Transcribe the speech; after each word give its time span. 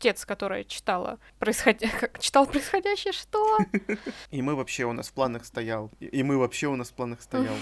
чтец, 0.00 0.24
которая 0.24 0.64
читала 0.64 1.18
происход... 1.38 1.76
как 2.00 2.18
читал 2.18 2.46
происходящее, 2.46 3.12
что? 3.12 3.58
И 4.30 4.40
мы 4.40 4.54
вообще 4.56 4.84
у 4.84 4.92
нас 4.92 5.08
в 5.08 5.12
планах 5.12 5.44
стоял. 5.44 5.90
И 6.00 6.22
мы 6.22 6.38
вообще 6.38 6.68
у 6.68 6.76
нас 6.76 6.88
в 6.88 6.94
планах 6.94 7.20
стоял. 7.20 7.54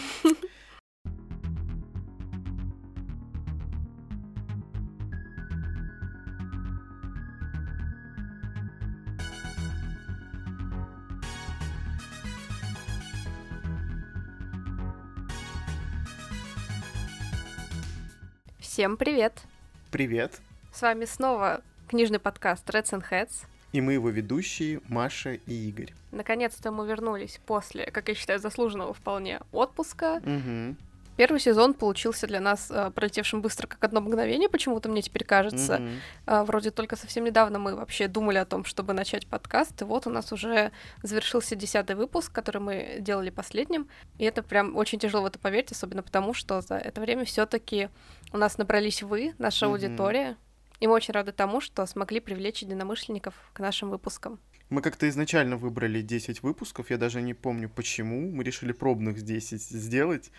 Всем 18.61 18.97
привет! 18.97 19.43
Привет! 19.91 20.41
С 20.73 20.83
вами 20.83 21.05
снова 21.05 21.63
книжный 21.89 22.19
подкаст 22.19 22.69
Reds 22.69 22.93
and 22.93 23.05
Heads. 23.11 23.47
И 23.73 23.81
мы 23.81 23.95
его 23.95 24.11
ведущие 24.11 24.81
Маша 24.89 25.33
и 25.35 25.69
Игорь. 25.69 25.93
Наконец-то 26.13 26.71
мы 26.71 26.87
вернулись 26.87 27.41
после, 27.47 27.87
как 27.91 28.09
я 28.09 28.15
считаю, 28.15 28.39
заслуженного 28.39 28.95
вполне 28.95 29.41
отпуска. 29.53 30.23
Угу. 30.25 30.77
Первый 31.17 31.41
сезон 31.41 31.75
получился 31.75 32.29
для 32.29 32.39
нас 32.39 32.71
э, 32.71 32.93
пролетевшим 32.95 33.43
быстро, 33.43 33.67
как 33.67 33.83
одно 33.83 34.01
мгновение, 34.01 34.49
почему-то 34.49 34.89
мне 34.89 35.03
теперь 35.03 35.25
кажется. 35.25 35.79
Мгм. 35.79 35.91
Э, 36.27 36.43
вроде 36.45 36.71
только 36.71 36.95
совсем 36.95 37.25
недавно 37.25 37.59
мы 37.59 37.75
вообще 37.75 38.07
думали 38.07 38.39
о 38.39 38.45
том, 38.45 38.65
чтобы 38.65 38.93
начать 38.93 39.27
подкаст, 39.27 39.83
и 39.83 39.85
вот 39.85 40.07
у 40.07 40.11
нас 40.11 40.31
уже 40.31 40.71
завершился 41.03 41.57
десятый 41.57 41.97
выпуск, 41.97 42.31
который 42.31 42.61
мы 42.61 42.99
делали 43.01 43.31
последним, 43.31 43.89
и 44.19 44.25
это 44.25 44.45
прям 44.45 44.77
очень 44.77 45.01
тяжело 45.01 45.25
в 45.25 45.27
это 45.27 45.41
поверить, 45.41 45.73
особенно 45.73 46.05
потому, 46.05 46.35
что 46.35 46.61
за 46.61 46.77
это 46.77 47.01
время 47.01 47.25
все 47.25 47.47
таки 47.47 47.89
у 48.33 48.37
нас 48.37 48.57
набрались 48.57 49.03
вы, 49.03 49.35
наша 49.39 49.67
Мгм. 49.67 49.75
аудитория, 49.75 50.37
и 50.81 50.87
мы 50.87 50.95
очень 50.95 51.15
рады 51.15 51.33
тому, 51.33 51.61
что 51.61 51.87
смогли 51.87 52.21
привлечь 52.21 52.63
единомышленников 52.63 53.35
к 53.53 53.61
нашим 53.61 53.91
выпускам. 53.91 54.39
Мы 54.71 54.83
как-то 54.83 55.09
изначально 55.09 55.57
выбрали 55.57 56.03
10 56.03 56.43
выпусков, 56.43 56.91
я 56.91 56.99
даже 56.99 57.23
не 57.23 57.35
помню 57.35 57.71
почему. 57.71 58.31
Мы 58.31 58.45
решили 58.45 58.73
пробных 58.73 59.23
10 59.23 59.63
сделать. 59.63 60.31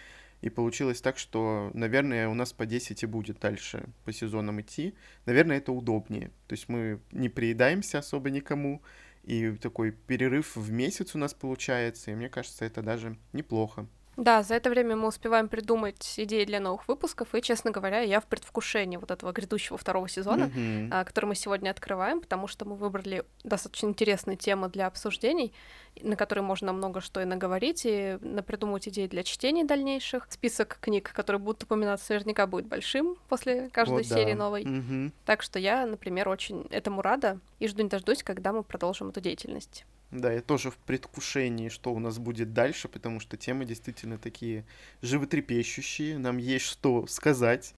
И 0.41 0.49
получилось 0.49 1.01
так, 1.01 1.17
что, 1.17 1.69
наверное, 1.73 2.29
у 2.29 2.33
нас 2.33 2.53
по 2.53 2.65
10 2.65 3.03
и 3.03 3.05
будет 3.05 3.39
дальше 3.39 3.89
по 4.05 4.13
сезонам 4.13 4.61
идти. 4.61 4.93
Наверное, 5.25 5.57
это 5.57 5.73
удобнее. 5.73 6.31
То 6.47 6.53
есть 6.53 6.69
мы 6.69 7.01
не 7.11 7.27
приедаемся 7.27 7.99
особо 7.99 8.29
никому. 8.29 8.81
И 9.23 9.51
такой 9.57 9.91
перерыв 9.91 10.55
в 10.55 10.71
месяц 10.71 11.13
у 11.13 11.17
нас 11.17 11.33
получается. 11.33 12.11
И 12.11 12.15
мне 12.15 12.29
кажется, 12.29 12.63
это 12.63 12.81
даже 12.81 13.17
неплохо. 13.33 13.87
Да, 14.19 14.43
за 14.43 14.55
это 14.55 14.69
время 14.69 14.97
мы 14.97 15.07
успеваем 15.07 15.47
придумать 15.47 16.15
идеи 16.17 16.43
для 16.43 16.59
новых 16.59 16.89
выпусков, 16.89 17.33
и, 17.33 17.41
честно 17.41 17.71
говоря, 17.71 18.01
я 18.01 18.19
в 18.19 18.25
предвкушении 18.25 18.97
вот 18.97 19.11
этого 19.11 19.31
грядущего 19.31 19.77
второго 19.77 20.09
сезона, 20.09 20.51
а, 20.91 21.05
который 21.05 21.27
мы 21.27 21.35
сегодня 21.35 21.69
открываем, 21.69 22.19
потому 22.19 22.47
что 22.47 22.65
мы 22.65 22.75
выбрали 22.75 23.23
достаточно 23.45 23.87
интересные 23.87 24.35
темы 24.35 24.67
для 24.67 24.87
обсуждений, 24.87 25.53
на 26.01 26.17
которые 26.17 26.43
можно 26.43 26.73
много 26.73 26.99
что 26.99 27.21
и 27.21 27.25
наговорить, 27.25 27.83
и 27.85 28.17
напридумывать 28.19 28.89
идеи 28.89 29.07
для 29.07 29.23
чтений 29.23 29.63
дальнейших. 29.63 30.27
Список 30.29 30.79
книг, 30.81 31.13
которые 31.13 31.39
будут 31.39 31.63
упоминаться, 31.63 32.13
наверняка 32.13 32.45
будет 32.45 32.65
большим 32.65 33.15
после 33.29 33.69
каждой 33.69 34.03
Вот 34.03 34.09
да. 34.09 34.15
серии 34.15 34.33
новой. 34.33 34.65
Мгм. 34.65 35.13
Так 35.25 35.41
что 35.41 35.59
я, 35.59 35.85
например, 35.85 36.27
очень 36.27 36.67
этому 36.71 37.01
рада 37.01 37.39
и 37.59 37.69
жду 37.69 37.83
не 37.83 37.89
дождусь, 37.89 38.23
когда 38.23 38.51
мы 38.51 38.63
продолжим 38.63 39.09
эту 39.09 39.21
деятельность. 39.21 39.85
Да, 40.11 40.31
я 40.31 40.41
тоже 40.41 40.71
в 40.71 40.77
предвкушении, 40.77 41.69
что 41.69 41.93
у 41.93 41.99
нас 41.99 42.17
будет 42.17 42.53
дальше, 42.53 42.87
потому 42.87 43.19
что 43.19 43.37
темы 43.37 43.65
действительно 43.65 44.17
такие 44.17 44.65
животрепещущие, 45.01 46.17
нам 46.17 46.37
есть 46.37 46.65
что 46.65 47.05
сказать. 47.05 47.75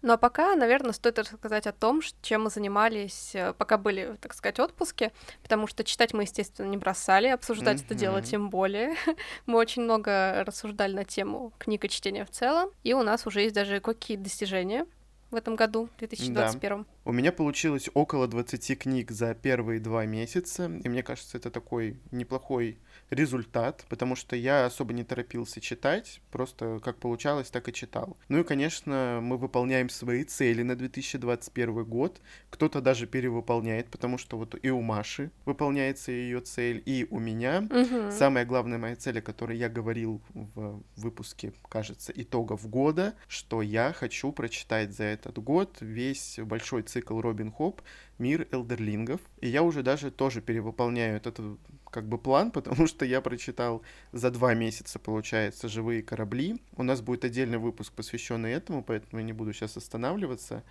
Ну 0.00 0.12
а 0.12 0.16
пока, 0.16 0.54
наверное, 0.54 0.92
стоит 0.92 1.18
рассказать 1.18 1.66
о 1.66 1.72
том, 1.72 2.00
чем 2.22 2.44
мы 2.44 2.50
занимались, 2.50 3.34
э, 3.34 3.52
пока 3.52 3.78
были, 3.78 4.16
так 4.20 4.32
сказать, 4.32 4.58
в 4.58 4.62
отпуске, 4.62 5.10
потому 5.42 5.66
что 5.66 5.82
читать 5.82 6.14
мы, 6.14 6.22
естественно, 6.22 6.68
не 6.68 6.76
бросали, 6.76 7.26
обсуждать 7.26 7.82
это 7.82 7.94
дело 7.94 8.22
тем 8.22 8.48
более. 8.48 8.94
Мы 9.46 9.58
очень 9.58 9.82
много 9.82 10.44
рассуждали 10.46 10.94
на 10.94 11.04
тему 11.04 11.52
книг 11.58 11.84
и 11.84 11.88
чтения 11.88 12.24
в 12.24 12.30
целом, 12.30 12.70
и 12.84 12.94
у 12.94 13.02
нас 13.02 13.26
уже 13.26 13.40
есть 13.40 13.54
даже 13.54 13.80
какие 13.80 14.16
достижения 14.16 14.86
в 15.30 15.34
этом 15.34 15.56
году, 15.56 15.88
2021. 15.98 16.86
У 17.04 17.12
меня 17.12 17.32
получилось 17.32 17.90
около 17.94 18.26
20 18.28 18.78
книг 18.78 19.10
за 19.10 19.34
первые 19.34 19.80
два 19.80 20.06
месяца, 20.06 20.66
и 20.66 20.88
мне 20.88 21.02
кажется, 21.02 21.38
это 21.38 21.50
такой 21.50 21.98
неплохой 22.10 22.78
результат, 23.10 23.84
потому 23.88 24.16
что 24.16 24.36
я 24.36 24.66
особо 24.66 24.92
не 24.92 25.04
торопился 25.04 25.60
читать, 25.60 26.20
просто 26.30 26.80
как 26.82 26.98
получалось, 26.98 27.50
так 27.50 27.68
и 27.68 27.72
читал. 27.72 28.16
Ну 28.28 28.40
и, 28.40 28.44
конечно, 28.44 29.20
мы 29.22 29.36
выполняем 29.36 29.88
свои 29.88 30.24
цели 30.24 30.62
на 30.62 30.76
2021 30.76 31.84
год, 31.84 32.20
кто-то 32.50 32.80
даже 32.80 33.06
перевыполняет, 33.06 33.88
потому 33.90 34.18
что 34.18 34.36
вот 34.36 34.56
и 34.62 34.70
у 34.70 34.80
Маши 34.80 35.30
выполняется 35.44 36.12
ее 36.12 36.40
цель, 36.40 36.82
и 36.84 37.06
у 37.10 37.18
меня. 37.18 37.62
Мгм. 37.62 38.10
Самая 38.10 38.44
главная 38.44 38.78
моя 38.78 38.96
цель, 38.96 39.18
о 39.18 39.22
которой 39.22 39.56
я 39.56 39.68
говорил 39.68 40.20
в 40.34 40.82
выпуске, 40.96 41.52
кажется, 41.68 42.12
итогов 42.14 42.68
года, 42.68 43.14
что 43.26 43.62
я 43.62 43.92
хочу 43.92 44.32
прочитать 44.32 44.94
за 44.94 45.04
этот 45.04 45.38
год 45.38 45.78
весь 45.80 46.38
большой 46.42 46.82
цикл 46.82 47.20
Робин 47.20 47.52
Хоп 47.52 47.82
«Мир 48.18 48.48
элдерлингов». 48.50 49.20
И 49.40 49.48
я 49.48 49.62
уже 49.62 49.82
даже 49.82 50.10
тоже 50.10 50.40
перевыполняю 50.42 51.16
этот 51.16 51.38
как 51.90 52.08
бы 52.08 52.18
план, 52.18 52.50
потому 52.52 52.86
что 52.86 53.04
я 53.04 53.20
прочитал 53.20 53.82
за 54.12 54.30
два 54.30 54.54
месяца, 54.54 54.98
получается, 54.98 55.68
«Живые 55.68 56.02
корабли». 56.02 56.60
У 56.76 56.82
нас 56.82 57.00
будет 57.00 57.24
отдельный 57.24 57.58
выпуск, 57.58 57.92
посвященный 57.92 58.52
этому, 58.52 58.82
поэтому 58.82 59.20
я 59.20 59.24
не 59.26 59.32
буду 59.32 59.52
сейчас 59.52 59.76
останавливаться. 59.76 60.62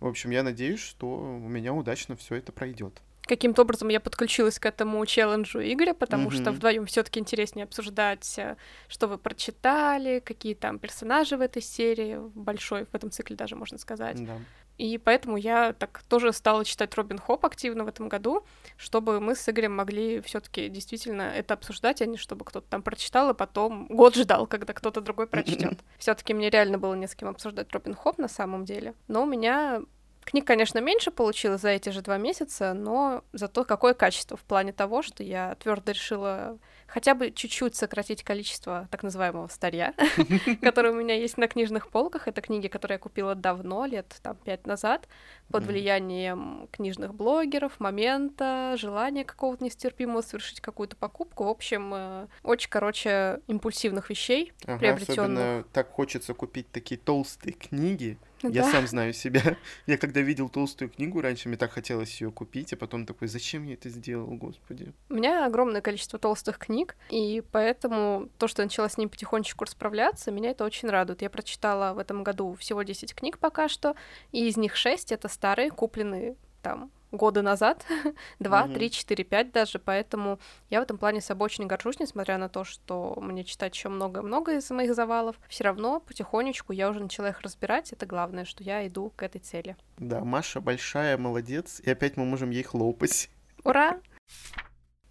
В 0.00 0.06
общем, 0.06 0.30
я 0.30 0.42
надеюсь, 0.42 0.80
что 0.80 1.06
у 1.16 1.48
меня 1.48 1.72
удачно 1.72 2.16
все 2.16 2.36
это 2.36 2.52
пройдет. 2.52 3.00
Каким-то 3.26 3.62
образом 3.62 3.88
я 3.88 4.00
подключилась 4.00 4.58
к 4.58 4.66
этому 4.66 5.04
челленджу 5.06 5.58
Игоря, 5.60 5.94
потому 5.94 6.30
что 6.30 6.50
Мгм. 6.50 6.54
вдвоем 6.54 6.86
все-таки 6.86 7.20
интереснее 7.20 7.64
обсуждать, 7.64 8.38
э, 8.38 8.56
что 8.86 9.06
вы 9.06 9.16
прочитали, 9.16 10.20
какие 10.20 10.54
там 10.54 10.78
персонажи 10.78 11.38
в 11.38 11.40
этой 11.40 11.62
серии, 11.62 12.18
большой 12.34 12.84
в 12.84 12.94
этом 12.94 13.10
цикле 13.10 13.34
даже 13.34 13.56
можно 13.56 13.78
сказать. 13.78 14.22
Да. 14.22 14.38
И 14.76 14.98
поэтому 14.98 15.36
я 15.36 15.72
так 15.72 16.02
тоже 16.08 16.32
стала 16.32 16.64
читать 16.64 16.94
Робин 16.94 17.18
Хоп 17.18 17.44
активно 17.44 17.84
в 17.84 17.88
этом 17.88 18.08
году, 18.08 18.44
чтобы 18.76 19.20
мы 19.20 19.36
с 19.36 19.48
Игорем 19.48 19.76
могли 19.76 20.20
все-таки 20.22 20.68
действительно 20.68 21.22
это 21.22 21.54
обсуждать, 21.54 22.02
а 22.02 22.06
не 22.06 22.16
чтобы 22.16 22.44
кто-то 22.44 22.66
там 22.68 22.82
прочитал, 22.82 23.30
и 23.30 23.34
потом 23.34 23.86
год 23.86 24.16
ждал, 24.16 24.46
когда 24.46 24.72
кто-то 24.72 25.00
другой 25.00 25.26
прочтет. 25.26 25.78
Все-таки 25.98 26.34
мне 26.34 26.50
реально 26.50 26.78
было 26.78 26.94
не 26.94 27.06
с 27.06 27.14
кем 27.14 27.28
обсуждать 27.28 27.72
Робин 27.72 27.94
Хоп 27.94 28.18
на 28.18 28.28
самом 28.28 28.64
деле. 28.64 28.94
Но 29.06 29.22
у 29.22 29.26
меня 29.26 29.82
книг, 30.24 30.46
конечно, 30.46 30.80
меньше 30.80 31.10
получилось 31.10 31.60
за 31.60 31.70
эти 31.70 31.90
же 31.90 32.02
два 32.02 32.16
месяца, 32.16 32.74
но 32.74 33.22
зато 33.32 33.64
какое 33.64 33.94
качество 33.94 34.36
в 34.36 34.42
плане 34.42 34.72
того, 34.72 35.02
что 35.02 35.22
я 35.22 35.54
твердо 35.56 35.92
решила 35.92 36.58
хотя 36.86 37.14
бы 37.14 37.30
чуть-чуть 37.30 37.74
сократить 37.74 38.22
количество 38.22 38.88
так 38.90 39.02
называемого 39.02 39.48
старья, 39.48 39.94
которое 40.62 40.90
у 40.92 40.96
меня 40.96 41.14
есть 41.14 41.36
на 41.36 41.48
книжных 41.48 41.88
полках. 41.88 42.28
Это 42.28 42.40
книги, 42.40 42.68
которые 42.68 42.96
я 42.96 42.98
купила 42.98 43.34
давно, 43.34 43.86
лет 43.86 44.14
там 44.22 44.36
пять 44.36 44.66
назад, 44.66 45.08
под 45.48 45.64
влиянием 45.64 46.68
книжных 46.72 47.14
блогеров, 47.14 47.80
момента, 47.80 48.76
желания 48.78 49.24
какого-то 49.24 49.64
нестерпимого 49.64 50.22
совершить 50.22 50.60
какую-то 50.60 50.96
покупку. 50.96 51.44
В 51.44 51.48
общем, 51.48 51.92
э, 51.94 52.26
очень, 52.42 52.70
короче, 52.70 53.40
импульсивных 53.46 54.10
вещей, 54.10 54.52
Ага, 54.66 54.78
приобретенных. 54.78 55.18
особенно 55.18 55.64
так 55.72 55.90
хочется 55.90 56.34
купить 56.34 56.70
такие 56.70 56.98
толстые 56.98 57.52
книги. 57.52 58.18
Я 58.42 58.62
Да. 58.62 58.70
сам 58.70 58.86
знаю 58.86 59.12
себя. 59.12 59.56
Я 59.86 59.96
когда 59.96 60.20
видел 60.20 60.48
толстую 60.48 60.90
книгу 60.90 61.20
раньше, 61.20 61.48
мне 61.48 61.56
так 61.56 61.70
хотелось 61.72 62.20
ее 62.20 62.30
купить, 62.30 62.72
а 62.72 62.76
потом 62.76 63.06
такой, 63.06 63.28
зачем 63.28 63.64
я 63.66 63.74
это 63.74 63.88
сделал, 63.88 64.26
господи. 64.36 64.92
У 65.08 65.14
меня 65.14 65.46
огромное 65.46 65.80
количество 65.80 66.18
толстых 66.18 66.58
книг, 66.58 66.96
и 67.10 67.42
поэтому 67.52 68.28
то, 68.38 68.48
что 68.48 68.62
я 68.62 68.66
начала 68.66 68.88
с 68.88 68.98
ним 68.98 69.08
потихонечку 69.08 69.64
расправляться, 69.64 70.30
меня 70.30 70.50
это 70.50 70.64
очень 70.64 70.88
радует. 70.90 71.22
Я 71.22 71.30
прочитала 71.30 71.94
в 71.94 71.98
этом 71.98 72.22
году 72.22 72.54
всего 72.54 72.82
10 72.82 73.14
книг 73.14 73.38
пока 73.38 73.68
что, 73.68 73.94
и 74.32 74.46
из 74.48 74.56
них 74.56 74.76
6 74.76 75.12
это 75.12 75.28
старые, 75.28 75.70
купленные 75.70 76.36
там 76.62 76.90
годы 77.16 77.42
назад, 77.42 77.84
2, 78.40 78.64
Мгм. 78.64 78.74
3, 78.74 78.90
4, 78.90 79.24
5 79.24 79.52
даже, 79.52 79.78
поэтому 79.78 80.38
я 80.70 80.80
в 80.80 80.82
этом 80.82 80.98
плане 80.98 81.20
собой 81.20 81.46
очень 81.46 81.66
горжусь, 81.66 82.00
несмотря 82.00 82.38
на 82.38 82.48
то, 82.48 82.64
что 82.64 83.16
мне 83.20 83.44
читать 83.44 83.74
еще 83.74 83.88
много-много 83.88 84.56
из 84.56 84.70
моих 84.70 84.94
завалов. 84.94 85.36
Все 85.48 85.64
равно 85.64 86.00
потихонечку 86.00 86.72
я 86.72 86.90
уже 86.90 87.00
начала 87.00 87.28
их 87.28 87.40
разбирать, 87.40 87.92
это 87.92 88.06
главное, 88.06 88.44
что 88.44 88.62
я 88.62 88.86
иду 88.86 89.12
к 89.16 89.22
этой 89.22 89.40
цели. 89.40 89.76
Да, 89.98 90.24
Маша 90.24 90.60
большая, 90.60 91.16
молодец, 91.18 91.80
и 91.80 91.90
опять 91.90 92.16
мы 92.16 92.24
можем 92.24 92.50
ей 92.50 92.62
хлопать. 92.62 93.30
Ура! 93.62 94.00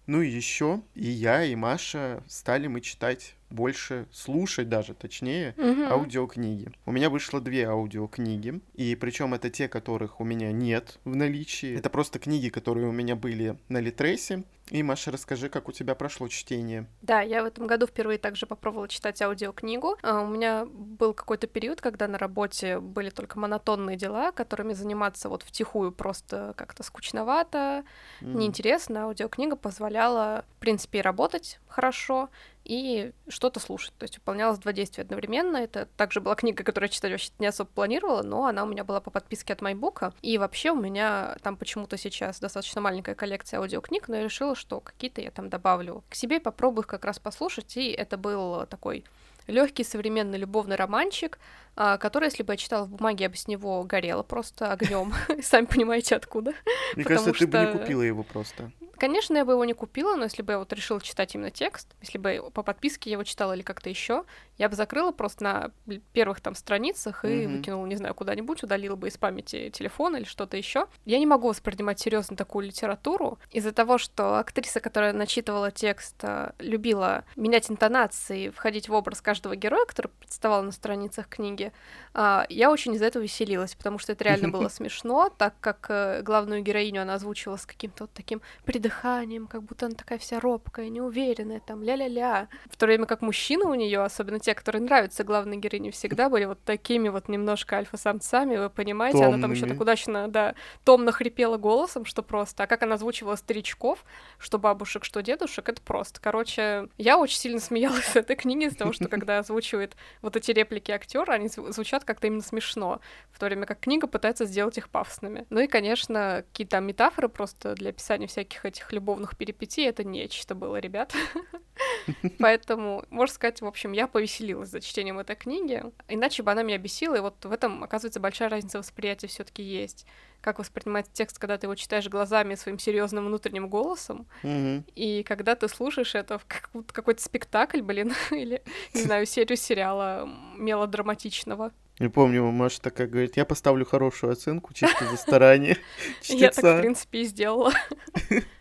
Ну 0.06 0.20
и 0.20 0.28
еще 0.28 0.82
и 0.94 1.08
я, 1.08 1.44
и 1.44 1.54
Маша 1.54 2.22
стали 2.28 2.66
мы 2.66 2.82
читать 2.82 3.36
больше 3.54 4.06
слушать 4.12 4.68
даже, 4.68 4.94
точнее, 4.94 5.54
Мгм. 5.56 5.92
аудиокниги. 5.92 6.72
У 6.86 6.92
меня 6.92 7.08
вышло 7.08 7.40
две 7.40 7.66
аудиокниги, 7.68 8.60
и 8.74 8.94
причем 8.96 9.34
это 9.34 9.48
те, 9.50 9.68
которых 9.68 10.20
у 10.20 10.24
меня 10.24 10.52
нет 10.52 10.98
в 11.04 11.14
наличии. 11.14 11.76
Это 11.76 11.88
просто 11.90 12.18
книги, 12.18 12.48
которые 12.48 12.88
у 12.88 12.92
меня 12.92 13.16
были 13.16 13.56
на 13.68 13.78
Литресе. 13.80 14.44
И, 14.70 14.82
Маша, 14.82 15.10
расскажи, 15.10 15.50
как 15.50 15.68
у 15.68 15.72
тебя 15.72 15.94
прошло 15.94 16.26
чтение. 16.28 16.86
Да, 17.02 17.20
я 17.20 17.42
в 17.42 17.46
этом 17.46 17.66
году 17.66 17.86
впервые 17.86 18.18
также 18.18 18.46
попробовала 18.46 18.88
читать 18.88 19.20
аудиокнигу. 19.20 19.98
А, 20.02 20.22
У 20.22 20.26
меня 20.26 20.64
был 20.64 21.12
какой-то 21.12 21.46
период, 21.46 21.82
когда 21.82 22.08
на 22.08 22.16
работе 22.16 22.80
были 22.80 23.10
только 23.10 23.38
монотонные 23.38 23.98
дела, 23.98 24.32
которыми 24.32 24.72
заниматься 24.72 25.28
вот 25.28 25.42
втихую 25.42 25.92
просто 25.92 26.54
как-то 26.56 26.82
скучновато, 26.82 27.84
Мгм. 28.22 28.38
неинтересно. 28.38 29.04
Аудиокнига 29.04 29.54
позволяла, 29.56 30.46
в 30.56 30.60
принципе, 30.60 31.00
и 31.00 31.02
работать 31.02 31.60
хорошо, 31.68 32.30
и 32.64 33.12
что-то 33.28 33.60
слушать. 33.60 33.94
То 33.98 34.04
есть 34.04 34.18
выполнялось 34.18 34.58
два 34.58 34.72
действия 34.72 35.02
одновременно. 35.02 35.58
Это 35.58 35.86
также 35.96 36.20
была 36.20 36.34
книга, 36.34 36.64
которую 36.64 36.88
я 36.88 36.92
читать 36.92 37.10
вообще 37.10 37.30
не 37.38 37.46
особо 37.46 37.70
планировала, 37.70 38.22
но 38.22 38.46
она 38.46 38.64
у 38.64 38.66
меня 38.66 38.84
была 38.84 39.00
по 39.00 39.10
подписке 39.10 39.52
от 39.52 39.60
MyBook. 39.60 40.14
И 40.22 40.38
вообще 40.38 40.70
у 40.70 40.80
меня 40.80 41.36
там 41.42 41.56
почему-то 41.56 41.96
сейчас 41.96 42.40
достаточно 42.40 42.80
маленькая 42.80 43.14
коллекция 43.14 43.60
аудиокниг, 43.60 44.08
но 44.08 44.16
я 44.16 44.24
решила, 44.24 44.54
что 44.54 44.80
какие-то 44.80 45.20
я 45.20 45.30
там 45.30 45.48
добавлю 45.48 46.04
к 46.08 46.14
себе, 46.14 46.40
попробую 46.40 46.82
их 46.82 46.86
как 46.86 47.04
раз 47.04 47.18
послушать. 47.18 47.76
И 47.76 47.90
это 47.90 48.16
был 48.16 48.66
такой 48.66 49.04
легкий 49.46 49.84
современный 49.84 50.38
любовный 50.38 50.76
романчик, 50.76 51.38
а, 51.76 51.98
который, 51.98 52.26
если 52.26 52.42
бы 52.42 52.54
я 52.54 52.56
читала 52.56 52.84
в 52.86 52.90
бумаге, 52.90 53.24
я 53.24 53.30
бы 53.30 53.36
с 53.36 53.46
него 53.46 53.82
горела 53.84 54.22
просто 54.22 54.72
огнем. 54.72 55.12
Сами 55.42 55.66
понимаете, 55.66 56.16
откуда. 56.16 56.54
Мне 56.94 57.04
кажется, 57.04 57.32
ты 57.32 57.46
бы 57.46 57.58
не 57.58 57.78
купила 57.78 58.02
его 58.02 58.22
просто. 58.22 58.70
Конечно, 59.04 59.36
я 59.36 59.44
бы 59.44 59.52
его 59.52 59.66
не 59.66 59.74
купила, 59.74 60.16
но 60.16 60.24
если 60.24 60.40
бы 60.40 60.54
я 60.54 60.58
вот 60.58 60.72
решила 60.72 60.98
читать 60.98 61.34
именно 61.34 61.50
текст, 61.50 61.94
если 62.00 62.16
бы 62.16 62.50
по 62.54 62.62
подписке 62.62 63.10
я 63.10 63.16
его 63.16 63.22
читала 63.22 63.52
или 63.52 63.60
как-то 63.60 63.90
еще, 63.90 64.24
я 64.58 64.68
бы 64.68 64.76
закрыла 64.76 65.10
просто 65.12 65.42
на 65.44 65.70
первых 66.12 66.40
там 66.40 66.54
страницах 66.54 67.24
и 67.24 67.46
Мгм. 67.46 67.56
выкинула, 67.56 67.86
не 67.86 67.96
знаю, 67.96 68.14
куда-нибудь, 68.14 68.62
удалила 68.62 68.96
бы 68.96 69.08
из 69.08 69.16
памяти 69.18 69.70
телефон 69.70 70.16
или 70.16 70.24
что-то 70.24 70.56
еще. 70.56 70.86
Я 71.04 71.18
не 71.18 71.26
могу 71.26 71.48
воспринимать 71.48 71.98
серьезно 72.00 72.36
такую 72.36 72.66
литературу 72.66 73.38
из-за 73.50 73.72
того, 73.72 73.98
что 73.98 74.38
актриса, 74.38 74.80
которая 74.80 75.12
начитывала 75.12 75.70
текст, 75.70 76.16
э, 76.22 76.52
любила 76.58 77.24
менять 77.36 77.70
интонации, 77.70 78.50
входить 78.50 78.88
в 78.88 78.92
образ 78.94 79.20
каждого 79.20 79.56
героя, 79.56 79.84
который 79.86 80.08
представал 80.20 80.62
на 80.62 80.72
страницах 80.72 81.28
книги. 81.28 81.72
А, 82.12 82.46
Я 82.48 82.70
очень 82.70 82.94
из-за 82.94 83.06
этого 83.06 83.22
веселилась, 83.22 83.74
потому 83.74 83.98
что 83.98 84.12
это 84.12 84.24
реально 84.24 84.48
было 84.50 84.68
смешно, 84.68 85.30
так 85.36 85.54
как 85.60 85.86
э, 85.88 86.22
главную 86.22 86.62
героиню 86.62 87.02
она 87.02 87.14
озвучивала 87.14 87.56
с 87.56 87.66
каким-то 87.66 88.04
вот 88.04 88.10
таким 88.12 88.40
придыханием, 88.64 89.46
как 89.46 89.62
будто 89.62 89.86
она 89.86 89.94
такая 89.94 90.18
вся 90.18 90.40
робкая, 90.40 90.88
неуверенная, 90.88 91.60
там, 91.60 91.82
ля-ля-ля. 91.82 92.48
В 92.70 92.76
то 92.76 92.86
время 92.86 93.06
как 93.06 93.22
мужчины 93.22 93.64
у 93.64 93.74
нее, 93.74 94.00
особенно 94.02 94.38
те, 94.44 94.54
которые 94.54 94.82
нравятся 94.82 95.24
главной 95.24 95.56
героине, 95.56 95.90
всегда 95.90 96.28
были 96.28 96.44
вот 96.44 96.62
такими 96.64 97.08
вот 97.08 97.28
немножко 97.28 97.76
альфа-самцами, 97.76 98.56
вы 98.56 98.70
понимаете, 98.70 99.24
она 99.24 99.40
там 99.40 99.52
еще 99.52 99.60
Томными. 99.62 99.76
так 99.78 99.80
удачно, 99.82 100.28
да, 100.28 100.54
томно 100.84 101.12
хрипела 101.12 101.56
голосом, 101.56 102.04
что 102.04 102.22
просто. 102.22 102.64
А 102.64 102.66
как 102.66 102.82
она 102.82 102.94
озвучивала 102.94 103.36
старичков, 103.36 104.04
что 104.38 104.58
бабушек, 104.58 105.04
что 105.04 105.22
дедушек, 105.22 105.68
это 105.68 105.80
просто. 105.80 106.20
Короче, 106.20 106.88
я 106.98 107.18
очень 107.18 107.38
сильно 107.38 107.60
смеялась 107.60 108.04
с 108.04 108.16
этой 108.16 108.36
книги 108.36 108.64
из-за 108.66 108.76
того, 108.78 108.92
что 108.92 109.08
когда 109.08 109.38
озвучивает 109.38 109.96
вот 110.20 110.36
эти 110.36 110.50
реплики 110.50 110.90
актера, 110.92 111.32
они 111.32 111.46
зву- 111.46 111.72
звучат 111.72 112.04
как-то 112.04 112.26
именно 112.26 112.42
смешно, 112.42 113.00
в 113.32 113.38
то 113.38 113.46
время 113.46 113.64
как 113.66 113.80
книга 113.80 114.06
пытается 114.06 114.44
сделать 114.44 114.76
их 114.76 114.90
пафосными. 114.90 115.46
Ну 115.48 115.60
и, 115.60 115.66
конечно, 115.66 116.44
какие-то 116.52 116.80
метафоры 116.80 117.28
просто 117.28 117.74
для 117.74 117.90
описания 117.90 118.26
всяких 118.26 118.64
этих 118.66 118.92
любовных 118.92 119.36
перипетий, 119.36 119.86
это 119.88 120.04
нечто 120.04 120.54
было, 120.54 120.76
ребят. 120.76 121.14
Поэтому, 122.38 123.04
можно 123.10 123.34
сказать, 123.34 123.60
в 123.60 123.66
общем, 123.66 123.92
я 123.92 124.06
повеселилась 124.34 124.70
за 124.70 124.80
чтением 124.80 125.18
этой 125.18 125.36
книги. 125.36 125.82
Иначе 126.08 126.42
бы 126.42 126.50
она 126.50 126.62
меня 126.62 126.78
бесила, 126.78 127.16
и 127.16 127.20
вот 127.20 127.44
в 127.44 127.52
этом, 127.52 127.82
оказывается, 127.84 128.20
большая 128.20 128.48
разница 128.48 128.78
восприятия 128.78 129.26
все 129.26 129.44
таки 129.44 129.62
есть. 129.62 130.06
Как 130.40 130.58
воспринимать 130.58 131.06
текст, 131.12 131.38
когда 131.38 131.56
ты 131.56 131.66
его 131.66 131.74
читаешь 131.74 132.08
глазами 132.08 132.54
своим 132.54 132.78
серьезным 132.78 133.26
внутренним 133.26 133.68
голосом, 133.68 134.26
Мгм. 134.42 134.84
и 134.94 135.22
когда 135.22 135.54
ты 135.54 135.68
слушаешь 135.68 136.14
это 136.14 136.38
в 136.38 136.46
какой-то 136.92 137.22
спектакль, 137.22 137.80
блин, 137.80 138.12
или, 138.30 138.62
не 138.92 139.02
знаю, 139.02 139.26
серию 139.26 139.56
сериала 139.56 140.28
мелодраматичного. 140.56 141.72
Я 142.00 142.10
помню, 142.10 142.44
Маша 142.50 142.80
такая 142.82 143.06
говорит, 143.06 143.36
я 143.36 143.44
поставлю 143.44 143.86
хорошую 143.86 144.32
оценку 144.32 144.74
чисто 144.74 145.06
за 145.06 145.16
старание 145.16 145.78
Я 146.24 146.50
так, 146.50 146.78
в 146.78 146.80
принципе, 146.80 147.20
и 147.20 147.24
сделала. 147.24 147.72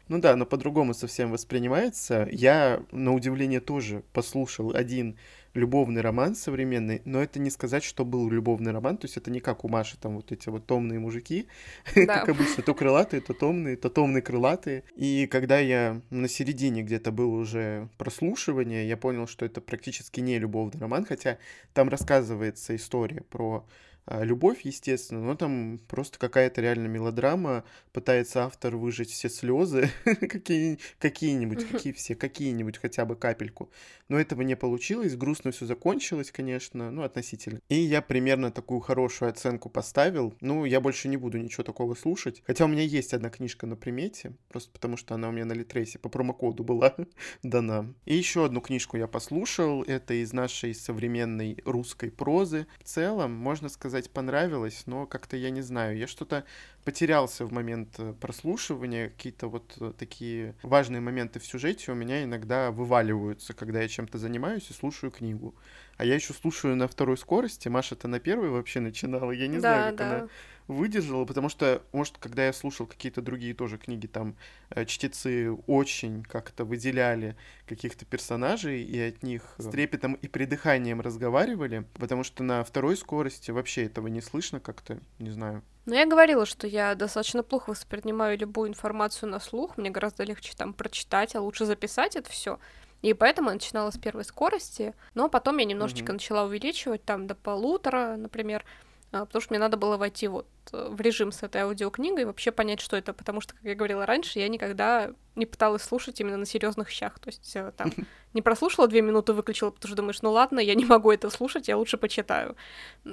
Ну 0.10 0.20
да, 0.20 0.36
но 0.36 0.46
по-другому 0.46 0.94
совсем 0.94 1.32
воспринимается. 1.32 2.28
Я, 2.30 2.84
на 2.92 3.14
удивление, 3.16 3.62
тоже 3.62 4.04
послушал 4.12 4.76
один 4.76 5.18
любовный 5.54 6.02
роман 6.02 6.36
современный, 6.36 7.02
но 7.06 7.22
это 7.22 7.40
не 7.40 7.50
сказать, 7.50 7.84
что 7.84 8.06
был 8.06 8.30
любовный 8.30 8.72
роман, 8.72 8.98
то 8.98 9.06
есть 9.06 9.18
это 9.18 9.30
не 9.30 9.40
как 9.40 9.64
у 9.64 9.68
Маши, 9.70 9.98
там 10.00 10.16
вот 10.16 10.32
эти 10.32 10.50
вот 10.50 10.66
томные 10.66 11.00
мужики, 11.00 11.48
Да. 11.96 12.20
как 12.20 12.30
обычно, 12.30 12.64
то 12.64 12.74
крылатые, 12.74 13.22
то 13.22 13.34
томные, 13.34 13.76
то 13.76 13.90
томные 13.90 14.22
крылатые. 14.22 14.84
И 14.96 15.28
когда 15.28 15.60
я 15.60 16.02
на 16.10 16.28
середине 16.28 16.82
где-то 16.84 17.12
был 17.12 17.34
уже 17.34 17.90
прослушивание, 17.98 18.88
я 18.88 18.98
понял, 18.98 19.28
что 19.28 19.46
это 19.46 19.62
практически 19.62 20.20
не 20.20 20.40
любовный 20.40 20.80
роман, 20.80 21.06
хотя 21.06 21.38
там 21.74 21.90
рассказывается 21.90 22.76
история 22.76 23.22
про 23.30 23.66
любовь, 24.08 24.62
естественно, 24.64 25.22
но 25.22 25.36
там 25.36 25.80
просто 25.88 26.20
какая-то 26.20 26.62
реально 26.62 26.88
мелодрама, 26.88 27.64
пытается 27.92 28.46
автор 28.46 28.76
выжать 28.76 29.10
все 29.10 29.30
слезы, 29.30 29.90
какие, 30.06 30.80
какие-нибудь, 31.00 31.68
какие 31.70 31.94
все, 31.94 32.16
какие-нибудь 32.16 32.78
хотя 32.78 33.06
бы 33.06 33.16
капельку. 33.16 33.72
Но 34.10 34.20
этого 34.20 34.42
не 34.42 34.56
получилось, 34.56 35.16
грустно 35.16 35.52
все 35.52 35.66
закончилось, 35.66 36.32
конечно, 36.32 36.92
ну, 36.92 37.04
относительно. 37.04 37.60
И 37.70 37.76
я 37.76 38.02
примерно 38.02 38.52
такую 38.52 38.82
хорошую 38.82 39.30
оценку 39.30 39.70
поставил. 39.70 40.36
Ну, 40.42 40.66
я 40.66 40.82
больше 40.82 41.08
не 41.08 41.18
буду 41.18 41.38
ничего 41.38 41.64
такого 41.64 41.96
слушать. 41.96 42.44
Хотя 42.46 42.66
у 42.66 42.68
меня 42.68 42.84
есть 42.84 43.14
одна 43.14 43.30
книжка 43.30 43.66
на 43.66 43.76
примете, 43.76 44.34
просто 44.50 44.72
потому 44.72 44.98
что 44.98 45.16
она 45.16 45.30
у 45.30 45.32
меня 45.32 45.46
на 45.46 45.54
Литресе 45.54 46.00
по 46.00 46.10
промокоду 46.10 46.64
была 46.64 46.96
дана. 47.44 47.94
И 48.06 48.16
еще 48.16 48.46
одну 48.46 48.62
книжку 48.62 48.98
я 48.98 49.08
послушал. 49.08 49.84
Это 49.84 50.14
из 50.14 50.34
нашей 50.34 50.76
современной 50.76 51.58
русской 51.66 52.12
прозы. 52.12 52.68
В 52.80 52.84
целом, 52.84 53.34
можно 53.34 53.70
сказать, 53.70 53.93
понравилось, 54.02 54.84
но 54.86 55.06
как-то 55.06 55.38
я 55.38 55.50
не 55.50 55.62
знаю. 55.62 55.98
Я 55.98 56.08
что-то 56.08 56.46
потерялся 56.84 57.46
в 57.46 57.52
момент 57.52 57.96
э, 57.98 58.14
прослушивания. 58.20 59.10
Какие-то 59.10 59.48
вот 59.48 59.76
э, 59.80 59.94
такие 59.98 60.56
важные 60.64 61.02
моменты 61.02 61.40
в 61.40 61.46
сюжете 61.46 61.92
у 61.92 61.96
меня 61.96 62.24
иногда 62.24 62.72
вываливаются, 62.72 63.54
когда 63.54 63.82
я 63.82 63.88
чем-то 63.88 64.18
занимаюсь 64.18 64.70
и 64.70 64.74
слушаю 64.74 65.12
книгу. 65.12 65.56
А 65.98 66.06
я 66.06 66.16
еще 66.16 66.34
слушаю 66.34 66.76
на 66.76 66.88
второй 66.88 67.18
скорости. 67.18 67.68
Маша-то 67.68 68.08
на 68.08 68.20
первой 68.20 68.50
вообще 68.50 68.80
начинала. 68.80 69.32
Я 69.32 69.48
не 69.48 69.60
знаю, 69.60 69.96
как 69.96 70.08
она 70.08 70.28
выдержала, 70.68 71.26
потому 71.26 71.50
что, 71.50 71.82
может, 71.92 72.18
когда 72.18 72.46
я 72.46 72.54
слушал 72.54 72.86
какие-то 72.88 73.22
другие 73.22 73.54
тоже 73.54 73.78
книги, 73.78 74.08
там 74.08 74.36
э, 74.70 74.86
чтецы 74.86 75.52
очень 75.68 76.24
как-то 76.24 76.66
выделяли 76.66 77.36
каких-то 77.68 78.06
персонажей 78.06 78.84
и 78.84 79.00
от 79.00 79.24
них 79.24 79.44
с 79.58 79.70
трепетом 79.70 80.14
и 80.14 80.28
придыханием 80.28 81.02
разговаривали, 81.02 81.86
потому 81.96 82.24
что 82.24 82.44
на 82.44 82.64
второй 82.64 82.98
скорости 82.98 83.52
вообще 83.52 83.86
этого 83.86 84.08
не 84.08 84.22
слышно 84.22 84.60
как-то, 84.60 85.00
не 85.20 85.32
знаю. 85.32 85.64
Ну, 85.86 85.96
я 85.96 86.06
говорила, 86.06 86.46
что 86.46 86.66
я 86.66 86.96
достаточно 86.96 87.44
плохо 87.44 87.72
воспринимаю 87.72 88.38
любую 88.38 88.70
информацию 88.70 89.30
на 89.30 89.42
слух. 89.42 89.78
Мне 89.78 89.90
гораздо 89.90 90.24
легче 90.24 90.54
там 90.56 90.74
прочитать, 90.74 91.36
а 91.36 91.42
лучше 91.42 91.66
записать 91.66 92.16
это 92.16 92.30
все. 92.30 92.58
И 93.04 93.14
поэтому 93.14 93.50
я 93.50 93.56
начинала 93.56 93.92
с 93.92 93.98
первой 93.98 94.24
скорости, 94.24 94.96
но 95.14 95.30
потом 95.30 95.58
я 95.58 95.66
немножечко 95.66 96.06
Мгм. 96.06 96.14
начала 96.14 96.44
увеличивать 96.46 97.04
там 97.04 97.28
до 97.28 97.36
полутора, 97.36 98.16
например, 98.18 98.64
а, 99.12 99.26
потому 99.26 99.42
что 99.42 99.54
мне 99.54 99.60
надо 99.60 99.78
было 99.78 99.98
войти 99.98 100.28
вот 100.30 100.48
в 100.72 101.00
режим 101.02 101.32
с 101.32 101.44
этой 101.44 101.62
аудиокнигой 101.62 102.24
и 102.24 102.26
вообще 102.26 102.52
понять, 102.52 102.80
что 102.80 102.96
это, 102.96 103.14
потому 103.14 103.42
что, 103.42 103.54
как 103.54 103.64
я 103.64 103.76
говорила 103.76 104.06
раньше, 104.06 104.40
я 104.40 104.48
никогда 104.48 105.12
не 105.36 105.46
пыталась 105.46 105.82
слушать 105.82 106.20
именно 106.20 106.38
на 106.38 106.46
серьезных 106.46 106.90
щах, 106.90 107.20
то 107.20 107.30
есть 107.30 107.56
э, 107.56 107.72
там 107.76 107.92
не 108.34 108.42
прослушала 108.42 108.88
две 108.88 109.02
минуты, 109.02 109.34
выключила, 109.34 109.72
потому 109.72 109.90
что 109.90 109.98
думаешь, 109.98 110.22
ну 110.22 110.32
ладно, 110.32 110.60
я 110.60 110.76
не 110.76 110.86
могу 110.86 111.12
это 111.12 111.30
слушать, 111.30 111.68
я 111.68 111.78
лучше 111.78 111.98
почитаю. 111.98 112.56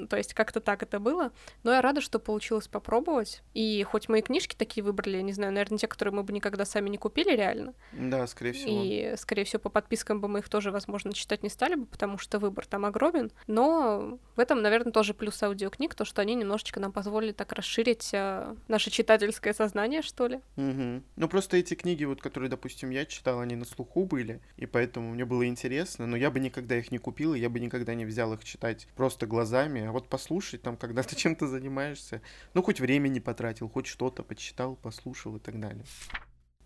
То 0.09 0.17
есть 0.17 0.35
как-то 0.35 0.61
так 0.61 0.83
это 0.83 0.99
было. 0.99 1.33
Но 1.63 1.73
я 1.73 1.83
рада, 1.83 2.01
что 2.01 2.19
получилось 2.19 2.69
попробовать. 2.69 3.43
И 3.55 3.83
хоть 3.85 4.09
мои 4.09 4.23
книжки 4.23 4.55
такие 4.55 4.83
выбрали, 4.83 5.17
я 5.17 5.23
не 5.23 5.33
знаю, 5.33 5.53
наверное, 5.53 5.79
те, 5.79 5.87
которые 5.87 6.15
мы 6.15 6.23
бы 6.23 6.33
никогда 6.33 6.65
сами 6.65 6.89
не 6.89 6.99
купили 6.99 7.35
реально. 7.35 7.75
Да, 7.93 8.27
скорее 8.27 8.53
всего. 8.53 8.83
И, 8.83 9.15
скорее 9.17 9.45
всего, 9.45 9.61
по 9.61 9.69
подпискам 9.69 10.21
бы 10.21 10.29
мы 10.29 10.41
их 10.41 10.49
тоже, 10.49 10.71
возможно, 10.71 11.13
читать 11.13 11.43
не 11.43 11.49
стали 11.49 11.75
бы, 11.75 11.87
потому 11.87 12.19
что 12.19 12.39
выбор 12.39 12.67
там 12.67 12.85
огромен. 12.85 13.31
Но 13.47 14.19
в 14.37 14.41
этом, 14.41 14.63
наверное, 14.63 14.93
тоже 14.93 15.15
плюс 15.15 15.43
аудиокниг, 15.43 15.95
то, 15.95 16.05
что 16.05 16.23
они 16.23 16.35
немножечко 16.35 16.81
нам 16.81 16.93
позволили 16.93 17.33
так 17.41 17.55
расширить 17.55 18.11
э, 18.13 18.55
наше 18.69 18.91
читательское 18.91 19.55
сознание, 19.55 20.03
что 20.03 20.27
ли. 20.27 20.41
Мгм. 20.57 21.03
Ну, 21.17 21.27
просто 21.27 21.57
эти 21.57 21.73
книги, 21.73 22.05
вот, 22.05 22.21
которые, 22.21 22.51
допустим, 22.51 22.91
я 22.91 23.07
читал, 23.07 23.41
они 23.41 23.57
на 23.57 23.65
слуху 23.65 24.05
были, 24.05 24.43
и 24.59 24.67
поэтому 24.67 25.15
мне 25.15 25.25
было 25.25 25.47
интересно, 25.47 26.07
но 26.07 26.19
я 26.19 26.31
бы 26.31 26.39
никогда 26.39 26.77
их 26.77 26.93
не 26.93 26.99
купил, 26.99 27.33
и 27.33 27.41
я 27.41 27.49
бы 27.49 27.59
никогда 27.59 27.95
не 27.95 28.05
взял 28.05 28.35
их 28.35 28.45
читать 28.45 28.87
просто 28.95 29.27
глазами, 29.27 29.87
а 29.87 29.91
вот 29.91 30.11
послушать 30.11 30.61
там, 30.61 30.77
когда 30.77 31.03
ты 31.03 31.17
чем-то 31.23 31.47
занимаешься, 31.47 32.21
ну, 32.53 32.63
хоть 32.63 32.79
время 32.79 33.09
не 33.09 33.21
потратил, 33.21 33.71
хоть 33.71 33.87
что-то 33.87 34.23
почитал, 34.23 34.77
послушал 34.77 35.37
и 35.37 35.41
так 35.41 35.59
далее. 35.59 35.87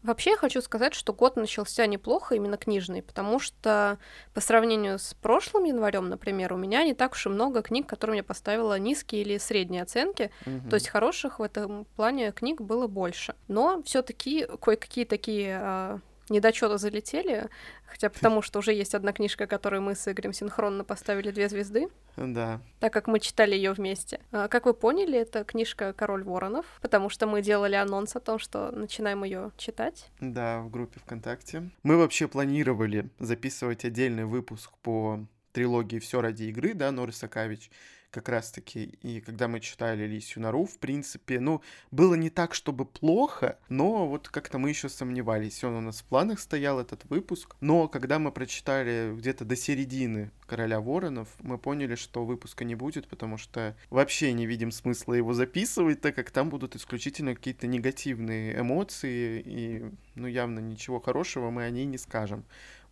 Вообще 0.05 0.33
я 0.33 0.37
хочу 0.37 0.61
сказать, 0.61 0.93
что 0.93 1.15
год 1.15 1.37
начался 1.37 1.87
неплохо, 1.87 2.35
именно 2.35 2.59
книжный, 2.59 3.03
потому 3.03 3.39
что 3.39 3.99
по 4.35 4.41
сравнению 4.43 4.99
с 4.99 5.15
прошлым 5.15 5.65
январем, 5.65 6.11
например, 6.11 6.53
у 6.53 6.59
меня 6.59 6.85
не 6.85 6.93
так 6.93 7.13
уж 7.13 7.25
и 7.25 7.31
много 7.31 7.63
книг, 7.63 7.87
которым 7.87 8.15
я 8.15 8.23
поставила 8.23 8.79
низкие 8.79 9.23
или 9.23 9.39
средние 9.39 9.83
оценки. 9.83 10.31
Угу. 10.45 10.69
То 10.69 10.75
есть 10.75 10.89
хороших 10.89 11.39
в 11.39 11.43
этом 11.43 11.87
плане 11.97 12.33
книг 12.33 12.61
было 12.61 12.87
больше. 12.87 13.35
Но 13.49 13.83
все-таки 13.85 14.47
кое-какие 14.61 15.07
такие 15.07 15.59
а, 15.59 16.01
недочеты 16.29 16.79
залетели, 16.79 17.49
хотя 17.87 18.11
потому 18.11 18.43
что 18.43 18.59
уже 18.59 18.73
есть 18.73 18.95
одна 18.95 19.13
книжка, 19.13 19.47
которую 19.47 19.83
мы 19.83 19.95
с 19.95 20.11
Игорем 20.11 20.33
синхронно 20.33 20.85
поставили 20.85 21.31
две 21.31 21.49
звезды. 21.49 21.89
Да. 22.17 22.61
Так 22.81 22.93
как 22.93 23.07
мы 23.07 23.21
читали 23.21 23.55
ее 23.55 23.73
вместе. 23.73 24.21
А, 24.31 24.49
как 24.49 24.67
вы 24.67 24.75
поняли, 24.75 25.19
это 25.19 25.45
книжка 25.45 25.93
Король 25.93 26.25
Воронов, 26.25 26.67
потому 26.81 27.09
что 27.09 27.27
мы 27.27 27.43
делали 27.43 27.75
анонс 27.75 28.17
о 28.17 28.21
том, 28.21 28.39
что 28.39 28.71
начинаем 28.71 29.25
ее 29.25 29.51
читать. 29.57 30.11
Да, 30.21 30.61
в 30.61 30.71
группе 30.71 31.01
ВКонтакте. 31.01 31.71
Мы 31.83 31.97
вообще 31.97 32.29
планировали 32.29 33.09
записывать 33.19 33.85
отдельный 33.85 34.25
выпуск 34.25 34.71
по 34.83 35.27
трилогии 35.53 35.99
Все 35.99 36.21
ради 36.21 36.45
игры, 36.45 36.75
да, 36.75 36.91
Норис 36.91 37.23
Акавич 37.23 37.71
как 38.15 38.29
раз-таки. 38.29 38.97
И 39.03 39.21
когда 39.21 39.49
мы 39.49 39.59
читали 39.59 40.07
Лисью 40.07 40.43
Нору, 40.43 40.65
в 40.65 40.79
принципе, 40.79 41.41
ну, 41.41 41.61
было 41.91 42.15
не 42.15 42.31
так, 42.31 42.55
чтобы 42.55 42.85
плохо, 42.85 43.59
но 43.69 44.07
вот 44.07 44.29
как-то 44.29 44.59
мы 44.59 44.69
еще 44.69 44.89
сомневались. 44.89 45.65
Он 45.65 45.75
у 45.75 45.81
нас 45.81 46.01
в 46.01 46.05
планах 46.05 46.39
стоял, 46.39 46.79
этот 46.79 47.05
выпуск. 47.11 47.57
Но 47.61 47.89
когда 47.89 48.19
мы 48.19 48.31
прочитали 48.31 49.13
где-то 49.17 49.45
до 49.45 49.57
середины 49.57 50.31
Короля 50.47 50.81
Воронов, 50.81 51.29
мы 51.41 51.59
поняли, 51.59 51.97
что 51.97 52.25
выпуска 52.25 52.65
не 52.65 52.75
будет, 52.75 53.09
потому 53.09 53.37
что 53.37 53.77
вообще 53.91 54.33
не 54.33 54.47
видим 54.47 54.71
смысла 54.71 55.15
его 55.15 55.33
записывать, 55.33 56.01
так 56.01 56.15
как 56.15 56.31
там 56.31 56.51
будут 56.51 56.77
исключительно 56.77 57.35
какие-то 57.35 57.67
негативные 57.67 58.61
эмоции, 58.61 59.43
и, 59.45 59.85
ну, 60.15 60.29
явно 60.29 60.61
ничего 60.61 61.01
хорошего 61.01 61.51
мы 61.51 61.65
о 61.65 61.71
ней 61.71 61.87
не 61.87 61.99
скажем. 61.99 62.45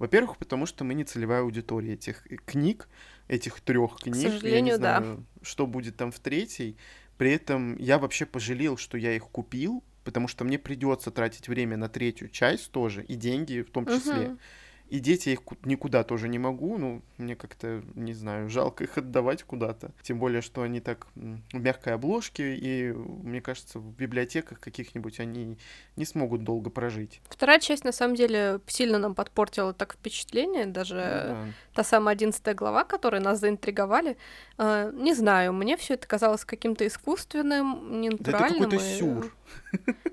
Во-первых, 0.02 0.37
потому 0.37 0.66
что 0.66 0.82
мы 0.82 0.94
не 0.94 1.04
целевая 1.04 1.42
аудитория 1.42 1.92
этих 1.92 2.26
книг, 2.44 2.88
этих 3.28 3.61
трех 3.61 3.99
книг. 3.99 4.16
К 4.16 4.32
сожалению, 4.32 4.52
я 4.52 4.61
не 4.61 4.75
знаю, 4.75 5.00
да. 5.18 5.47
Что 5.47 5.64
будет 5.64 5.97
там 5.97 6.11
в 6.11 6.18
третьей. 6.18 6.76
При 7.18 7.30
этом 7.30 7.76
я 7.76 8.00
вообще 8.00 8.26
пожалел, 8.26 8.76
что 8.76 8.99
я 8.99 9.14
их 9.14 9.28
купил, 9.28 9.85
потому 10.02 10.26
что 10.26 10.42
мне 10.42 10.59
придется 10.59 11.12
тратить 11.12 11.47
время 11.47 11.76
на 11.76 11.88
третью 11.88 12.30
часть 12.30 12.73
тоже, 12.73 13.04
и 13.04 13.14
деньги 13.14 13.61
в 13.61 13.71
том 13.71 13.87
числе. 13.87 14.30
Угу. 14.30 14.38
И 14.92 15.00
дети 15.00 15.30
их 15.30 15.40
никуда 15.64 16.04
тоже 16.04 16.28
не 16.28 16.38
могу, 16.38 16.76
ну, 16.76 17.00
мне 17.16 17.34
как-то, 17.34 17.82
не 17.94 18.12
знаю, 18.12 18.50
жалко 18.50 18.84
их 18.84 18.99
отдавать 18.99 19.42
куда-то. 19.42 19.92
Тем 20.02 20.18
более, 20.18 20.42
что 20.42 20.61
они 20.61 20.80
так 20.80 21.06
в 21.14 21.54
мягкой 21.54 21.94
обложке, 21.94 22.54
и, 22.54 22.92
мне 22.92 23.40
кажется, 23.40 23.78
в 23.78 23.96
библиотеках 23.96 24.61
каких-нибудь 24.61 25.18
они 25.18 25.56
не 25.96 26.04
смогут 26.04 26.44
долго 26.44 26.68
прожить. 26.68 27.22
Вторая 27.30 27.58
часть, 27.58 27.84
на 27.84 27.92
самом 27.92 28.16
деле, 28.16 28.61
сильно 28.66 28.99
нам 28.99 29.14
подпортила 29.14 29.72
так 29.72 29.94
впечатление, 29.94 30.66
даже 30.66 30.94
ну, 30.94 31.00
да. 31.00 31.46
та 31.75 31.84
самая 31.84 32.14
одиннадцатая 32.14 32.54
глава, 32.54 32.84
которая 32.84 33.22
нас 33.22 33.40
заинтриговали. 33.40 34.18
Э, 34.62 34.92
не 34.95 35.12
знаю, 35.12 35.52
мне 35.52 35.76
все 35.76 35.95
это 35.95 36.07
казалось 36.07 36.45
каким-то 36.45 36.87
искусственным, 36.87 38.00
ненатуральным. 38.00 38.71
Да 38.71 38.76
это 38.76 38.76
какой-то 38.76 38.99
сюр. 38.99 39.37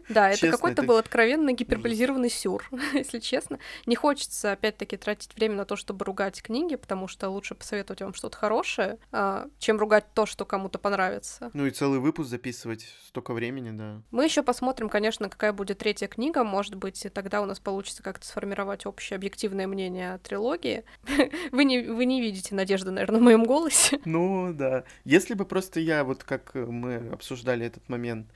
Да, 0.10 0.32
это 0.32 0.50
какой-то 0.50 0.82
был 0.82 0.98
откровенно 0.98 1.54
гиперболизированный 1.54 2.32
сюр, 2.32 2.68
если 2.94 3.20
честно. 3.20 3.60
Не 3.86 3.96
хочется, 3.96 4.54
опять-таки, 4.54 4.98
тратить 4.98 5.36
время 5.36 5.56
на 5.56 5.66
то, 5.66 5.76
чтобы 5.76 6.04
ругать 6.04 6.42
книги, 6.42 6.76
потому 6.76 7.08
что 7.08 7.30
лучше 7.30 7.54
посоветовать 7.54 8.02
вам 8.02 8.16
что-то 8.16 8.38
хорошее, 8.38 8.98
а, 9.12 9.48
чем 9.60 9.78
ругать 9.78 10.06
то, 10.16 10.26
что 10.26 10.46
кому-то 10.46 10.80
понравится. 10.80 11.52
Ну 11.54 11.68
и 11.68 11.72
целый 11.72 12.00
выпуск 12.00 12.30
записывать 12.30 12.88
столько 13.08 13.34
времени, 13.34 13.70
да. 13.70 14.02
Мы 14.10 14.26
еще 14.26 14.42
посмотрим, 14.42 14.90
конечно, 14.90 15.30
какая 15.30 15.54
будет 15.54 15.78
третья 15.78 16.08
книга. 16.08 16.44
Может 16.44 16.74
быть, 16.74 17.06
тогда 17.14 17.42
у 17.44 17.46
нас 17.46 17.60
получится 17.60 18.02
как-то 18.02 18.26
сформировать 18.26 18.88
общее 18.88 19.16
объективное 19.16 19.68
мнение 19.68 20.16
о 20.16 20.18
трилогии. 20.18 20.84
Вы 21.52 21.66
не, 21.66 21.80
вы 21.82 22.06
не 22.06 22.22
видите 22.22 22.56
надежды, 22.56 22.92
наверное, 22.92 23.20
в 23.20 23.24
моем 23.24 23.44
голосе. 23.44 24.00
Ну 24.06 24.39
да. 24.54 24.84
Если 25.06 25.34
бы 25.34 25.46
просто 25.46 25.80
я, 25.80 26.04
вот 26.04 26.24
как 26.24 26.56
мы 26.56 26.96
обсуждали 27.12 27.66
этот 27.66 27.88
момент, 27.90 28.28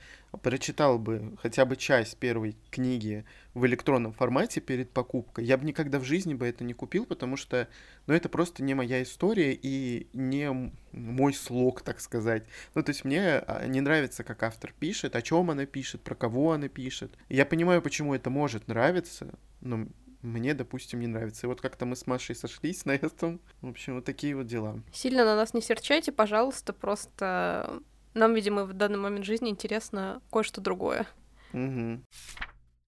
прочитал 0.42 0.98
бы 0.98 1.36
хотя 1.40 1.64
бы 1.64 1.76
часть 1.76 2.16
первой 2.18 2.56
книги 2.70 3.24
в 3.54 3.66
электронном 3.66 4.12
формате 4.12 4.60
перед 4.60 4.90
покупкой, 4.90 5.44
я 5.44 5.56
бы 5.56 5.64
никогда 5.64 5.98
в 5.98 6.04
жизни 6.04 6.34
бы 6.34 6.46
это 6.46 6.64
не 6.64 6.74
купил, 6.74 7.06
потому 7.06 7.36
что, 7.36 7.68
ну, 8.06 8.14
это 8.14 8.28
просто 8.28 8.62
не 8.62 8.74
моя 8.74 9.02
история 9.02 9.58
и 9.60 10.08
не 10.12 10.72
мой 10.92 11.34
слог, 11.34 11.82
так 11.82 12.00
сказать. 12.00 12.44
Ну, 12.74 12.82
то 12.82 12.90
есть 12.90 13.04
мне 13.04 13.38
а, 13.38 13.66
не 13.66 13.80
нравится, 13.80 14.24
как 14.24 14.42
автор 14.42 14.72
пишет, 14.78 15.16
о 15.16 15.22
чем 15.22 15.50
она 15.50 15.66
пишет, 15.66 16.02
про 16.02 16.14
кого 16.14 16.52
она 16.52 16.68
пишет. 16.68 17.16
Я 17.28 17.46
понимаю, 17.46 17.82
почему 17.82 18.14
это 18.14 18.30
может 18.30 18.68
нравиться, 18.68 19.34
но 19.60 19.86
мне, 20.24 20.54
допустим, 20.54 21.00
не 21.00 21.06
нравится. 21.06 21.46
И 21.46 21.48
вот 21.48 21.60
как-то 21.60 21.86
мы 21.86 21.96
с 21.96 22.06
Машей 22.06 22.34
сошлись 22.34 22.84
на 22.84 22.92
этом. 22.92 23.40
В 23.60 23.68
общем, 23.68 23.96
вот 23.96 24.04
такие 24.04 24.34
вот 24.34 24.46
дела. 24.46 24.80
Сильно 24.92 25.24
на 25.24 25.36
нас 25.36 25.54
не 25.54 25.60
серчайте, 25.60 26.12
пожалуйста, 26.12 26.72
просто 26.72 27.80
нам, 28.14 28.34
видимо, 28.34 28.64
в 28.64 28.72
данный 28.72 28.98
момент 28.98 29.24
жизни 29.24 29.50
интересно 29.50 30.22
кое-что 30.32 30.60
другое. 30.60 31.06
Угу. 31.52 32.00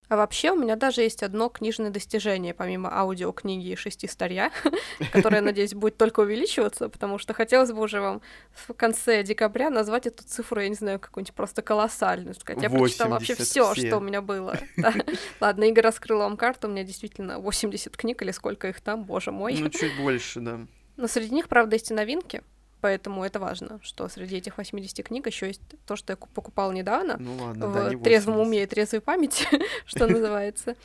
А 0.09 0.17
вообще 0.17 0.53
у 0.53 0.57
меня 0.57 0.77
даже 0.77 1.03
есть 1.03 1.23
одно 1.23 1.49
книжное 1.49 1.91
достижение, 1.91 2.55
помимо 2.55 2.93
аудиокниги 2.97 3.75
шести 3.75 4.07
старья, 4.07 4.53
которое, 5.13 5.41
надеюсь, 5.41 5.75
будет 5.75 5.97
только 5.97 6.21
увеличиваться, 6.21 6.89
потому 6.89 7.19
что 7.19 7.35
хотелось 7.35 7.73
бы 7.73 7.81
уже 7.81 8.01
вам 8.01 8.23
в 8.53 8.73
конце 8.75 9.25
декабря 9.25 9.69
назвать 9.69 10.07
эту 10.07 10.23
цифру, 10.25 10.61
я 10.61 10.69
не 10.69 10.77
знаю, 10.77 11.01
какую-нибудь 11.01 11.35
просто 11.35 11.63
колоссальную. 11.63 12.35
Сказать, 12.35 12.63
я 12.63 12.71
прочитала 12.71 13.11
вообще 13.11 13.35
все, 13.35 13.75
что 13.75 13.97
у 13.99 14.01
меня 14.01 14.23
было. 14.23 14.59
Ладно, 15.41 15.65
Игорь 15.65 15.85
раскрыл 15.85 16.19
вам 16.19 16.37
карту, 16.37 16.69
у 16.69 16.71
меня 16.71 16.85
действительно 16.85 17.41
80 17.41 17.97
книг 17.97 18.23
или 18.23 18.31
сколько 18.31 18.69
их 18.69 18.81
там, 18.81 19.05
боже 19.05 19.33
мой. 19.33 19.57
Ну, 19.59 19.69
чуть 19.71 19.97
больше, 19.97 20.41
да. 20.41 20.61
Но 20.97 21.09
среди 21.09 21.35
них, 21.35 21.49
правда, 21.49 21.77
есть 21.77 21.91
и 21.91 21.95
новинки. 21.95 22.43
Поэтому 22.87 23.25
это 23.25 23.41
важно, 23.41 23.81
что 23.83 24.09
среди 24.09 24.37
этих 24.37 24.59
80 24.59 25.05
книг 25.05 25.27
еще 25.27 25.49
есть 25.49 25.61
то, 25.87 25.97
что 25.97 26.13
я 26.13 26.17
покупала 26.17 26.71
недавно. 26.71 27.17
Ну 27.19 27.35
ладно, 27.35 27.67
в 27.67 27.75
да, 27.75 27.99
трезвом 27.99 28.39
уме 28.39 28.63
и 28.63 28.67
трезвой 28.67 29.01
памяти, 29.01 29.45
что 29.87 30.07
называется. 30.07 30.77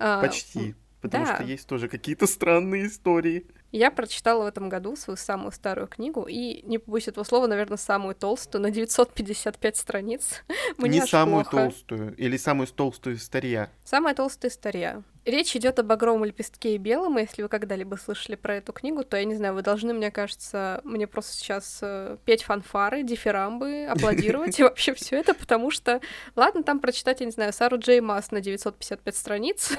А, 0.00 0.20
Почти. 0.20 0.74
Потому 1.00 1.26
что 1.26 1.44
есть 1.44 1.68
тоже 1.68 1.86
какие-то 1.86 2.26
странные 2.26 2.88
истории. 2.88 3.46
Я 3.70 3.92
прочитала 3.92 4.42
в 4.42 4.46
этом 4.48 4.68
году 4.68 4.96
свою 4.96 5.16
самую 5.16 5.52
старую 5.52 5.86
книгу, 5.86 6.26
и, 6.28 6.62
не 6.62 6.78
побоюсь 6.78 7.06
этого 7.06 7.22
слова, 7.22 7.46
наверное, 7.46 7.78
самую 7.78 8.16
толстую, 8.16 8.60
на 8.60 8.72
955 8.72 9.76
страниц. 9.76 10.42
Мне 10.76 11.02
не 11.02 11.06
самую 11.06 11.44
плохо. 11.44 11.66
толстую, 11.66 12.16
или 12.16 12.36
самую 12.36 12.66
толстую 12.66 13.16
старья? 13.18 13.70
Самая 13.84 14.16
толстая 14.16 14.50
старья. 14.50 15.04
Речь 15.24 15.56
идет 15.56 15.78
о 15.78 15.82
багровом 15.82 16.24
лепестке 16.24 16.74
и 16.74 16.78
белом, 16.78 17.18
и 17.18 17.22
если 17.22 17.42
вы 17.42 17.48
когда-либо 17.48 17.96
слышали 17.96 18.36
про 18.36 18.56
эту 18.56 18.72
книгу, 18.72 19.04
то, 19.04 19.16
я 19.16 19.24
не 19.24 19.34
знаю, 19.34 19.54
вы 19.54 19.62
должны, 19.62 19.94
мне 19.94 20.10
кажется, 20.10 20.82
мне 20.84 21.06
просто 21.06 21.32
сейчас 21.34 21.78
э, 21.80 22.18
петь 22.26 22.42
фанфары, 22.42 23.02
дифирамбы, 23.02 23.86
аплодировать 23.90 24.60
и 24.60 24.62
вообще 24.62 24.92
все 24.92 25.16
это, 25.16 25.32
потому 25.32 25.70
что, 25.70 26.00
ладно, 26.36 26.62
там 26.62 26.78
прочитать, 26.78 27.20
я 27.20 27.26
не 27.26 27.32
знаю, 27.32 27.52
Сару 27.54 27.78
Джей 27.78 28.00
Масс 28.00 28.32
на 28.32 28.40
955 28.40 29.16
страниц, 29.16 29.72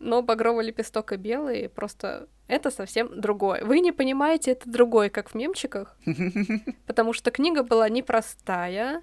но 0.00 0.22
багровый 0.22 0.66
лепесток 0.66 1.12
и 1.12 1.16
белый 1.16 1.68
просто 1.68 2.28
это 2.48 2.70
совсем 2.70 3.20
другое. 3.20 3.64
Вы 3.64 3.80
не 3.80 3.92
понимаете, 3.92 4.52
это 4.52 4.68
другое, 4.68 5.10
как 5.10 5.30
в 5.30 5.34
мемчиках, 5.34 5.96
потому 6.86 7.12
что 7.12 7.30
книга 7.30 7.62
была 7.62 7.88
непростая, 7.88 9.02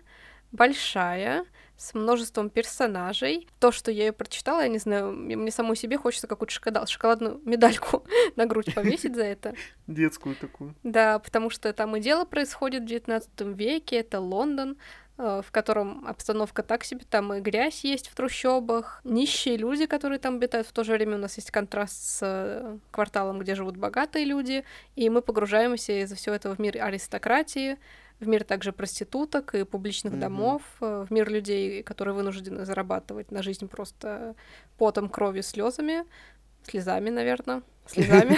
большая, 0.52 1.46
с 1.78 1.94
множеством 1.94 2.50
персонажей. 2.50 3.48
То, 3.60 3.72
что 3.72 3.92
я 3.92 4.06
ее 4.06 4.14
прочитала, 4.14 4.62
я 4.62 4.68
не 4.68 4.78
знаю, 4.78 5.12
мне 5.12 5.52
самой 5.52 5.76
себе 5.76 5.98
хочется 5.98 6.28
какую-то 6.28 6.54
шоколад, 6.54 6.90
шоколадную 6.90 7.42
медальку 7.46 8.06
на 8.36 8.46
грудь 8.46 8.74
повесить 8.74 9.16
за 9.16 9.24
это. 9.24 9.56
Детскую 9.88 10.36
такую. 10.36 10.76
Да, 10.84 11.20
потому 11.20 11.50
что 11.50 11.72
там 11.74 11.96
и 11.96 12.00
дело 12.00 12.26
происходит 12.26 12.84
в 12.84 12.88
19 12.88 13.42
веке, 13.42 13.98
это 13.98 14.20
Лондон, 14.20 14.78
Э, 15.16 15.44
в 15.46 15.52
котором 15.52 16.08
обстановка 16.08 16.64
так 16.64 16.84
себе, 16.84 17.06
там 17.08 17.36
и 17.36 17.40
грязь 17.40 17.84
есть 17.84 18.08
в 18.08 18.16
трущобах, 18.16 19.00
нищие 19.04 19.58
люди, 19.58 19.86
которые 19.86 20.18
там 20.18 20.38
обитают, 20.38 20.66
в 20.66 20.72
то 20.72 20.84
же 20.84 20.94
время 20.94 21.18
у 21.18 21.20
нас 21.20 21.38
есть 21.38 21.52
контраст 21.52 21.96
с 21.96 22.20
э, 22.24 22.78
кварталом, 22.90 23.38
где 23.38 23.54
живут 23.54 23.78
богатые 23.78 24.26
люди, 24.26 24.66
и 24.96 25.10
мы 25.12 25.22
погружаемся 25.22 26.02
из-за 26.02 26.16
всего 26.16 26.34
этого 26.34 26.56
в 26.56 26.60
мир 26.60 26.82
аристократии, 26.82 27.78
в 28.20 28.28
мир 28.28 28.44
также 28.44 28.72
проституток 28.72 29.56
и 29.56 29.64
публичных 29.64 30.14
mm-hmm. 30.14 30.20
домов, 30.20 30.62
э, 30.82 31.06
в 31.08 31.12
мир 31.12 31.30
людей, 31.30 31.84
которые 31.84 32.16
вынуждены 32.16 32.66
зарабатывать 32.66 33.32
на 33.32 33.44
жизнь 33.44 33.68
просто 33.68 34.36
потом, 34.78 35.10
кровью, 35.10 35.44
слезами, 35.44 36.06
слезами, 36.64 37.10
наверное, 37.10 37.64
слезами. 37.86 38.38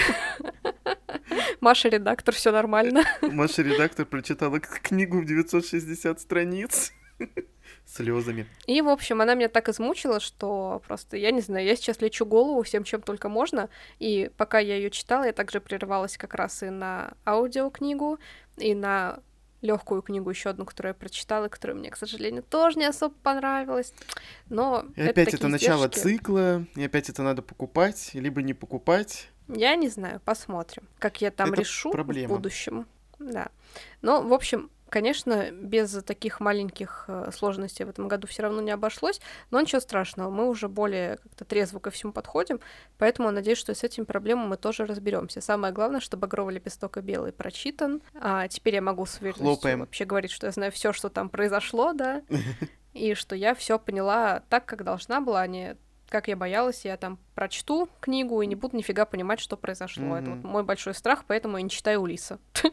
Маша 1.62 1.90
редактор, 1.90 2.34
все 2.34 2.52
нормально. 2.52 3.04
Маша 3.22 3.62
редактор 3.62 4.06
прочитала 4.06 4.60
книгу 4.60 5.22
в 5.22 5.26
960 5.26 6.20
страниц 6.20 6.92
слезами. 7.86 8.48
И, 8.68 8.82
в 8.82 8.90
общем, 8.90 9.22
она 9.22 9.36
меня 9.36 9.48
так 9.48 9.70
измучила, 9.70 10.20
что 10.20 10.82
просто, 10.88 11.18
я 11.18 11.32
не 11.32 11.42
знаю, 11.42 11.66
я 11.66 11.76
сейчас 11.76 12.02
лечу 12.02 12.26
голову 12.26 12.64
всем, 12.64 12.84
чем 12.84 13.02
только 13.02 13.30
можно. 13.30 13.70
И 14.00 14.32
пока 14.38 14.60
я 14.60 14.76
ее 14.76 14.90
читала, 14.90 15.24
я 15.26 15.34
также 15.34 15.62
прерывалась 15.62 16.18
как 16.18 16.34
раз 16.34 16.64
и 16.64 16.70
на 16.70 17.14
аудиокнигу, 17.26 18.20
и 18.58 18.74
на 18.74 19.20
легкую 19.66 20.02
книгу, 20.02 20.30
еще 20.30 20.50
одну, 20.50 20.66
которую 20.66 20.92
я 20.92 20.94
прочитала, 20.94 21.50
которая 21.50 21.78
мне, 21.78 21.90
к 21.90 21.98
сожалению, 21.98 22.44
тоже 22.44 22.80
не 22.80 22.86
особо 22.86 23.14
понравилась. 23.24 23.94
Но 24.50 24.86
и 24.96 25.02
это 25.02 25.12
опять 25.12 25.34
это 25.34 25.48
начало 25.48 25.88
цикла, 25.88 26.66
и 26.76 26.84
опять 26.84 27.10
это 27.10 27.24
надо 27.24 27.42
покупать, 27.42 28.12
либо 28.14 28.42
не 28.42 28.54
покупать. 28.54 29.30
Я 29.48 29.76
не 29.76 29.90
знаю, 29.90 30.22
посмотрим, 30.24 30.88
как 31.00 31.22
я 31.22 31.32
там 31.32 31.52
это 31.52 31.62
решу 31.62 31.92
проблема. 31.92 32.34
в 32.34 32.38
будущем. 32.38 32.88
Да. 33.20 33.50
Ну, 34.02 34.28
в 34.28 34.34
общем, 34.34 34.70
Конечно, 34.96 35.52
без 35.52 35.92
таких 36.06 36.40
маленьких 36.40 37.04
э, 37.10 37.30
сложностей 37.34 37.84
в 37.84 37.90
этом 37.90 38.08
году 38.08 38.28
все 38.28 38.44
равно 38.44 38.62
не 38.62 38.72
обошлось, 38.72 39.20
но 39.52 39.60
ничего 39.60 39.82
страшного, 39.82 40.30
мы 40.30 40.48
уже 40.48 40.70
более 40.70 41.18
как-то 41.18 41.44
трезво 41.44 41.80
ко 41.80 41.92
всему 41.92 42.14
подходим, 42.14 42.62
поэтому 42.98 43.30
надеюсь, 43.30 43.58
что 43.58 43.76
с 43.76 43.84
этим 43.84 44.06
проблемами 44.06 44.48
мы 44.48 44.56
тоже 44.56 44.86
разберемся. 44.86 45.42
Самое 45.42 45.74
главное, 45.74 46.00
что 46.00 46.16
«Багровый 46.16 46.56
лепесток» 46.56 46.96
и 46.96 47.02
«Белый» 47.02 47.34
прочитан, 47.34 48.02
а 48.14 48.48
теперь 48.48 48.76
я 48.76 48.82
могу 48.82 49.06
с 49.06 49.20
уверенностью 49.20 49.80
вообще 49.80 50.06
говорить, 50.06 50.32
что 50.32 50.46
я 50.46 50.54
знаю 50.54 50.72
все, 50.72 50.94
что 50.94 51.10
там 51.10 51.28
произошло, 51.28 51.92
да, 51.92 52.22
и 52.94 53.16
что 53.16 53.36
я 53.36 53.54
все 53.54 53.78
поняла 53.78 54.44
так, 54.48 54.66
как 54.66 54.86
должна 54.86 55.20
была, 55.20 55.42
а 55.42 55.48
не 55.48 55.76
как 56.08 56.30
я 56.30 56.38
боялась, 56.38 56.86
я 56.86 56.96
там 56.96 57.18
прочту 57.34 57.90
книгу 58.00 58.42
и 58.42 58.48
не 58.48 58.56
буду 58.56 58.78
нифига 58.78 59.06
понимать, 59.06 59.42
что 59.42 59.58
произошло. 59.58 60.04
Mm-hmm. 60.06 60.22
Это 60.22 60.32
вот 60.32 60.44
мой 60.44 60.64
большой 60.64 60.94
страх, 60.94 61.26
поэтому 61.28 61.58
я 61.58 61.64
не 61.64 61.70
читаю 61.70 62.02
Улиса. 62.02 62.40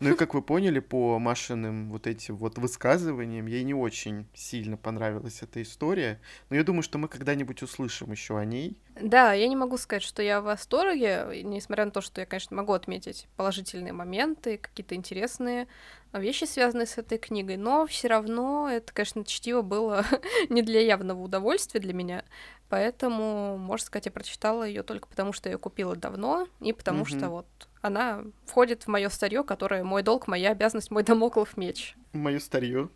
Ну 0.00 0.12
и 0.12 0.14
как 0.14 0.34
вы 0.34 0.42
поняли 0.42 0.78
по 0.78 1.18
Машиным 1.18 1.90
вот 1.90 2.06
этим 2.06 2.36
вот 2.36 2.56
высказываниям, 2.56 3.46
ей 3.46 3.64
не 3.64 3.74
очень 3.74 4.28
сильно 4.32 4.76
понравилась 4.76 5.42
эта 5.42 5.60
история. 5.60 6.20
Но 6.50 6.56
я 6.56 6.62
думаю, 6.62 6.82
что 6.82 6.98
мы 6.98 7.08
когда-нибудь 7.08 7.62
услышим 7.62 8.12
еще 8.12 8.38
о 8.38 8.44
ней. 8.44 8.78
Да, 9.00 9.32
я 9.32 9.48
не 9.48 9.56
могу 9.56 9.76
сказать, 9.76 10.04
что 10.04 10.22
я 10.22 10.40
в 10.40 10.44
восторге, 10.44 11.42
несмотря 11.42 11.84
на 11.84 11.90
то, 11.90 12.00
что 12.00 12.20
я, 12.20 12.26
конечно, 12.26 12.56
могу 12.56 12.74
отметить 12.74 13.26
положительные 13.36 13.92
моменты, 13.92 14.58
какие-то 14.58 14.94
интересные 14.94 15.66
вещи, 16.12 16.44
связанные 16.44 16.86
с 16.86 16.96
этой 16.96 17.18
книгой, 17.18 17.56
но 17.56 17.86
все 17.86 18.08
равно 18.08 18.68
это, 18.70 18.92
конечно, 18.92 19.24
чтиво 19.24 19.62
было 19.62 20.04
не 20.48 20.62
для 20.62 20.80
явного 20.80 21.20
удовольствия 21.20 21.80
для 21.80 21.92
меня, 21.92 22.24
поэтому, 22.68 23.56
можно 23.58 23.86
сказать, 23.86 24.06
я 24.06 24.12
прочитала 24.12 24.64
ее 24.64 24.82
только 24.82 25.08
потому, 25.08 25.32
что 25.32 25.48
я 25.48 25.54
ее 25.54 25.58
купила 25.58 25.96
давно, 25.96 26.48
и 26.60 26.72
потому 26.72 27.02
mm-hmm. 27.02 27.18
что 27.18 27.30
вот 27.30 27.46
она 27.80 28.24
входит 28.46 28.84
в 28.84 28.88
мое 28.88 29.08
старье, 29.08 29.44
которое 29.44 29.84
мой 29.84 30.02
долг, 30.02 30.26
моя 30.26 30.50
обязанность, 30.50 30.90
мой 30.90 31.02
домоклов 31.02 31.56
меч. 31.56 31.96
Мое 32.12 32.38
старье. 32.38 32.88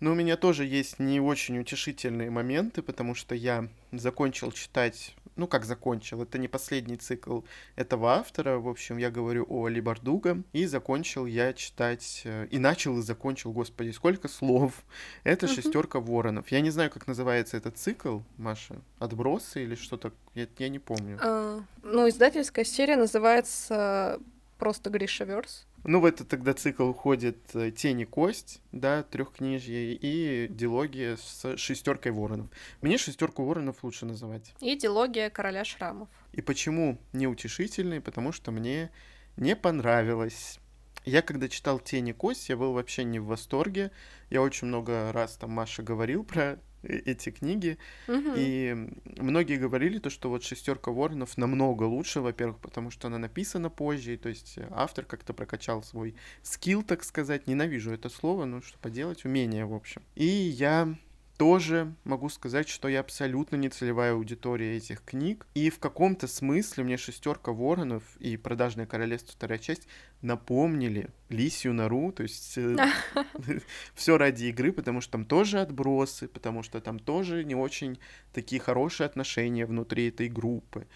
Но 0.00 0.12
у 0.12 0.14
меня 0.14 0.36
тоже 0.36 0.64
есть 0.64 0.98
не 0.98 1.20
очень 1.20 1.58
утешительные 1.58 2.30
моменты, 2.30 2.82
потому 2.82 3.14
что 3.14 3.34
я 3.34 3.68
закончил 3.92 4.50
читать, 4.50 5.14
ну 5.36 5.46
как 5.46 5.64
закончил, 5.64 6.22
это 6.22 6.38
не 6.38 6.48
последний 6.48 6.96
цикл 6.96 7.40
этого 7.76 8.14
автора, 8.14 8.58
в 8.58 8.68
общем, 8.68 8.98
я 8.98 9.10
говорю 9.10 9.46
о 9.48 9.66
Али 9.66 9.80
Бардуга, 9.80 10.42
и 10.52 10.66
закончил 10.66 11.26
я 11.26 11.52
читать, 11.52 12.22
э, 12.24 12.46
и 12.50 12.58
начал 12.58 12.98
и 12.98 13.02
закончил, 13.02 13.52
господи, 13.52 13.90
сколько 13.90 14.28
слов, 14.28 14.84
это 15.24 15.48
шестерка 15.48 16.00
воронов. 16.00 16.48
Я 16.48 16.60
не 16.60 16.70
знаю, 16.70 16.90
как 16.90 17.06
называется 17.06 17.56
этот 17.56 17.78
цикл, 17.78 18.20
Маша, 18.36 18.76
отбросы 18.98 19.62
или 19.62 19.74
что-то, 19.74 20.12
я, 20.34 20.46
я 20.58 20.68
не 20.68 20.78
помню. 20.78 21.18
Uh, 21.22 21.62
ну, 21.82 22.08
издательская 22.08 22.64
серия 22.64 22.96
называется 22.96 24.20
просто 24.58 24.90
Гриша 24.90 25.24
Верс. 25.24 25.66
Ну, 25.84 26.00
в 26.00 26.04
этот 26.04 26.28
тогда 26.28 26.52
цикл 26.52 26.92
входит 26.92 27.38
э, 27.54 27.70
«Тень 27.70 28.00
и 28.00 28.04
кость», 28.04 28.60
да, 28.70 29.02
трехкнижье, 29.02 29.94
и 29.94 30.46
дилогия 30.48 31.16
с 31.16 31.56
шестеркой 31.56 32.12
воронов. 32.12 32.48
Мне 32.82 32.98
шестерку 32.98 33.44
воронов 33.44 33.82
лучше 33.82 34.04
называть. 34.04 34.54
И 34.60 34.76
дилогия 34.76 35.30
короля 35.30 35.64
шрамов. 35.64 36.08
И 36.32 36.42
почему 36.42 37.00
неутешительный? 37.12 38.00
Потому 38.00 38.32
что 38.32 38.50
мне 38.50 38.90
не 39.36 39.56
понравилось. 39.56 40.58
Я 41.06 41.22
когда 41.22 41.48
читал 41.48 41.78
«Тень 41.78 42.08
и 42.08 42.12
кость», 42.12 42.50
я 42.50 42.58
был 42.58 42.74
вообще 42.74 43.04
не 43.04 43.18
в 43.18 43.24
восторге. 43.24 43.90
Я 44.28 44.42
очень 44.42 44.66
много 44.66 45.12
раз 45.12 45.36
там 45.36 45.50
Маша 45.50 45.82
говорил 45.82 46.24
про 46.24 46.58
эти 46.82 47.30
книги. 47.30 47.78
Угу. 48.08 48.32
И 48.36 48.88
многие 49.16 49.56
говорили 49.56 49.98
то, 49.98 50.10
что 50.10 50.28
вот 50.28 50.44
шестерка 50.44 50.90
воронов 50.90 51.36
намного 51.36 51.84
лучше, 51.84 52.20
во-первых, 52.20 52.58
потому 52.58 52.90
что 52.90 53.08
она 53.08 53.18
написана 53.18 53.70
позже, 53.70 54.14
и, 54.14 54.16
то 54.16 54.28
есть 54.28 54.58
автор 54.70 55.04
как-то 55.04 55.32
прокачал 55.32 55.82
свой 55.82 56.14
скилл, 56.42 56.82
так 56.82 57.04
сказать. 57.04 57.46
Ненавижу 57.46 57.92
это 57.92 58.08
слово, 58.08 58.44
но 58.44 58.62
что 58.62 58.78
поделать, 58.78 59.24
умение, 59.24 59.64
в 59.64 59.74
общем. 59.74 60.02
И 60.14 60.24
я 60.24 60.94
тоже 61.40 61.94
могу 62.04 62.28
сказать, 62.28 62.68
что 62.68 62.86
я 62.86 63.00
абсолютно 63.00 63.56
не 63.56 63.70
целевая 63.70 64.12
аудитория 64.12 64.76
этих 64.76 65.02
книг. 65.02 65.46
И 65.54 65.70
в 65.70 65.78
каком-то 65.78 66.26
смысле 66.28 66.84
мне 66.84 66.98
шестерка 66.98 67.50
воронов 67.50 68.02
и 68.18 68.36
продажное 68.36 68.84
королевство 68.84 69.32
вторая 69.32 69.58
часть 69.58 69.88
напомнили 70.20 71.08
Лисью 71.30 71.72
Нору, 71.72 72.12
то 72.12 72.24
есть 72.24 72.58
э, 72.58 72.76
все 73.94 74.18
ради 74.18 74.44
игры, 74.44 74.70
потому 74.70 75.00
что 75.00 75.12
там 75.12 75.24
тоже 75.24 75.60
отбросы, 75.60 76.28
потому 76.28 76.62
что 76.62 76.78
там 76.82 76.98
тоже 76.98 77.42
не 77.42 77.54
очень 77.54 77.98
такие 78.34 78.60
хорошие 78.60 79.06
отношения 79.06 79.64
внутри 79.64 80.08
этой 80.08 80.28
группы. 80.28 80.86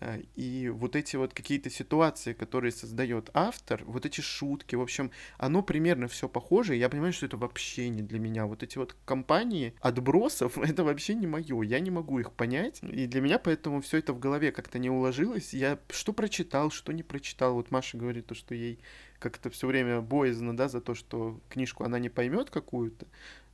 Э, 0.00 0.22
и 0.34 0.68
вот 0.68 0.96
эти 0.96 1.16
вот 1.16 1.34
какие-то 1.34 1.70
ситуации, 1.70 2.32
которые 2.32 2.72
создает 2.72 3.30
автор, 3.34 3.82
вот 3.84 4.06
эти 4.06 4.20
шутки, 4.20 4.74
в 4.74 4.80
общем, 4.80 5.10
оно 5.38 5.62
примерно 5.62 6.08
все 6.08 6.28
похоже. 6.28 6.76
Я 6.76 6.88
понимаю, 6.88 7.12
что 7.12 7.26
это 7.26 7.36
вообще 7.36 7.88
не 7.88 8.02
для 8.02 8.18
меня. 8.18 8.46
Вот 8.46 8.62
эти 8.62 8.78
вот 8.78 8.96
компании 9.04 9.74
отбросов, 9.80 10.58
это 10.58 10.84
вообще 10.84 11.14
не 11.14 11.26
мое. 11.26 11.62
Я 11.62 11.80
не 11.80 11.90
могу 11.90 12.18
их 12.18 12.32
понять. 12.32 12.80
И 12.82 13.06
для 13.06 13.20
меня 13.20 13.38
поэтому 13.38 13.80
все 13.80 13.98
это 13.98 14.12
в 14.12 14.18
голове 14.18 14.52
как-то 14.52 14.78
не 14.78 14.90
уложилось. 14.90 15.52
Я 15.52 15.78
что 15.90 16.12
прочитал, 16.12 16.70
что 16.70 16.92
не 16.92 17.02
прочитал. 17.02 17.54
Вот 17.54 17.70
Маша 17.70 17.98
говорит 17.98 18.26
то, 18.26 18.34
что 18.34 18.54
ей 18.54 18.78
как-то 19.18 19.50
все 19.50 19.66
время 19.66 20.00
боязно, 20.00 20.56
да, 20.56 20.68
за 20.68 20.80
то, 20.80 20.94
что 20.94 21.40
книжку 21.50 21.84
она 21.84 21.98
не 21.98 22.08
поймет 22.08 22.50
какую-то. 22.50 23.06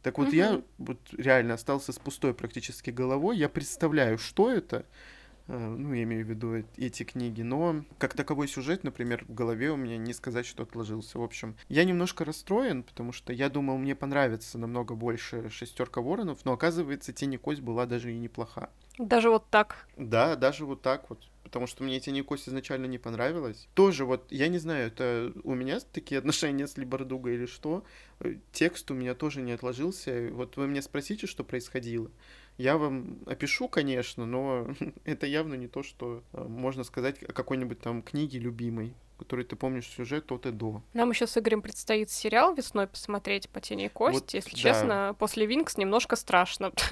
Так 0.03 0.19
вот, 0.19 0.29
угу. 0.29 0.37
я 0.37 0.63
вот 0.79 1.01
реально 1.13 1.55
остался 1.55 1.93
с 1.93 1.99
пустой 1.99 2.33
практически 2.33 2.91
головой. 2.91 3.37
Я 3.39 3.49
представляю, 3.49 4.19
что 4.19 4.53
это, 4.53 4.87
ну, 5.49 5.95
я 5.95 6.03
имею 6.03 6.25
в 6.27 6.29
виду 6.29 6.65
эти 6.77 7.05
книги, 7.05 7.43
но 7.43 7.85
как 7.99 8.15
таковой 8.15 8.49
сюжет, 8.49 8.85
например, 8.85 9.25
в 9.29 9.35
голове 9.35 9.71
у 9.71 9.77
меня 9.77 9.97
не 9.97 10.13
сказать, 10.13 10.47
что 10.47 10.65
отложился. 10.65 11.19
В 11.19 11.23
общем, 11.23 11.57
я 11.69 11.85
немножко 11.85 12.25
расстроен, 12.25 12.83
потому 12.83 13.13
что 13.13 13.33
я 13.33 13.49
думал, 13.49 13.79
мне 13.79 13.95
понравится 13.95 14.59
намного 14.59 14.95
больше 14.95 15.49
шестерка 15.51 16.01
воронов, 16.01 16.45
но 16.45 16.53
оказывается, 16.53 17.13
Тень 17.13 17.39
кость 17.39 17.61
была 17.61 17.87
даже 17.87 18.13
и 18.13 18.19
неплоха. 18.19 18.71
Даже 18.99 19.31
вот 19.31 19.45
так? 19.51 19.87
Да, 19.97 20.37
даже 20.37 20.65
вот 20.65 20.83
так 20.83 21.11
вот. 21.11 21.23
Потому 21.45 21.69
что 21.69 21.85
мне 21.85 22.01
Тень 22.01 22.25
кость 22.25 22.49
изначально 22.49 22.87
не 22.87 22.99
понравилась. 22.99 23.69
Тоже 23.75 24.05
вот, 24.05 24.27
я 24.33 24.49
не 24.49 24.59
знаю, 24.59 24.89
это 24.89 25.33
у 25.45 25.55
меня 25.55 25.79
такие 25.93 26.19
отношения 26.19 26.67
с 26.67 26.77
Либардугой 26.77 27.35
или 27.35 27.47
что. 27.47 27.85
Э, 28.19 28.35
текст 28.51 28.91
у 28.91 28.95
меня 28.95 29.15
тоже 29.15 29.43
не 29.43 29.53
отложился. 29.53 30.29
Вот 30.33 30.57
вы 30.57 30.67
меня 30.67 30.83
спросите, 30.83 31.29
что 31.29 31.45
происходило. 31.45 32.11
Я 32.59 32.79
вам 32.79 33.19
опишу, 33.27 33.69
конечно, 33.69 34.27
но 34.27 34.69
это 35.05 35.27
явно 35.27 35.55
не 35.55 35.69
то, 35.69 35.83
что 35.83 36.23
э, 36.33 36.43
можно 36.43 36.85
сказать 36.85 37.23
о 37.23 37.33
какой-нибудь 37.33 37.81
там 37.81 38.03
книге 38.03 38.39
любимой 38.39 38.95
который 39.19 39.47
ты 39.47 39.57
помнишь 39.57 39.87
сюжет 39.87 40.31
от 40.31 40.45
и 40.45 40.51
до. 40.51 40.83
Нам 40.93 41.11
еще 41.11 41.27
с 41.27 41.39
Игорем 41.39 41.63
предстоит 41.63 42.11
сериал 42.11 42.55
весной 42.55 42.87
посмотреть 42.87 43.49
по 43.49 43.63
тени 43.63 43.87
и 43.87 43.89
кость. 43.89 44.21
Вот, 44.21 44.35
Если 44.35 44.51
да. 44.51 44.57
честно, 44.57 45.17
после 45.19 45.47
Винкс 45.47 45.79
немножко 45.79 46.17
страшно. 46.17 46.73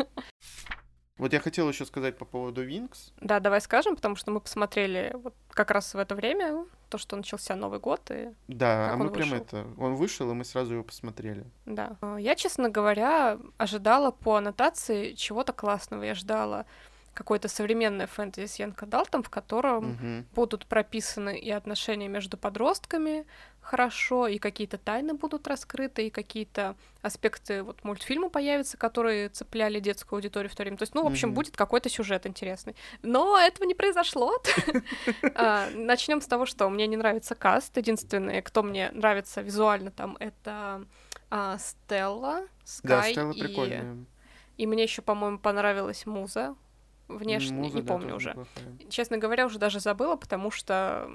Вот 1.17 1.33
я 1.33 1.39
хотел 1.39 1.69
еще 1.69 1.85
сказать 1.85 2.19
по 2.19 2.25
поводу 2.25 2.63
Винкс. 2.65 3.13
Да, 3.21 3.39
давай 3.39 3.61
скажем, 3.61 3.95
потому 3.95 4.17
что 4.17 4.33
мы 4.33 4.41
посмотрели 4.41 5.13
вот 5.15 5.35
как 5.51 5.71
раз 5.71 5.95
в 5.95 5.99
это 5.99 6.17
время 6.17 6.67
то, 6.95 6.99
что 6.99 7.17
начался 7.17 7.57
Новый 7.57 7.81
год. 7.81 8.09
И 8.11 8.29
да, 8.47 8.93
а 8.93 8.97
мы 8.97 9.11
прям 9.11 9.35
это... 9.35 9.67
Он 9.79 9.97
вышел, 9.97 10.31
и 10.31 10.35
мы 10.35 10.45
сразу 10.45 10.75
его 10.75 10.85
посмотрели. 10.85 11.45
Да. 11.67 11.97
Я, 12.19 12.37
честно 12.37 12.69
говоря, 12.69 13.37
ожидала 13.57 14.13
по 14.13 14.37
аннотации 14.37 15.15
чего-то 15.15 15.53
классного. 15.53 16.05
Я 16.05 16.15
ждала 16.15 16.67
какое-то 17.15 17.49
современное 17.49 18.07
фэнтези 18.07 18.47
с 18.47 18.57
Янка 18.57 18.87
Далтом, 18.87 19.23
в 19.23 19.31
котором 19.31 19.93
угу. 19.93 20.25
будут 20.35 20.67
прописаны 20.67 21.39
и 21.39 21.51
отношения 21.51 22.09
между 22.09 22.37
подростками 22.37 23.27
хорошо, 23.65 24.27
и 24.27 24.39
какие-то 24.39 24.77
тайны 24.77 25.15
будут 25.15 25.49
раскрыты, 25.49 26.07
и 26.07 26.11
какие-то 26.11 26.77
аспекты 27.01 27.63
вот 27.63 27.83
мультфильма 27.83 28.29
появятся, 28.29 28.77
которые 28.77 29.31
цепляли 29.31 29.81
детскую 29.81 30.19
аудиторию 30.19 30.51
в 30.51 30.55
то 30.55 30.63
время. 30.63 30.77
То 30.77 30.83
есть, 30.83 30.95
ну, 30.95 31.03
в 31.03 31.07
общем, 31.07 31.31
угу. 31.31 31.37
будет 31.37 31.57
какой-то 31.57 31.89
сюжет 31.89 32.27
интересный. 32.27 32.77
Но 33.03 33.39
этого 33.39 33.67
не 33.67 33.75
произошло. 33.75 34.33
А, 35.37 35.69
Начнем 35.75 36.21
с 36.21 36.27
того, 36.27 36.47
что 36.47 36.69
мне 36.69 36.87
не 36.87 36.97
нравится 36.97 37.35
каст. 37.35 37.77
Единственное, 37.77 38.43
кто 38.43 38.63
мне 38.63 38.91
нравится 38.93 39.41
визуально 39.41 39.91
там, 39.91 40.17
это 40.21 40.85
а, 41.31 41.59
Стелла, 41.59 42.47
Скай. 42.65 43.15
Прикольная. 43.15 43.97
И 44.57 44.67
мне 44.67 44.83
еще, 44.83 45.03
по-моему, 45.03 45.39
понравилась 45.39 46.07
Муза 46.07 46.55
внешне, 47.09 47.57
Муза, 47.57 47.77
не 47.77 47.83
да, 47.83 47.93
помню 47.93 48.17
уже. 48.17 48.31
неплохая. 48.31 48.65
Честно 48.89 49.19
говоря, 49.19 49.47
уже 49.47 49.59
даже 49.59 49.81
забыла, 49.81 50.17
потому 50.17 50.51
что, 50.51 51.09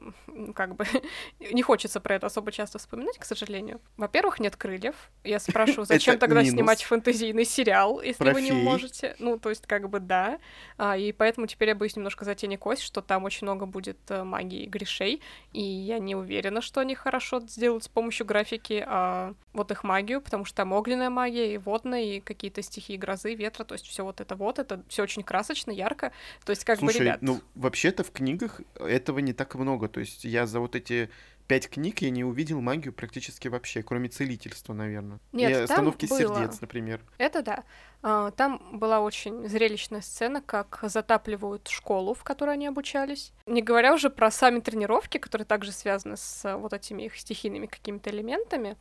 как 0.55 0.75
бы, 0.75 0.85
не 1.39 1.61
хочется 1.61 1.99
про 1.99 2.15
это 2.15 2.27
особо 2.27 2.51
часто 2.51 2.79
вспоминать, 2.79 3.17
к 3.17 3.25
сожалению. 3.25 3.81
Во-первых, 3.97 4.39
нет 4.39 4.55
крыльев. 4.55 4.95
Я 5.23 5.39
спрашиваю, 5.39 5.85
зачем 5.87 6.17
тогда 6.17 6.41
минус. 6.41 6.53
снимать 6.53 6.83
фэнтезийный 6.83 7.45
сериал, 7.45 8.01
если 8.01 8.31
вы 8.31 8.41
не 8.41 8.51
можете? 8.51 9.15
Ну, 9.19 9.39
то 9.39 9.49
есть, 9.49 9.65
как 9.65 9.89
бы, 9.89 9.99
да. 9.99 10.39
А, 10.77 10.97
и 10.97 11.11
поэтому 11.11 11.47
теперь 11.47 11.69
я 11.69 11.75
боюсь 11.75 11.95
немножко 11.95 12.25
за 12.25 12.35
тени 12.35 12.55
кость, 12.55 12.81
что 12.81 13.01
там 13.01 13.23
очень 13.23 13.45
много 13.45 13.65
будет 13.65 13.97
э, 14.09 14.23
магии 14.23 14.63
и 14.63 14.67
грешей, 14.67 15.21
и 15.53 15.61
я 15.61 15.99
не 15.99 16.15
уверена, 16.15 16.61
что 16.61 16.81
они 16.81 16.95
хорошо 16.95 17.39
сделают 17.41 17.83
с 17.83 17.87
помощью 17.87 18.25
графики 18.25 18.83
а, 18.85 19.33
вот 19.53 19.71
их 19.71 19.83
магию, 19.83 20.21
потому 20.21 20.45
что 20.45 20.57
там 20.57 20.73
огненная 20.73 21.09
магия 21.09 21.53
и 21.53 21.57
водная, 21.57 22.01
и 22.01 22.19
какие-то 22.19 22.61
стихии 22.61 22.97
грозы, 22.97 23.33
ветра, 23.33 23.63
то 23.63 23.73
есть 23.73 23.85
все 23.85 24.03
вот 24.03 24.21
это 24.21 24.35
вот, 24.35 24.59
это 24.59 24.83
все 24.87 25.03
очень 25.03 25.23
красочно, 25.23 25.71
ярко. 25.79 26.11
То 26.45 26.51
есть, 26.51 26.63
как 26.63 26.79
Слушай, 26.79 26.97
бы, 26.97 27.03
ребят, 27.03 27.21
ну 27.21 27.41
вообще-то 27.55 28.03
в 28.03 28.11
книгах 28.11 28.61
этого 28.75 29.19
не 29.19 29.33
так 29.33 29.55
много. 29.55 29.87
То 29.87 29.99
есть 29.99 30.25
я 30.25 30.45
за 30.45 30.59
вот 30.59 30.75
эти 30.75 31.09
пять 31.47 31.67
книг 31.67 32.03
я 32.03 32.11
не 32.11 32.23
увидел 32.23 32.61
магию 32.61 32.93
практически 32.93 33.47
вообще, 33.47 33.81
кроме 33.81 34.07
целительства, 34.09 34.73
наверное. 34.73 35.19
Нет, 35.31 35.49
и 35.49 35.53
там 35.53 35.63
остановки 35.63 36.05
было. 36.05 36.19
сердец, 36.19 36.61
например. 36.61 37.01
Это 37.17 37.41
да. 37.41 37.63
А, 38.03 38.29
Там 38.31 38.61
была 38.79 38.99
очень 39.01 39.49
зрелищная 39.49 40.01
сцена, 40.01 40.41
как 40.41 40.79
затапливают 40.83 41.67
школу, 41.67 42.13
в 42.13 42.23
которой 42.23 42.53
они 42.53 42.67
обучались. 42.67 43.33
Не 43.47 43.63
говоря 43.63 43.95
уже 43.95 44.11
про 44.11 44.29
сами 44.29 44.59
тренировки, 44.59 45.17
которые 45.17 45.45
также 45.47 45.71
связаны 45.71 46.17
с 46.17 46.45
а, 46.45 46.57
вот 46.57 46.73
этими 46.73 47.03
их 47.03 47.17
стихийными 47.17 47.65
какими-то 47.65 48.11
элементами. 48.11 48.77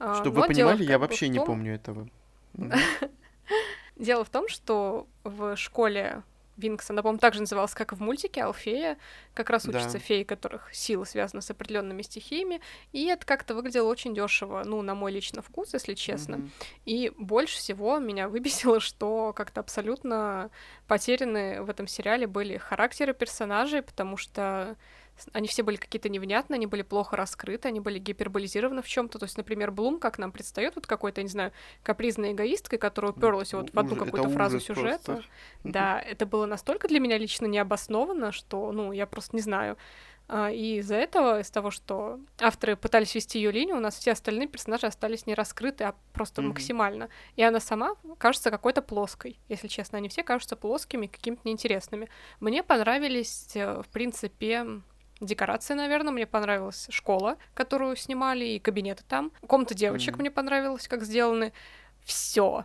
А, 0.00 0.16
Чтобы 0.20 0.40
вы 0.40 0.48
понимали, 0.48 0.82
я 0.82 0.98
вообще 0.98 1.26
в 1.26 1.30
не 1.30 1.38
том- 1.38 1.46
помню 1.46 1.74
этого. 1.76 2.08
Дело 3.96 4.24
в 4.24 4.30
том, 4.30 4.48
что 4.48 5.06
в 5.24 5.56
школе 5.56 6.22
Винкс, 6.58 6.90
она, 6.90 7.02
по-моему, 7.02 7.18
также 7.20 7.40
называлась, 7.40 7.72
как 7.72 7.92
и 7.92 7.94
в 7.96 8.00
мультике, 8.00 8.42
Алфея. 8.42 8.98
Как 9.32 9.48
раз 9.48 9.64
Да. 9.64 9.78
учатся 9.78 9.98
феи, 9.98 10.24
которых 10.24 10.74
сила 10.74 11.04
связана 11.04 11.40
с 11.40 11.50
определенными 11.50 12.02
стихиями. 12.02 12.60
И 12.92 13.06
это 13.06 13.24
как-то 13.24 13.54
выглядело 13.54 13.88
очень 13.88 14.14
дешево, 14.14 14.62
ну, 14.64 14.82
на 14.82 14.94
мой 14.94 15.12
лично 15.12 15.40
вкус, 15.40 15.72
если 15.72 15.94
честно. 15.94 16.38
Мгм. 16.38 16.50
И 16.84 17.12
больше 17.16 17.56
всего 17.58 17.98
меня 17.98 18.28
выбесило, 18.28 18.80
что 18.80 19.32
как-то 19.34 19.60
абсолютно 19.60 20.50
потеряны 20.88 21.62
в 21.62 21.70
этом 21.70 21.86
сериале 21.86 22.26
были 22.26 22.56
характеры 22.58 23.14
персонажей, 23.14 23.82
потому 23.82 24.16
что 24.16 24.76
они 25.32 25.48
все 25.48 25.62
были 25.62 25.76
какие-то 25.76 26.08
невнятные, 26.08 26.56
они 26.56 26.66
были 26.66 26.82
плохо 26.82 27.16
раскрыты, 27.16 27.68
они 27.68 27.80
были 27.80 27.98
гиперболизированы 27.98 28.82
в 28.82 28.86
чем-то. 28.88 29.18
То 29.18 29.24
есть, 29.24 29.36
например, 29.36 29.70
Блум, 29.70 29.98
как 29.98 30.18
нам 30.18 30.32
предстает, 30.32 30.74
вот 30.76 30.86
какой-то, 30.86 31.22
не 31.22 31.28
знаю, 31.28 31.52
капризной 31.82 32.32
эгоисткой, 32.32 32.78
которая 32.78 33.12
уперлась 33.12 33.52
вот 33.54 33.72
в 33.72 33.78
одну 33.78 33.96
какую-то 33.96 34.28
фразу 34.30 34.60
сюжета. 34.60 35.04
просто. 35.04 35.24
Да, 35.64 36.00
это 36.00 36.26
было 36.26 36.46
настолько 36.46 36.88
для 36.88 37.00
меня 37.00 37.18
лично 37.18 37.46
необоснованно, 37.46 38.32
что, 38.32 38.72
ну, 38.72 38.92
я 38.92 39.06
просто 39.06 39.36
не 39.36 39.42
знаю. 39.42 39.76
А, 40.30 40.50
И 40.50 40.76
из-за 40.80 40.96
этого, 40.96 41.40
из 41.40 41.50
того, 41.50 41.70
что 41.70 42.20
авторы 42.38 42.76
пытались 42.76 43.14
вести 43.14 43.38
ее 43.38 43.50
линию, 43.50 43.76
у 43.78 43.80
нас 43.80 43.96
все 43.96 44.12
остальные 44.12 44.46
персонажи 44.48 44.86
остались 44.86 45.26
не 45.26 45.34
раскрыты, 45.34 45.84
а 45.84 45.94
просто 46.12 46.42
Мгм. 46.42 46.50
максимально. 46.50 47.08
И 47.36 47.42
она 47.42 47.60
сама 47.60 47.94
кажется 48.18 48.50
какой-то 48.50 48.82
плоской, 48.82 49.38
если 49.48 49.68
честно. 49.68 49.96
Они 49.96 50.10
все 50.10 50.22
кажутся 50.22 50.54
плоскими, 50.54 51.06
какими-то 51.06 51.40
неинтересными. 51.44 52.10
Мне 52.40 52.62
понравились, 52.62 53.48
э, 53.54 53.80
в 53.82 53.88
принципе, 53.88 54.66
декорации, 55.20 55.74
наверное, 55.74 56.12
мне 56.12 56.26
понравилась 56.26 56.86
школа, 56.90 57.36
которую 57.54 57.96
снимали, 57.96 58.44
и 58.44 58.58
кабинеты 58.58 59.02
там. 59.08 59.32
Комната 59.46 59.74
девочек 59.74 60.14
Мгм. 60.14 60.20
мне 60.22 60.30
понравилось, 60.30 60.88
как 60.88 61.02
сделаны. 61.04 61.52
Все. 62.04 62.64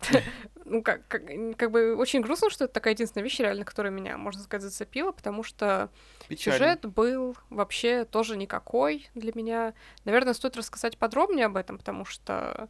Ну, 0.66 0.82
как, 0.84 1.08
как, 1.08 1.22
как 1.56 1.72
бы 1.72 1.96
очень 1.96 2.20
грустно, 2.20 2.48
что 2.48 2.64
это 2.64 2.74
такая 2.74 2.94
единственная 2.94 3.24
вещь, 3.24 3.40
реально, 3.40 3.64
которая 3.64 3.92
меня, 3.92 4.16
можно 4.16 4.40
сказать, 4.40 4.62
зацепила, 4.62 5.10
потому 5.10 5.42
что 5.42 5.90
Печально. 6.28 6.58
Сюжет 6.58 6.86
был 6.86 7.36
вообще 7.48 8.04
тоже 8.04 8.36
никакой 8.36 9.08
для 9.16 9.32
меня. 9.34 9.74
Наверное, 10.04 10.32
стоит 10.32 10.56
рассказать 10.56 10.96
подробнее 10.96 11.46
об 11.46 11.56
этом, 11.56 11.76
потому 11.76 12.04
что, 12.04 12.68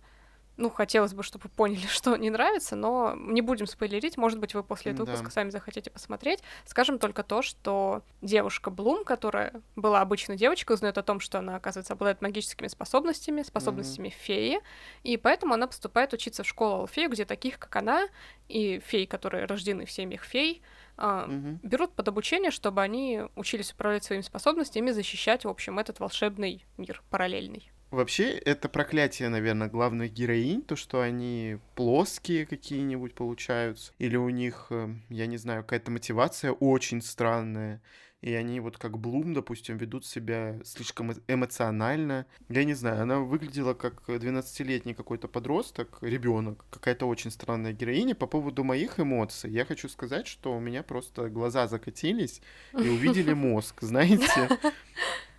ну, 0.61 0.71
хотелось 0.71 1.15
бы, 1.15 1.23
чтобы 1.23 1.45
вы 1.45 1.51
поняли, 1.51 1.87
что 1.89 2.17
не 2.17 2.31
нравится, 2.31 2.77
но 2.77 3.15
не 3.17 3.41
будем 3.41 3.67
спойлерить. 3.67 4.17
Может 4.17 4.39
быть, 4.39 4.55
вы 4.55 4.63
после 4.63 4.93
этого 4.93 5.07
Да. 5.07 5.13
выпуска 5.13 5.33
сами 5.33 5.51
захотите 5.51 5.91
посмотреть. 5.91 6.41
Скажем 6.67 6.99
только 6.99 7.23
то, 7.23 7.43
что 7.43 8.03
девушка 8.23 8.71
Блум, 8.71 9.05
которая 9.05 9.63
была 9.77 10.01
обычной 10.03 10.37
девочкой, 10.37 10.75
узнает 10.75 10.99
о 10.99 11.03
том, 11.03 11.21
что 11.21 11.39
она, 11.39 11.57
оказывается, 11.57 11.95
обладает 11.95 12.21
магическими 12.23 12.69
способностями, 12.69 13.43
способностями 13.43 14.11
феи, 14.11 14.61
и 15.03 15.17
поэтому 15.17 15.55
она 15.55 15.67
поступает 15.67 16.13
учиться 16.13 16.43
в 16.43 16.47
школу 16.49 16.83
Алфею, 16.83 17.11
где 17.11 17.25
таких, 17.25 17.59
как 17.59 17.75
она, 17.77 18.07
и 18.49 18.79
фей, 18.81 19.07
которые 19.07 19.47
рождены 19.47 19.85
в 19.87 19.91
семьях 19.91 20.25
фей, 20.25 20.63
Мгм. 20.99 21.61
берут 21.63 21.95
под 21.95 22.09
обучение, 22.09 22.51
чтобы 22.51 22.83
они 22.83 23.23
учились 23.35 23.73
управлять 23.73 24.05
своими 24.05 24.23
способностями 24.23 24.91
и 24.91 24.93
защищать, 24.93 25.45
в 25.47 25.49
общем, 25.49 25.79
этот 25.79 25.99
волшебный 25.99 26.67
мир 26.77 27.03
параллельный. 27.09 27.71
Вообще, 27.91 28.31
это 28.31 28.69
проклятие, 28.69 29.29
наверное, 29.31 29.69
главных 29.69 30.13
героинь, 30.13 30.63
то, 30.63 30.77
что 30.77 31.01
они 31.01 31.59
плоские 31.75 32.47
какие-нибудь 32.47 33.15
получаются, 33.15 33.93
или 33.99 34.17
у 34.17 34.29
них, 34.29 34.69
э, 34.71 34.95
я 35.09 35.27
не 35.27 35.37
знаю, 35.37 35.65
какая-то 35.65 35.91
мотивация 35.91 36.53
очень 36.53 37.03
странная, 37.03 37.83
и 38.21 38.33
они 38.35 38.61
вот 38.61 38.77
как 38.79 38.99
Блум, 38.99 39.35
допустим, 39.35 39.77
ведут 39.77 40.07
себя 40.07 40.61
слишком 40.63 41.11
э- 41.11 41.17
эмоционально. 41.27 42.27
Я 42.49 42.65
не 42.65 42.75
знаю, 42.75 43.03
она 43.03 43.19
выглядела 43.19 43.75
как 43.75 44.09
12-летний 44.09 44.95
какой-то 44.95 45.27
подросток, 45.27 45.99
ребенок, 46.03 46.65
какая-то 46.71 47.07
очень 47.07 47.31
странная 47.31 47.73
героиня. 47.73 48.15
По 48.15 48.27
поводу 48.27 48.63
моих 48.63 49.01
эмоций, 49.01 49.51
я 49.51 49.65
хочу 49.65 49.89
сказать, 49.89 50.27
что 50.27 50.55
у 50.55 50.61
меня 50.61 50.83
просто 50.83 51.29
глаза 51.29 51.67
закатились 51.67 52.43
и 52.73 52.89
увидели 52.89 53.33
мозг, 53.35 53.81
знаете? 53.81 54.49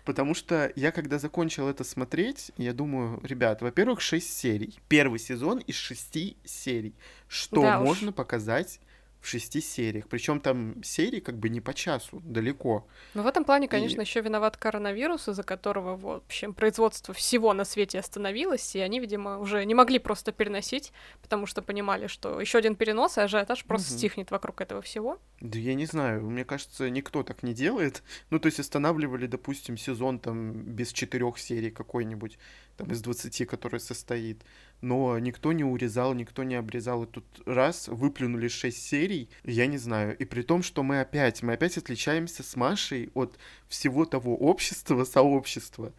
Потому 0.04 0.34
что 0.34 0.72
я, 0.74 0.90
когда 0.90 1.18
закончил 1.18 1.68
это 1.68 1.84
смотреть, 1.84 2.50
я 2.56 2.72
думаю, 2.72 3.20
ребят, 3.22 3.62
во-первых, 3.62 4.00
6 4.00 4.36
серий. 4.36 4.78
Первый 4.88 5.18
сезон 5.18 5.58
из 5.58 5.76
6 5.76 6.36
серий. 6.44 6.94
Что 7.28 7.62
Да 7.62 7.80
уж. 7.80 7.86
можно 7.86 8.12
показать 8.12 8.80
в 9.22 9.26
шести 9.28 9.60
сериях? 9.60 10.08
Причем 10.08 10.40
там 10.40 10.82
серии 10.82 11.20
как 11.20 11.38
бы 11.38 11.48
не 11.48 11.60
по 11.60 11.72
часу, 11.72 12.20
далеко. 12.24 12.86
Но 13.14 13.22
в 13.22 13.26
этом 13.26 13.44
плане, 13.44 13.66
И- 13.66 13.70
конечно, 13.70 14.00
еще 14.02 14.20
виноват 14.20 14.56
коронавирус, 14.56 15.28
из-за 15.28 15.42
которого, 15.44 15.96
в 15.96 16.06
общем, 16.08 16.52
производство 16.52 17.14
всего 17.14 17.54
на 17.54 17.64
свете 17.64 17.98
остановилось, 18.00 18.74
и 18.76 18.80
они, 18.80 18.98
видимо, 19.00 19.38
уже 19.38 19.64
не 19.64 19.74
могли 19.74 19.98
просто 20.00 20.32
переносить, 20.32 20.92
потому 21.22 21.46
что 21.46 21.62
понимали, 21.62 22.08
что 22.08 22.40
еще 22.40 22.58
один 22.58 22.74
перенос, 22.74 23.16
и 23.16 23.20
ажиотаж 23.20 23.64
просто 23.64 23.92
Мгм. 23.92 23.98
стихнет 23.98 24.30
вокруг 24.30 24.60
этого 24.60 24.82
всего. 24.82 25.18
Да 25.40 25.58
я 25.58 25.74
не 25.74 25.86
знаю, 25.86 26.22
мне 26.28 26.44
кажется, 26.44 26.90
никто 26.90 27.22
так 27.22 27.42
не 27.44 27.54
делает. 27.54 28.02
Ну, 28.30 28.38
то 28.40 28.46
есть 28.46 28.58
останавливали, 28.60 29.26
допустим, 29.26 29.76
сезон 29.76 30.18
там 30.18 30.52
без 30.52 30.92
четырех 30.92 31.38
серий 31.38 31.70
какой-нибудь, 31.70 32.38
там 32.76 32.90
из 32.90 33.00
20, 33.02 33.44
который 33.46 33.78
состоит. 33.80 34.42
Но 34.82 35.16
никто 35.20 35.52
не 35.52 35.62
урезал, 35.62 36.12
никто 36.12 36.42
не 36.42 36.56
обрезал. 36.56 37.04
И 37.04 37.06
тут 37.06 37.24
раз 37.46 37.86
выплюнули 37.86 38.48
6 38.48 38.76
серий, 38.76 39.30
я 39.44 39.66
не 39.66 39.78
знаю. 39.78 40.16
И 40.18 40.24
при 40.24 40.42
том, 40.42 40.64
что 40.64 40.82
мы 40.82 41.00
опять, 41.00 41.42
мы 41.42 41.52
опять 41.52 41.78
отличаемся 41.78 42.42
с 42.42 42.56
Машей 42.56 43.10
от 43.14 43.38
всего 43.68 44.04
того 44.04 44.36
общества, 44.36 45.04
сообщества, 45.12 45.92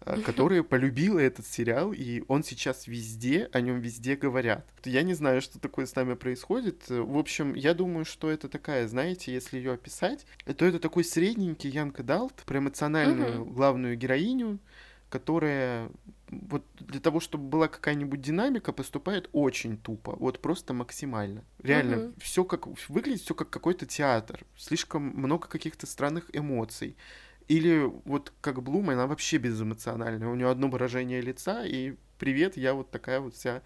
э, 0.00 0.22
которое 0.24 0.62
полюбило 0.62 1.18
этот 1.18 1.46
сериал, 1.46 1.92
и 1.92 2.24
он 2.28 2.42
сейчас 2.42 2.86
везде, 2.86 3.50
о 3.52 3.60
нем 3.60 3.78
везде 3.80 4.16
говорят. 4.16 4.66
Я 4.86 5.02
не 5.02 5.12
знаю, 5.12 5.42
что 5.42 5.60
такое 5.60 5.84
с 5.84 5.94
нами 5.94 6.14
происходит. 6.14 6.88
В 6.88 7.18
общем, 7.18 7.52
я 7.52 7.74
думаю, 7.74 8.06
что 8.06 8.30
это 8.30 8.48
такая, 8.48 8.88
знаете, 8.88 9.34
если 9.34 9.58
ее 9.58 9.72
описать, 9.72 10.24
то 10.56 10.64
это 10.64 10.78
такой 10.78 11.04
средненький 11.04 11.68
Янка 11.68 12.02
Далт 12.02 12.42
про 12.46 12.58
эмоциональную 12.58 13.44
главную 13.44 13.98
героиню, 13.98 14.60
которая 15.10 15.90
вот 16.30 16.64
для 16.78 17.00
того, 17.00 17.20
чтобы 17.20 17.44
была 17.44 17.68
какая-нибудь 17.68 18.20
динамика, 18.20 18.72
поступает 18.72 19.28
очень 19.32 19.76
тупо, 19.76 20.16
вот 20.16 20.40
просто 20.40 20.72
максимально. 20.72 21.44
Реально, 21.62 21.96
Мгм. 21.96 22.14
все 22.18 22.44
как 22.44 22.66
выглядит 22.88 23.22
все 23.22 23.34
как 23.34 23.50
какой-то 23.50 23.86
театр, 23.86 24.44
слишком 24.56 25.02
много 25.02 25.48
каких-то 25.48 25.86
странных 25.86 26.30
эмоций. 26.32 26.96
Или 27.48 27.90
вот 28.04 28.32
как 28.40 28.62
Блум, 28.62 28.90
она 28.90 29.06
вообще 29.08 29.38
безэмоциональная, 29.38 30.28
у 30.28 30.36
нее 30.36 30.48
одно 30.48 30.68
выражение 30.68 31.20
лица, 31.20 31.64
и 31.66 31.96
привет, 32.18 32.56
я 32.56 32.74
вот 32.74 32.90
такая 32.90 33.18
вот 33.20 33.34
вся 33.34 33.62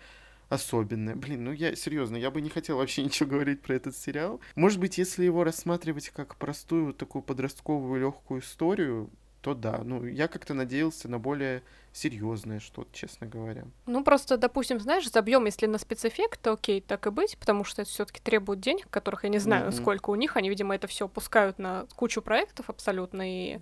особенная. 0.49 1.17
Блин, 1.17 1.45
ну 1.45 1.53
я 1.53 1.75
серьезно, 1.77 2.17
я 2.17 2.31
бы 2.31 2.41
не 2.41 2.49
хотел 2.49 2.79
вообще 2.79 3.03
ничего 3.03 3.29
говорить 3.29 3.61
про 3.61 3.75
этот 3.75 3.97
сериал. 3.97 4.41
Может 4.55 4.81
быть, 4.81 4.97
если 4.97 5.25
его 5.25 5.45
рассматривать 5.45 6.09
как 6.11 6.37
простую 6.37 6.87
вот 6.87 6.97
такую 6.97 7.23
подростковую 7.23 8.01
легкую 8.01 8.41
историю, 8.41 9.11
то 9.45 9.53
да. 9.53 9.83
Ну, 9.85 10.07
я 10.07 10.27
как-то 10.27 10.55
надеялся 10.55 11.07
на 11.07 11.19
более 11.19 11.63
серьезное 11.93 12.61
что-то, 12.61 12.89
честно 12.95 13.27
говоря. 13.27 13.67
Ну, 13.85 14.03
просто, 14.03 14.39
допустим, 14.39 14.81
знаешь, 14.81 15.11
забьем, 15.11 15.45
если 15.45 15.67
на 15.67 15.77
спецэффект, 15.77 16.41
то 16.41 16.53
окей, 16.53 16.81
так 16.81 17.07
и 17.07 17.11
быть, 17.11 17.37
потому 17.37 17.63
что 17.63 17.83
это 17.83 17.91
все-таки 17.91 18.21
требует 18.23 18.61
денег, 18.61 18.89
которых 18.89 19.25
я 19.25 19.29
не 19.29 19.39
знаю, 19.39 19.67
Мгм. 19.67 19.73
сколько 19.75 20.09
у 20.09 20.15
них. 20.15 20.39
Они, 20.39 20.49
видимо, 20.49 20.75
это 20.75 20.87
все 20.87 21.09
пускают 21.09 21.59
на 21.59 21.87
кучу 21.95 22.23
проектов 22.23 22.71
абсолютно, 22.71 23.23
и 23.23 23.61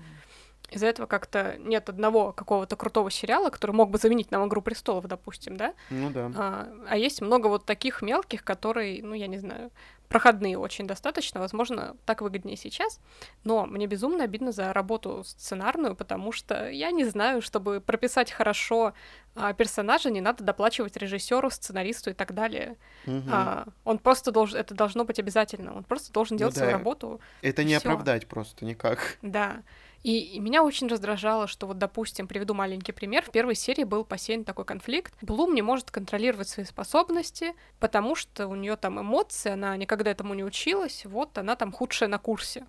из-за 0.71 0.87
этого 0.87 1.07
как-то 1.07 1.57
нет 1.59 1.89
одного 1.89 2.33
какого-то 2.33 2.77
крутого 2.77 3.11
сериала, 3.11 3.51
который 3.51 3.73
мог 3.73 3.91
бы 3.91 3.99
заменить 3.99 4.31
нам 4.31 4.47
«Игру 4.47 4.63
престолов», 4.63 5.07
допустим, 5.09 5.57
да? 5.57 5.75
Ну 5.91 6.11
да. 6.11 6.31
А, 6.37 6.69
а 6.89 6.97
есть 6.97 7.21
много 7.21 7.49
вот 7.49 7.67
таких 7.67 8.03
мелких, 8.03 8.45
которые, 8.45 9.03
ну, 9.03 9.15
я 9.15 9.27
не 9.27 9.39
знаю, 9.39 9.73
проходные 10.13 10.59
очень 10.59 10.87
достаточно, 10.87 11.41
возможно, 11.41 11.97
так 12.05 12.21
выгоднее 12.21 12.57
сейчас, 12.57 13.01
но 13.45 13.65
мне 13.65 13.87
безумно 13.87 14.25
обидно 14.25 14.53
за 14.53 14.73
работу 14.73 15.25
сценарную, 15.25 15.97
потому 15.97 16.33
что 16.33 16.69
я 16.69 16.91
не 16.91 17.05
знаю, 17.07 17.41
чтобы 17.41 17.81
прописать 17.81 18.31
хорошо 18.31 18.93
а, 19.35 19.55
персонажа, 19.55 20.11
не 20.11 20.21
надо 20.21 20.45
доплачивать 20.45 20.97
режиссеру, 20.99 21.51
сценаристу 21.51 22.11
и 22.11 22.13
так 22.13 22.35
далее. 22.35 22.77
Мгм. 23.07 23.31
А, 23.33 23.65
он 23.85 23.99
просто 23.99 24.31
должен, 24.33 24.59
это 24.61 24.75
должно 24.75 25.05
быть 25.05 25.19
обязательно, 25.19 25.75
он 25.75 25.85
просто 25.85 26.13
должен 26.13 26.35
Ну 26.35 26.39
делать 26.41 26.55
свою 26.55 26.73
да. 26.73 26.77
работу. 26.79 27.21
Это 27.41 27.65
не 27.65 27.79
всё. 27.79 27.89
оправдать 27.89 28.27
просто 28.27 28.67
никак. 28.67 29.17
Да. 29.23 29.63
И, 30.03 30.19
и 30.19 30.41
меня 30.41 30.65
очень 30.65 30.89
раздражало, 30.89 31.47
что 31.47 31.67
вот, 31.67 31.79
допустим, 31.79 32.27
приведу 32.27 32.55
маленький 32.55 32.93
пример. 32.93 33.25
В 33.25 33.31
первой 33.31 33.55
серии 33.55 33.85
был 33.85 34.05
посеян 34.05 34.45
такой 34.45 34.65
конфликт. 34.65 35.15
Блум 35.23 35.55
не 35.55 35.63
может 35.63 35.91
контролировать 35.91 36.49
свои 36.49 36.67
способности, 36.67 37.55
потому 37.79 38.17
что 38.17 38.49
у 38.49 38.57
нее 38.57 38.77
там 38.77 39.01
эмоции, 39.01 39.53
она 39.53 39.77
никогда 39.77 40.11
этому 40.11 40.35
не 40.35 40.45
училась. 40.45 41.05
Вот 41.05 41.39
она 41.39 41.55
там 41.55 41.71
худшая 41.71 42.09
на 42.09 42.19
курсе. 42.19 42.67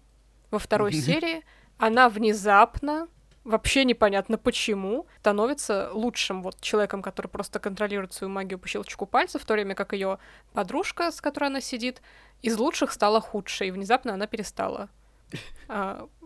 Во 0.52 0.60
второй 0.60 0.94
серии 0.94 1.44
она 1.80 2.08
внезапно 2.10 3.08
вообще 3.44 3.84
непонятно 3.84 4.38
почему, 4.38 5.08
становится 5.20 5.90
лучшим 5.92 6.44
вот 6.44 6.62
человеком, 6.62 7.02
который 7.02 7.28
просто 7.28 7.60
контролирует 7.60 8.14
свою 8.14 8.32
магию 8.32 8.60
по 8.60 8.68
щелчку 8.68 9.06
пальцев, 9.06 9.42
в 9.42 9.46
то 9.46 9.54
время 9.54 9.76
как 9.76 9.94
ее 9.94 10.20
подружка, 10.54 11.12
с 11.12 11.20
которой 11.20 11.46
она 11.46 11.60
сидит, 11.60 12.02
из 12.42 12.58
лучших 12.58 12.92
стала 12.92 13.20
худшей, 13.20 13.70
и 13.70 13.72
внезапно 13.72 14.14
она 14.14 14.28
перестала 14.28 14.90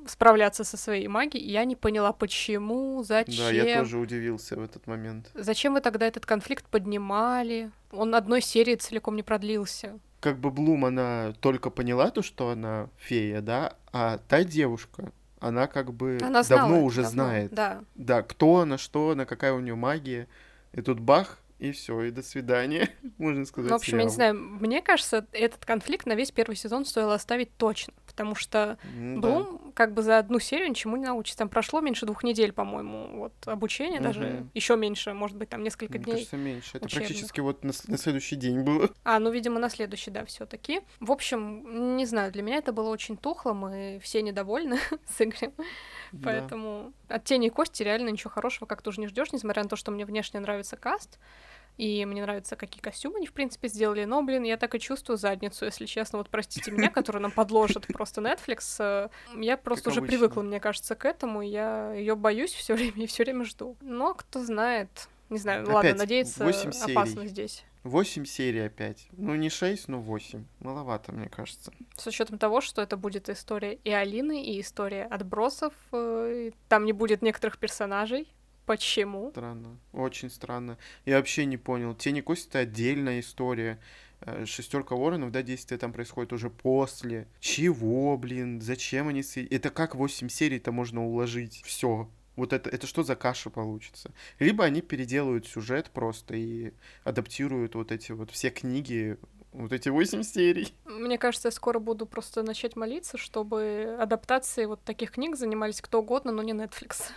справляться 0.06 0.64
со 0.64 0.78
своей 0.78 1.08
магией. 1.08 1.46
И 1.46 1.52
я 1.52 1.66
не 1.66 1.76
поняла, 1.76 2.14
почему, 2.14 3.04
зачем. 3.04 3.38
Да, 3.38 3.52
я 3.52 3.80
тоже 3.80 3.98
удивился 3.98 4.56
в 4.56 4.62
этот 4.62 4.88
момент. 4.88 5.30
Зачем 5.34 5.74
вы 5.74 5.82
тогда 5.82 6.08
этот 6.08 6.26
конфликт 6.26 6.66
поднимали? 6.66 7.72
Он 7.92 8.16
одной 8.16 8.42
серии 8.42 8.76
целиком 8.76 9.16
не 9.16 9.24
продлился. 9.24 10.00
Как 10.20 10.40
бы 10.40 10.50
Блум, 10.50 10.86
она 10.86 11.34
только 11.42 11.70
поняла 11.70 12.10
то, 12.10 12.22
что 12.22 12.50
она 12.50 12.90
фея, 12.98 13.42
да, 13.42 13.76
а 13.92 14.18
та 14.18 14.44
девушка, 14.44 15.12
она 15.40 15.68
как 15.68 15.94
бы 15.94 16.18
Она 16.22 16.42
знала 16.42 16.64
давно 16.64 16.84
уже 16.84 17.04
давно, 17.04 17.12
знает. 17.12 17.54
Да. 17.54 17.84
Да, 17.96 18.24
кто 18.24 18.58
она, 18.58 18.78
что 18.78 19.12
она, 19.12 19.26
какая 19.26 19.54
у 19.54 19.60
нее 19.60 19.76
магия. 19.76 20.28
И 20.74 20.82
тут 20.82 21.00
бах, 21.00 21.40
и 21.60 21.72
все, 21.72 22.02
и 22.04 22.12
до 22.12 22.22
свидания, 22.22 22.90
можно 23.18 23.46
сказать. 23.46 23.72
Ну, 23.72 23.78
в 23.78 23.82
общем, 23.82 23.98
я 23.98 24.04
не 24.04 24.10
сериалу. 24.12 24.38
знаю, 24.38 24.60
мне 24.62 24.82
кажется, 24.82 25.26
этот 25.32 25.66
конфликт 25.66 26.06
на 26.06 26.14
весь 26.14 26.32
первый 26.32 26.56
сезон 26.56 26.86
стоило 26.86 27.14
оставить 27.16 27.56
точно, 27.58 27.94
потому 28.06 28.36
что 28.36 28.78
да. 28.84 29.20
Блум 29.20 29.72
как 29.74 29.94
бы 29.94 30.02
за 30.02 30.18
одну 30.18 30.40
серию 30.40 30.70
ничему 30.70 30.98
не 30.98 31.06
научится. 31.06 31.38
Там 31.40 31.50
прошло 31.50 31.82
меньше 31.82 32.06
двух 32.08 32.24
недель, 32.24 32.52
по-моему, 32.52 33.18
вот 33.20 33.34
обучение, 33.46 34.00
даже 34.00 34.22
Мгм. 34.22 34.52
еще 34.56 34.76
меньше, 34.76 35.14
может 35.14 35.38
быть, 35.38 35.50
там 35.50 35.62
несколько 35.64 35.94
Мне 35.98 36.04
дней. 36.04 36.14
кажется, 36.16 36.38
меньше. 36.38 36.78
Это 36.78 36.86
учебных. 36.88 37.08
практически 37.08 37.40
вот 37.42 37.64
на, 37.64 37.72
на 37.88 37.98
следующий 37.98 38.36
день 38.36 38.62
было. 38.64 38.90
А, 39.04 39.20
ну, 39.20 39.30
видимо, 39.32 39.60
на 39.60 39.70
следующий, 39.70 40.12
да, 40.12 40.26
все 40.26 40.46
таки 40.46 40.82
В 41.00 41.12
общем, 41.12 41.96
не 41.98 42.06
знаю, 42.06 42.32
для 42.32 42.42
меня 42.44 42.58
это 42.58 42.72
было 42.74 42.90
очень 42.90 43.18
тухло, 43.18 43.54
мы 43.54 44.00
все 44.04 44.22
недовольны 44.22 44.80
с 45.16 45.22
Игорем, 45.22 45.54
Да. 46.12 46.20
поэтому 46.24 46.94
от 47.08 47.24
тени 47.24 47.48
и 47.48 47.50
кости 47.50 47.84
реально 47.84 48.10
ничего 48.10 48.32
хорошего 48.32 48.68
как-то 48.68 48.90
уже 48.90 49.00
не 49.02 49.08
ждешь, 49.08 49.32
несмотря 49.32 49.64
на 49.64 49.70
то, 49.70 49.76
что 49.76 49.92
мне 49.92 50.06
внешне 50.06 50.40
нравится 50.40 50.76
каст, 50.76 51.20
и 51.78 52.06
мне 52.06 52.24
нравится, 52.24 52.56
какие 52.56 52.82
костюмы 52.82 53.18
они, 53.18 53.28
в 53.28 53.34
принципе, 53.34 53.68
сделали, 53.68 54.04
но, 54.06 54.22
блин, 54.24 54.44
я 54.44 54.58
так 54.58 54.74
и 54.76 54.80
чувствую 54.80 55.18
задницу, 55.18 55.66
если 55.66 55.86
честно, 55.86 56.18
вот 56.18 56.30
простите 56.30 56.72
меня, 56.72 56.90
которую 56.90 57.22
нам 57.22 57.32
подложат 57.32 57.88
просто 57.88 58.22
Netflix, 58.22 58.76
э, 58.80 59.10
я 59.40 59.58
просто 59.58 59.90
уже 59.90 60.02
привыкла, 60.02 60.42
мне 60.42 60.60
кажется, 60.60 60.96
к 60.96 61.06
этому, 61.06 61.42
я 61.42 61.94
ее 61.94 62.16
боюсь 62.16 62.54
все 62.54 62.74
время 62.76 63.04
и 63.04 63.08
все 63.08 63.24
время 63.24 63.46
жду. 63.46 63.78
Но 63.82 64.14
кто 64.14 64.44
знает, 64.44 64.90
не 65.30 65.38
знаю, 65.38 65.70
ладно, 65.70 65.94
надеяться 65.96 66.48
опасно 66.84 67.28
здесь. 67.28 67.64
Восемь 67.84 68.26
серий 68.26 68.66
опять. 68.66 69.08
Ну, 69.14 69.36
не 69.36 69.50
шесть, 69.50 69.88
но 69.88 70.02
восемь. 70.02 70.44
Маловато, 70.60 71.14
мне 71.14 71.30
кажется. 71.30 71.72
С 71.96 72.06
учетом 72.06 72.38
того, 72.38 72.60
что 72.60 72.82
это 72.82 72.98
будет 72.98 73.30
история 73.30 73.76
и 73.76 73.92
Алины, 73.92 74.44
и 74.44 74.60
история 74.60 75.04
отбросов, 75.06 75.74
э, 75.94 76.50
и 76.50 76.54
там 76.68 76.84
не 76.84 76.92
будет 76.92 77.22
некоторых 77.22 77.58
персонажей. 77.58 78.28
Почему? 78.68 79.32
Странно. 79.32 79.80
Очень 79.94 80.30
странно. 80.30 80.78
Я 81.06 81.18
вообще 81.18 81.46
не 81.46 81.56
понял. 81.56 81.96
Тени 81.96 82.20
Кости 82.22 82.50
это 82.50 82.60
отдельная 82.60 83.22
история. 83.22 83.80
Шестерка 84.46 84.96
воронов, 84.96 85.32
да, 85.32 85.42
действие 85.42 85.78
там 85.80 85.94
происходит 85.94 86.34
уже 86.34 86.50
после. 86.50 87.28
Чего, 87.40 88.18
блин? 88.18 88.62
Зачем 88.62 89.08
они... 89.08 89.24
Это 89.50 89.70
как 89.70 89.96
8 89.96 90.28
серий-то 90.28 90.74
можно 90.74 91.06
уложить? 91.06 91.62
Все. 91.66 92.10
Вот 92.36 92.52
это, 92.52 92.70
это 92.70 92.88
что 92.88 93.04
за 93.04 93.16
каша 93.16 93.50
получится? 93.50 94.12
Либо 94.38 94.66
они 94.66 94.82
переделают 94.82 95.48
сюжет 95.48 95.90
просто 95.92 96.36
и 96.36 96.74
адаптируют 97.06 97.74
вот 97.74 97.92
эти 97.92 98.12
вот 98.12 98.32
все 98.32 98.50
книги, 98.50 99.18
вот 99.58 99.74
эти 99.74 99.90
8 99.90 100.24
серий. 100.24 100.74
Мне 100.86 101.18
кажется, 101.18 101.48
я 101.48 101.52
скоро 101.52 101.80
буду 101.80 102.06
просто 102.06 102.44
начать 102.44 102.76
молиться, 102.76 103.18
чтобы 103.18 103.98
адаптацией 104.00 104.68
вот 104.68 104.82
таких 104.84 105.12
книг 105.12 105.36
занимались 105.36 105.82
кто 105.82 106.00
угодно, 106.00 106.32
но 106.32 106.44
не 106.44 106.54
Netflix. 106.54 107.12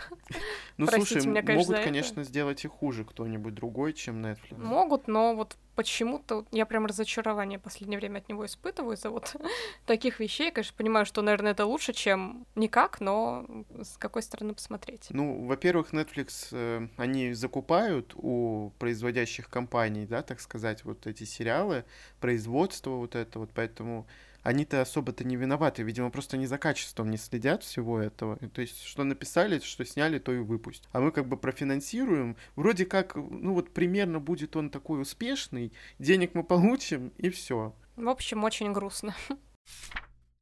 Ну, 0.77 0.87
Простите 0.87 1.21
слушай, 1.21 1.27
меня, 1.27 1.43
конечно, 1.43 1.73
могут, 1.73 1.85
конечно, 1.85 2.23
сделать 2.23 2.65
и 2.65 2.67
хуже 2.67 3.05
кто-нибудь 3.05 3.53
другой, 3.53 3.93
чем 3.93 4.25
Netflix. 4.25 4.57
Могут, 4.57 5.07
но 5.07 5.35
вот 5.35 5.55
почему-то 5.75 6.45
я 6.51 6.65
прям 6.65 6.85
разочарование 6.85 7.59
в 7.59 7.61
последнее 7.61 7.99
время 7.99 8.19
от 8.19 8.29
него 8.29 8.45
испытываю 8.45 8.95
из-за 8.95 9.09
вот 9.09 9.35
таких 9.85 10.19
вещей. 10.19 10.45
Я, 10.45 10.51
конечно, 10.51 10.75
понимаю, 10.77 11.05
что, 11.05 11.21
наверное, 11.21 11.51
это 11.51 11.65
лучше, 11.65 11.93
чем 11.93 12.45
никак, 12.55 13.01
но 13.01 13.45
с 13.81 13.97
какой 13.97 14.21
стороны 14.23 14.53
посмотреть. 14.53 15.07
Ну, 15.09 15.45
во-первых, 15.45 15.93
Netflix, 15.93 16.49
э, 16.51 16.87
они 16.97 17.33
закупают 17.33 18.13
у 18.15 18.71
производящих 18.79 19.49
компаний, 19.49 20.05
да, 20.05 20.21
так 20.21 20.39
сказать, 20.39 20.83
вот 20.83 21.07
эти 21.07 21.23
сериалы, 21.23 21.85
производство 22.19 22.91
вот 22.91 23.15
это 23.15 23.39
вот, 23.39 23.51
поэтому 23.53 24.07
они-то 24.43 24.81
особо-то 24.81 25.23
не 25.23 25.35
виноваты, 25.35 25.83
видимо, 25.83 26.09
просто 26.09 26.37
они 26.37 26.47
за 26.47 26.57
качеством 26.57 27.11
не 27.11 27.17
следят 27.17 27.63
всего 27.63 27.99
этого. 27.99 28.37
То 28.37 28.61
есть, 28.61 28.83
что 28.83 29.03
написали, 29.03 29.59
что 29.59 29.85
сняли, 29.85 30.19
то 30.19 30.33
и 30.33 30.39
выпустят. 30.39 30.87
А 30.91 30.99
мы 30.99 31.11
как 31.11 31.27
бы 31.27 31.37
профинансируем, 31.37 32.35
вроде 32.55 32.85
как, 32.85 33.15
ну 33.15 33.53
вот 33.53 33.71
примерно 33.71 34.19
будет 34.19 34.55
он 34.55 34.69
такой 34.69 35.01
успешный, 35.01 35.71
денег 35.99 36.33
мы 36.33 36.43
получим, 36.43 37.11
и 37.17 37.29
все. 37.29 37.75
В 37.95 38.09
общем, 38.09 38.43
очень 38.43 38.71
грустно. 38.73 39.15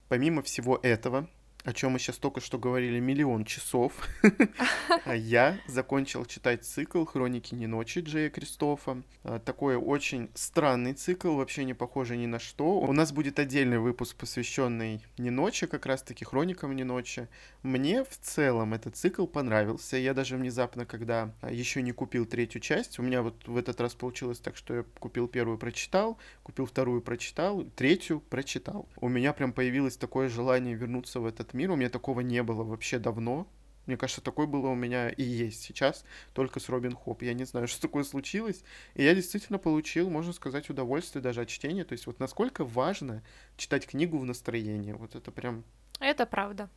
Помимо 0.08 0.42
всего 0.42 0.80
этого, 0.82 1.30
о 1.65 1.74
чем 1.74 1.91
мы 1.91 2.00
сейчас 2.00 2.17
только 2.17 2.39
что 2.39 2.58
говорили 2.58 3.00
миллион 3.00 3.43
часов, 3.43 3.93
а 5.06 5.13
я 5.13 5.60
закончил 5.67 6.26
читать 6.26 6.63
цикл 6.63 7.04
«Хроники 7.04 7.54
не 7.54 7.67
ночи» 7.67 8.00
Джея 8.00 8.30
Кристофа. 8.30 9.04
А, 9.24 9.39
Такой 9.39 9.76
очень 9.76 10.30
странный 10.36 10.93
цикл, 10.93 11.36
вообще 11.36 11.65
не 11.65 11.74
похожий 11.74 12.17
ни 12.17 12.28
на 12.28 12.39
что. 12.39 12.80
У 12.80 12.93
нас 12.93 13.12
будет 13.12 13.39
отдельный 13.39 13.80
выпуск, 13.80 14.15
посвященный 14.15 15.02
не 15.17 15.32
ночи, 15.32 15.67
как 15.67 15.86
раз-таки 15.86 16.24
хроникам 16.24 16.76
не 16.76 16.86
ночи. 16.86 17.28
Мне 17.62 18.06
в 18.06 18.17
целом 18.17 18.74
этот 18.74 18.95
цикл 18.95 19.26
понравился. 19.26 19.98
Я 19.98 20.13
даже 20.13 20.38
внезапно, 20.38 20.86
когда 20.86 21.34
еще 21.50 21.82
не 21.82 21.91
купил 21.91 22.26
третью 22.26 22.62
часть, 22.62 23.00
у 23.00 23.04
меня 23.04 23.22
вот 23.22 23.48
в 23.48 23.58
этот 23.58 23.82
раз 23.82 23.95
получилось 23.95 24.39
так, 24.39 24.56
что 24.56 24.76
я 24.76 24.84
купил 25.00 25.28
первую, 25.28 25.58
прочитал, 25.58 26.17
купил 26.43 26.65
вторую, 26.65 27.02
прочитал, 27.02 27.63
третью 27.76 28.22
прочитал. 28.22 28.88
У 29.02 29.10
меня 29.10 29.34
прям 29.34 29.52
появилось 29.52 29.98
такое 29.98 30.30
желание 30.30 30.76
вернуться 30.76 31.19
в 31.19 31.26
этот 31.26 31.49
мир. 31.54 31.72
У 31.72 31.76
меня 31.76 31.90
такого 31.90 32.22
не 32.22 32.44
было 32.44 32.64
вообще 32.64 33.00
давно. 33.00 33.48
Мне 33.86 33.98
кажется, 33.98 34.22
такое 34.22 34.46
было 34.46 34.68
у 34.68 34.76
меня 34.76 35.10
и 35.10 35.24
есть 35.24 35.64
сейчас, 35.64 36.06
только 36.34 36.60
с 36.60 36.70
Робин 36.70 36.96
Хоп. 36.96 37.24
Я 37.24 37.34
не 37.34 37.46
знаю, 37.46 37.68
что 37.70 37.82
такое 37.82 38.04
случилось. 38.04 38.64
И 38.94 39.04
я 39.04 39.16
действительно 39.16 39.58
получил, 39.58 40.10
можно 40.10 40.34
сказать, 40.34 40.70
удовольствие 40.70 41.24
даже 41.24 41.42
от 41.42 41.48
чтения. 41.48 41.84
То 41.84 41.94
есть 41.94 42.06
вот 42.06 42.20
насколько 42.20 42.64
важно 42.64 43.24
читать 43.58 43.88
книгу 43.88 44.18
в 44.18 44.26
настроении. 44.26 44.94
Вот 44.94 45.16
это 45.16 45.32
прям... 45.32 45.64
Это 46.00 46.26
правда. 46.26 46.70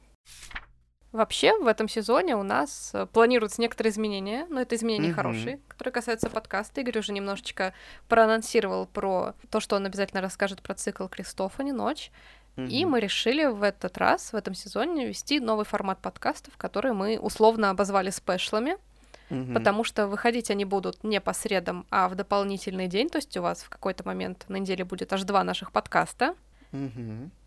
Вообще, 1.13 1.59
в 1.59 1.67
этом 1.67 1.89
сезоне 1.89 2.37
у 2.37 2.43
нас 2.43 2.93
э, 2.95 3.05
планируются 3.05 3.61
некоторые 3.61 3.93
изменения, 3.93 4.47
но 4.49 4.63
это 4.63 4.77
изменения 4.77 5.09
Мгм. 5.09 5.17
хорошие, 5.17 5.61
которые 5.69 5.93
касаются 5.93 6.31
подкаста. 6.31 6.81
Игорь 6.81 6.99
уже 7.01 7.13
немножечко 7.13 7.75
проанонсировал 8.09 8.87
про 8.87 9.35
то, 9.51 9.61
что 9.61 9.77
он 9.77 9.85
обязательно 9.85 10.23
расскажет 10.23 10.63
про 10.63 10.75
цикл 10.75 11.07
Кристофани 11.09 11.73
«Ночь». 11.73 12.11
И 12.57 12.85
мы 12.85 13.01
решили 13.01 13.47
в 13.47 13.62
этот 13.62 13.97
раз, 13.99 14.33
в 14.33 14.37
этом 14.37 14.55
сезоне, 14.55 15.07
ввести 15.07 15.41
новый 15.41 15.65
формат 15.65 16.01
подкастов, 16.01 16.57
который 16.57 16.93
мы 16.93 17.19
условно 17.19 17.71
обозвали 17.71 18.11
спешлами, 18.11 18.77
потому 19.55 19.85
что 19.85 20.07
выходить 20.07 20.51
они 20.51 20.65
будут 20.67 21.03
не 21.05 21.21
по 21.21 21.33
средам, 21.33 21.87
а 21.91 22.09
в 22.09 22.15
дополнительный 22.15 22.88
день, 22.88 23.09
то 23.09 23.17
есть 23.17 23.35
у 23.37 23.43
вас 23.43 23.62
в 23.62 23.71
какой-то 23.71 24.05
момент 24.05 24.45
на 24.49 24.57
неделе 24.57 24.85
будет 24.85 25.12
аж 25.12 25.23
два 25.25 25.43
наших 25.45 25.73
подкаста. 25.73 26.35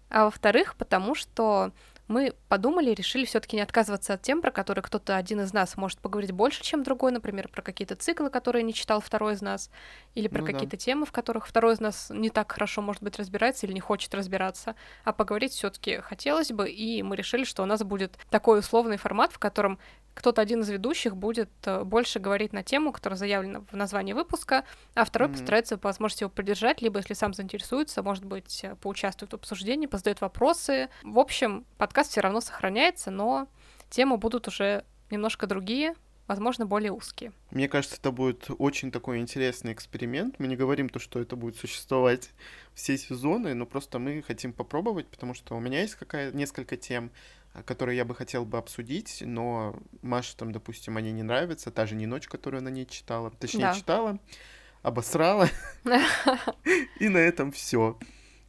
А 0.09 0.25
во-вторых, 0.25 0.75
потому 0.75 1.13
что 1.15 1.71
мы 2.07 2.35
подумали 2.49 2.91
и 2.91 2.95
решили 2.95 3.25
все-таки 3.25 3.55
не 3.55 3.61
отказываться 3.61 4.13
от 4.13 4.21
тем, 4.21 4.41
про 4.41 4.51
которые 4.51 4.83
кто-то 4.83 5.15
один 5.15 5.41
из 5.41 5.53
нас 5.53 5.75
может 5.75 5.99
поговорить 5.99 6.31
больше, 6.31 6.63
чем 6.63 6.83
другой, 6.83 7.11
например, 7.11 7.47
про 7.47 7.61
какие-то 7.61 7.95
циклы, 7.95 8.29
которые 8.29 8.63
не 8.63 8.73
читал 8.73 9.01
второй 9.01 9.33
из 9.33 9.41
нас, 9.41 9.71
или 10.13 10.27
про 10.27 10.41
Ну 10.41 10.47
да. 10.47 10.53
какие-то 10.53 10.77
темы, 10.77 11.05
в 11.05 11.11
которых 11.11 11.47
второй 11.47 11.73
из 11.73 11.79
нас 11.79 12.09
не 12.09 12.29
так 12.29 12.51
хорошо, 12.51 12.81
может 12.81 13.01
быть, 13.01 13.17
разбирается 13.17 13.65
или 13.65 13.73
не 13.73 13.79
хочет 13.79 14.13
разбираться, 14.13 14.75
а 15.03 15.13
поговорить 15.13 15.53
все-таки 15.53 15.97
хотелось 15.97 16.51
бы, 16.51 16.69
и 16.69 17.01
мы 17.01 17.15
решили, 17.15 17.43
что 17.43 17.63
у 17.63 17.65
нас 17.65 17.83
будет 17.83 18.17
такой 18.29 18.59
условный 18.59 18.97
формат, 18.97 19.31
в 19.31 19.39
котором 19.39 19.79
кто-то 20.15 20.41
один 20.41 20.61
из 20.61 20.69
ведущих 20.69 21.15
будет 21.15 21.49
э, 21.65 21.83
больше 21.83 22.19
говорить 22.19 22.53
на 22.53 22.63
тему, 22.63 22.91
которая 22.91 23.17
заявлена 23.17 23.61
в 23.69 23.75
названии 23.75 24.13
выпуска, 24.13 24.63
а 24.95 25.05
второй 25.05 25.27
mm-hmm. 25.29 25.33
постарается 25.33 25.77
по 25.77 25.89
возможности 25.89 26.23
его 26.23 26.31
поддержать, 26.31 26.81
либо, 26.81 26.99
если 26.99 27.13
сам 27.13 27.33
заинтересуется, 27.33 28.01
может 28.01 28.25
быть, 28.25 28.63
э, 28.63 28.75
поучаствует 28.81 29.33
в 29.33 29.35
обсуждении, 29.35 29.85
позадает 29.85 30.21
вопросы. 30.21 30.89
В 31.03 31.19
общем, 31.19 31.65
подкаст 31.77 32.11
все 32.11 32.21
равно 32.21 32.41
сохраняется, 32.41 33.11
но 33.11 33.47
темы 33.89 34.17
будут 34.17 34.47
уже 34.47 34.85
немножко 35.11 35.47
другие, 35.47 35.93
возможно, 36.27 36.65
более 36.65 36.91
узкие. 36.91 37.33
Мне 37.51 37.67
кажется, 37.67 37.97
это 37.97 38.11
будет 38.11 38.47
очень 38.57 38.91
такой 38.91 39.19
интересный 39.19 39.73
эксперимент. 39.73 40.39
Мы 40.39 40.47
не 40.47 40.55
говорим 40.55 40.89
то, 40.89 40.99
что 40.99 41.19
это 41.19 41.35
будет 41.35 41.57
существовать 41.57 42.31
все 42.73 42.97
сезоны, 42.97 43.53
но 43.53 43.65
просто 43.65 43.99
мы 43.99 44.21
хотим 44.21 44.53
попробовать, 44.53 45.07
потому 45.07 45.33
что 45.33 45.55
у 45.55 45.59
меня 45.59 45.81
есть 45.81 45.95
какая 45.95 46.31
несколько 46.31 46.77
тем, 46.77 47.11
которые 47.63 47.97
я 47.97 48.05
бы 48.05 48.15
хотел 48.15 48.45
бы 48.45 48.57
обсудить, 48.57 49.23
но 49.25 49.75
Маше 50.01 50.35
там, 50.35 50.51
допустим, 50.51 50.97
они 50.97 51.11
не 51.11 51.23
нравятся, 51.23 51.71
та 51.71 51.85
же 51.85 51.95
не 51.95 52.05
ночь, 52.05 52.27
которую 52.27 52.59
она 52.59 52.69
не 52.69 52.85
читала, 52.85 53.31
точнее 53.31 53.61
да. 53.61 53.75
читала, 53.75 54.19
обосрала, 54.81 55.49
и 56.99 57.09
на 57.09 57.17
этом 57.17 57.51
все. 57.51 57.97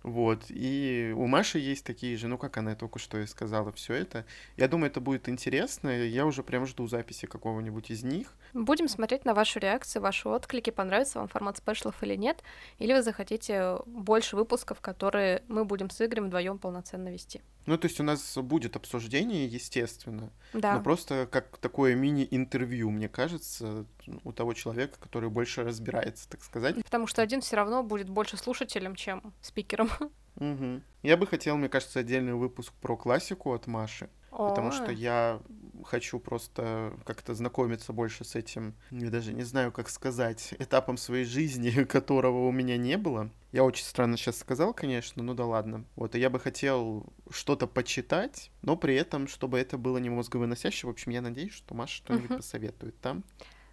Вот. 0.06 0.44
И 0.50 1.12
у 1.16 1.26
Маши 1.26 1.58
есть 1.58 1.84
такие 1.84 2.16
же, 2.16 2.28
ну, 2.28 2.38
как 2.38 2.56
она 2.58 2.76
только 2.76 3.00
что 3.00 3.18
и 3.18 3.26
сказала, 3.26 3.72
все 3.72 3.94
это. 3.94 4.24
Я 4.56 4.68
думаю, 4.68 4.88
это 4.88 5.00
будет 5.00 5.28
интересно. 5.28 5.88
Я 5.88 6.26
уже 6.26 6.44
прям 6.44 6.64
жду 6.64 6.86
записи 6.86 7.26
какого-нибудь 7.26 7.90
из 7.90 8.04
них. 8.04 8.32
Будем 8.54 8.86
смотреть 8.86 9.24
на 9.24 9.34
вашу 9.34 9.58
реакцию, 9.58 10.02
ваши 10.02 10.28
отклики, 10.28 10.70
понравится 10.70 11.18
вам 11.18 11.26
формат 11.26 11.56
спешлов 11.56 12.00
или 12.04 12.14
нет. 12.14 12.44
Или 12.78 12.92
вы 12.92 13.02
захотите 13.02 13.78
больше 13.84 14.36
выпусков, 14.36 14.80
которые 14.80 15.42
мы 15.48 15.64
будем 15.64 15.90
с 15.90 16.00
Игорем 16.00 16.26
вдвоем 16.26 16.58
полноценно 16.58 17.08
вести. 17.08 17.42
Ну, 17.66 17.76
то 17.76 17.86
есть 17.86 18.00
у 18.00 18.04
нас 18.04 18.36
будет 18.38 18.76
обсуждение, 18.76 19.46
естественно. 19.46 20.30
Да. 20.52 20.74
Но 20.74 20.82
просто 20.82 21.28
как 21.30 21.58
такое 21.58 21.94
мини-интервью, 21.94 22.90
мне 22.90 23.08
кажется, 23.08 23.86
у 24.24 24.32
того 24.32 24.54
человека, 24.54 24.98
который 25.00 25.28
больше 25.28 25.64
разбирается, 25.64 26.28
так 26.28 26.42
сказать. 26.42 26.76
Потому 26.82 27.06
что 27.06 27.22
один 27.22 27.40
все 27.40 27.56
равно 27.56 27.82
будет 27.82 28.08
больше 28.08 28.36
слушателем, 28.36 28.94
чем 28.94 29.34
спикером. 29.40 29.90
Угу. 30.36 30.82
Я 31.02 31.16
бы 31.16 31.26
хотел, 31.26 31.56
мне 31.56 31.70
кажется, 31.70 32.00
отдельный 32.00 32.34
выпуск 32.34 32.70
про 32.82 32.94
классику 32.94 33.54
от 33.54 33.66
Маши. 33.66 34.10
О-о-о. 34.36 34.50
Потому 34.50 34.70
что 34.70 34.92
я 34.92 35.40
хочу 35.84 36.18
просто 36.20 36.92
как-то 37.04 37.34
знакомиться 37.34 37.92
больше 37.92 38.24
с 38.24 38.34
этим, 38.34 38.74
я 38.90 39.08
даже 39.08 39.32
не 39.32 39.44
знаю, 39.44 39.72
как 39.72 39.88
сказать, 39.88 40.54
этапом 40.58 40.96
своей 40.96 41.24
жизни, 41.24 41.70
которого 41.84 42.46
у 42.46 42.52
меня 42.52 42.76
не 42.76 42.98
было. 42.98 43.30
Я 43.52 43.64
очень 43.64 43.84
странно 43.84 44.18
сейчас 44.18 44.38
сказал, 44.38 44.74
конечно, 44.74 45.22
ну 45.22 45.32
да 45.32 45.46
ладно. 45.46 45.84
Вот, 45.96 46.14
и 46.14 46.18
я 46.18 46.28
бы 46.28 46.38
хотел 46.38 47.06
что-то 47.30 47.66
почитать, 47.66 48.50
но 48.60 48.76
при 48.76 48.94
этом, 48.94 49.26
чтобы 49.26 49.58
это 49.58 49.78
было 49.78 49.96
не 49.96 50.10
мозговыносящее. 50.10 50.88
В 50.88 50.92
общем, 50.92 51.12
я 51.12 51.22
надеюсь, 51.22 51.54
что 51.54 51.74
Маша 51.74 51.96
что-нибудь 51.96 52.30
uh-huh. 52.30 52.36
посоветует 52.36 53.00
там. 53.00 53.24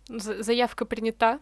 Заявка 0.08 0.86
принята. 0.86 1.40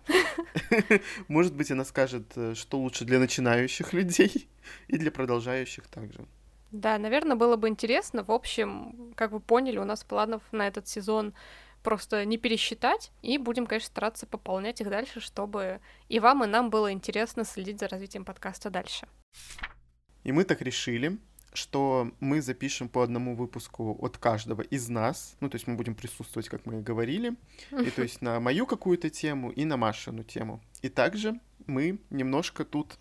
Может 1.27 1.55
быть, 1.55 1.71
она 1.71 1.83
скажет, 1.85 2.31
э, 2.35 2.53
что 2.55 2.79
лучше 2.79 3.05
для 3.05 3.19
начинающих 3.19 3.93
людей 3.93 4.49
и 4.87 4.97
для 4.97 5.11
продолжающих 5.11 5.87
также. 5.87 6.25
Да, 6.71 6.97
наверное, 6.97 7.35
было 7.35 7.57
бы 7.57 7.67
интересно. 7.67 8.23
В 8.23 8.31
общем, 8.31 9.13
как 9.15 9.31
вы 9.31 9.39
поняли, 9.39 9.77
у 9.77 9.85
нас 9.85 10.03
планов 10.03 10.41
на 10.51 10.67
этот 10.67 10.87
сезон 10.87 11.33
просто 11.83 12.25
не 12.25 12.37
пересчитать, 12.37 13.11
и 13.21 13.37
будем, 13.37 13.65
конечно, 13.65 13.87
стараться 13.87 14.25
пополнять 14.25 14.81
их 14.81 14.89
дальше, 14.89 15.19
чтобы 15.19 15.81
и 16.09 16.19
вам, 16.19 16.43
и 16.43 16.47
нам 16.47 16.69
было 16.69 16.91
интересно 16.91 17.43
следить 17.43 17.79
за 17.79 17.87
развитием 17.87 18.23
подкаста 18.23 18.69
дальше. 18.69 19.07
И 20.23 20.31
мы 20.31 20.43
так 20.43 20.61
решили, 20.61 21.17
что 21.53 22.11
мы 22.19 22.41
запишем 22.41 22.87
по 22.87 23.03
одному 23.03 23.35
выпуску 23.35 23.97
от 24.01 24.17
каждого 24.17 24.61
из 24.61 24.87
нас. 24.89 25.35
Ну, 25.39 25.49
то 25.49 25.55
есть 25.55 25.67
мы 25.67 25.75
будем 25.75 25.95
присутствовать, 25.95 26.47
как 26.49 26.65
мы 26.65 26.79
и 26.79 26.81
говорили. 26.81 27.35
И 27.71 27.89
то 27.89 28.01
есть 28.03 28.21
на 28.21 28.39
мою 28.39 28.65
какую-то 28.65 29.09
тему 29.09 29.51
и 29.51 29.65
на 29.65 29.77
Машину 29.77 30.23
тему. 30.23 30.61
И 30.81 30.89
также 30.89 31.39
мы 31.67 31.99
немножко 32.09 32.63
тут 32.63 32.97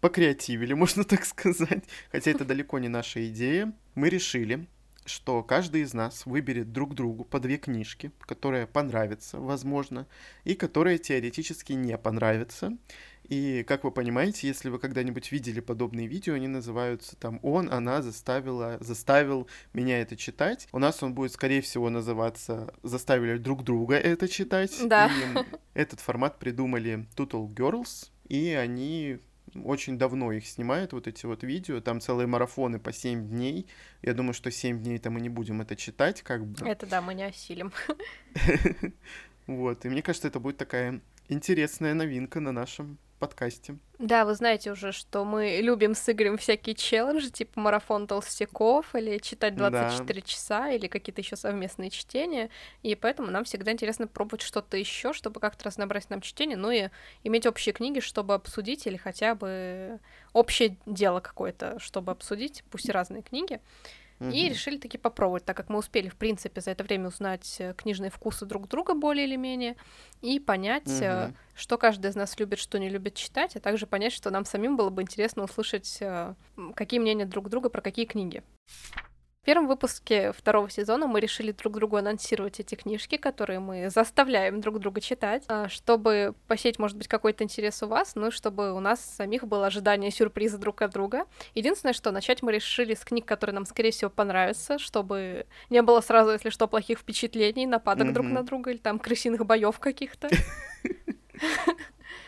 покреативили, 0.00 0.72
можно 0.74 1.04
так 1.04 1.24
сказать. 1.24 1.84
Хотя 2.12 2.30
это 2.30 2.44
далеко 2.44 2.78
не 2.78 2.88
наша 2.88 3.26
идея. 3.28 3.72
Мы 3.94 4.08
решили, 4.08 4.66
что 5.04 5.42
каждый 5.42 5.82
из 5.82 5.94
нас 5.94 6.26
выберет 6.26 6.72
друг 6.72 6.94
другу 6.94 7.24
по 7.24 7.40
две 7.40 7.56
книжки, 7.56 8.12
которые 8.20 8.66
понравятся, 8.66 9.38
возможно, 9.38 10.06
и 10.44 10.54
которые 10.54 10.98
теоретически 10.98 11.72
не 11.72 11.96
понравятся. 11.98 12.76
И, 13.24 13.64
как 13.66 13.84
вы 13.84 13.92
понимаете, 13.92 14.48
если 14.48 14.70
вы 14.70 14.80
когда-нибудь 14.80 15.30
видели 15.30 15.60
подобные 15.60 16.08
видео, 16.08 16.34
они 16.34 16.48
называются 16.48 17.16
там 17.16 17.38
«Он, 17.42 17.72
она 17.72 18.02
заставила, 18.02 18.78
заставил 18.80 19.46
меня 19.72 20.00
это 20.00 20.16
читать». 20.16 20.66
У 20.72 20.80
нас 20.80 21.00
он 21.02 21.14
будет, 21.14 21.32
скорее 21.32 21.60
всего, 21.60 21.90
называться 21.90 22.74
«Заставили 22.82 23.38
друг 23.38 23.62
друга 23.62 23.94
это 23.94 24.26
читать». 24.26 24.76
Да. 24.84 25.06
И 25.06 25.38
этот 25.74 26.00
формат 26.00 26.40
придумали 26.40 27.06
Total 27.16 27.46
Girls, 27.54 28.10
и 28.28 28.50
они 28.50 29.20
очень 29.54 29.98
давно 29.98 30.32
их 30.32 30.46
снимают, 30.46 30.92
вот 30.92 31.06
эти 31.06 31.26
вот 31.26 31.42
видео, 31.42 31.80
там 31.80 32.00
целые 32.00 32.26
марафоны 32.26 32.78
по 32.78 32.92
7 32.92 33.28
дней. 33.28 33.66
Я 34.02 34.14
думаю, 34.14 34.34
что 34.34 34.50
7 34.50 34.82
дней 34.82 34.98
там 34.98 35.14
мы 35.14 35.20
не 35.20 35.28
будем 35.28 35.60
это 35.60 35.76
читать, 35.76 36.22
как 36.22 36.46
бы. 36.46 36.66
Это 36.66 36.86
да, 36.86 37.00
мы 37.00 37.14
не 37.14 37.24
осилим. 37.24 37.72
Вот, 39.46 39.84
и 39.84 39.88
мне 39.88 40.00
кажется, 40.00 40.28
это 40.28 40.38
будет 40.38 40.58
такая 40.58 41.00
интересная 41.28 41.92
новинка 41.94 42.38
на 42.38 42.52
нашем 42.52 42.98
подкасте. 43.20 43.76
Да, 43.98 44.24
вы 44.24 44.34
знаете 44.34 44.72
уже, 44.72 44.92
что 44.92 45.24
мы 45.24 45.60
любим 45.62 45.94
с 45.94 46.08
Игорем 46.10 46.38
всякие 46.38 46.74
челленджи, 46.74 47.30
типа 47.30 47.60
марафон 47.60 48.06
толстяков, 48.06 48.94
или 48.94 49.18
читать 49.18 49.54
24 49.54 50.20
да. 50.20 50.26
часа, 50.26 50.70
или 50.70 50.88
какие-то 50.88 51.20
еще 51.20 51.36
совместные 51.36 51.90
чтения. 51.90 52.50
И 52.82 52.94
поэтому 52.96 53.30
нам 53.30 53.44
всегда 53.44 53.70
интересно 53.70 54.06
пробовать 54.08 54.40
что-то 54.40 54.76
еще, 54.76 55.12
чтобы 55.12 55.38
как-то 55.38 55.66
разнообразить 55.66 56.10
нам 56.10 56.22
чтение, 56.22 56.56
ну 56.56 56.70
и 56.70 56.88
иметь 57.22 57.46
общие 57.46 57.72
книги, 57.72 58.00
чтобы 58.00 58.34
обсудить, 58.34 58.86
или 58.86 58.96
хотя 58.96 59.34
бы 59.34 60.00
общее 60.32 60.76
дело 60.86 61.20
какое-то, 61.20 61.78
чтобы 61.78 62.10
обсудить, 62.10 62.64
пусть 62.70 62.88
и 62.88 62.92
разные 62.92 63.22
книги. 63.22 63.60
Угу. 64.20 64.30
И 64.30 64.48
решили 64.50 64.76
таки 64.76 64.98
попробовать, 64.98 65.44
так 65.46 65.56
как 65.56 65.70
мы 65.70 65.78
успели, 65.78 66.08
в 66.08 66.16
принципе, 66.16 66.60
за 66.60 66.72
это 66.72 66.84
время 66.84 67.08
узнать 67.08 67.56
э, 67.58 67.74
книжные 67.74 68.10
вкусы 68.10 68.44
друг 68.44 68.68
друга 68.68 68.94
более 68.94 69.26
или 69.26 69.36
менее, 69.36 69.76
и 70.20 70.38
понять, 70.38 70.88
угу. 70.88 71.34
что 71.54 71.78
каждый 71.78 72.10
из 72.10 72.16
нас 72.16 72.38
любит, 72.38 72.58
что 72.58 72.78
не 72.78 72.90
любит 72.90 73.14
читать, 73.14 73.56
а 73.56 73.60
также 73.60 73.86
понять, 73.86 74.12
что 74.12 74.30
нам 74.30 74.44
самим 74.44 74.76
было 74.76 74.90
бы 74.90 75.02
интересно 75.02 75.44
услышать, 75.44 75.98
э, 76.00 76.34
какие 76.74 77.00
мнения 77.00 77.24
друг 77.24 77.48
друга 77.48 77.70
про 77.70 77.80
какие 77.80 78.04
книги. 78.04 78.42
В 79.42 79.46
первом 79.46 79.68
выпуске 79.68 80.32
второго 80.32 80.68
сезона 80.68 81.06
мы 81.06 81.18
решили 81.18 81.52
друг 81.52 81.72
другу 81.72 81.96
анонсировать 81.96 82.60
эти 82.60 82.74
книжки, 82.74 83.16
которые 83.16 83.58
мы 83.58 83.88
заставляем 83.88 84.60
друг 84.60 84.78
друга 84.80 85.00
читать, 85.00 85.44
а, 85.48 85.66
чтобы 85.70 86.34
посеять, 86.46 86.78
может 86.78 86.98
быть, 86.98 87.08
какой-то 87.08 87.42
интерес 87.42 87.82
у 87.82 87.86
вас, 87.86 88.16
ну 88.16 88.26
и 88.26 88.30
чтобы 88.30 88.74
у 88.74 88.80
нас 88.80 89.00
самих 89.00 89.44
было 89.44 89.68
ожидание 89.68 90.10
сюрприза 90.10 90.58
друг 90.58 90.82
от 90.82 90.90
друга. 90.90 91.24
Единственное, 91.54 91.94
что 91.94 92.10
начать 92.10 92.42
мы 92.42 92.52
решили 92.52 92.92
с 92.92 93.02
книг, 93.02 93.24
которые 93.24 93.54
нам, 93.54 93.64
скорее 93.64 93.92
всего, 93.92 94.10
понравятся, 94.10 94.78
чтобы 94.78 95.46
не 95.70 95.80
было 95.80 96.02
сразу, 96.02 96.32
если 96.32 96.50
что, 96.50 96.68
плохих 96.68 96.98
впечатлений, 96.98 97.64
нападок 97.64 98.08
mm-hmm. 98.08 98.12
друг 98.12 98.26
на 98.26 98.42
друга 98.42 98.72
или 98.72 98.78
там 98.78 98.98
крысиных 98.98 99.46
боев 99.46 99.78
каких-то. 99.78 100.28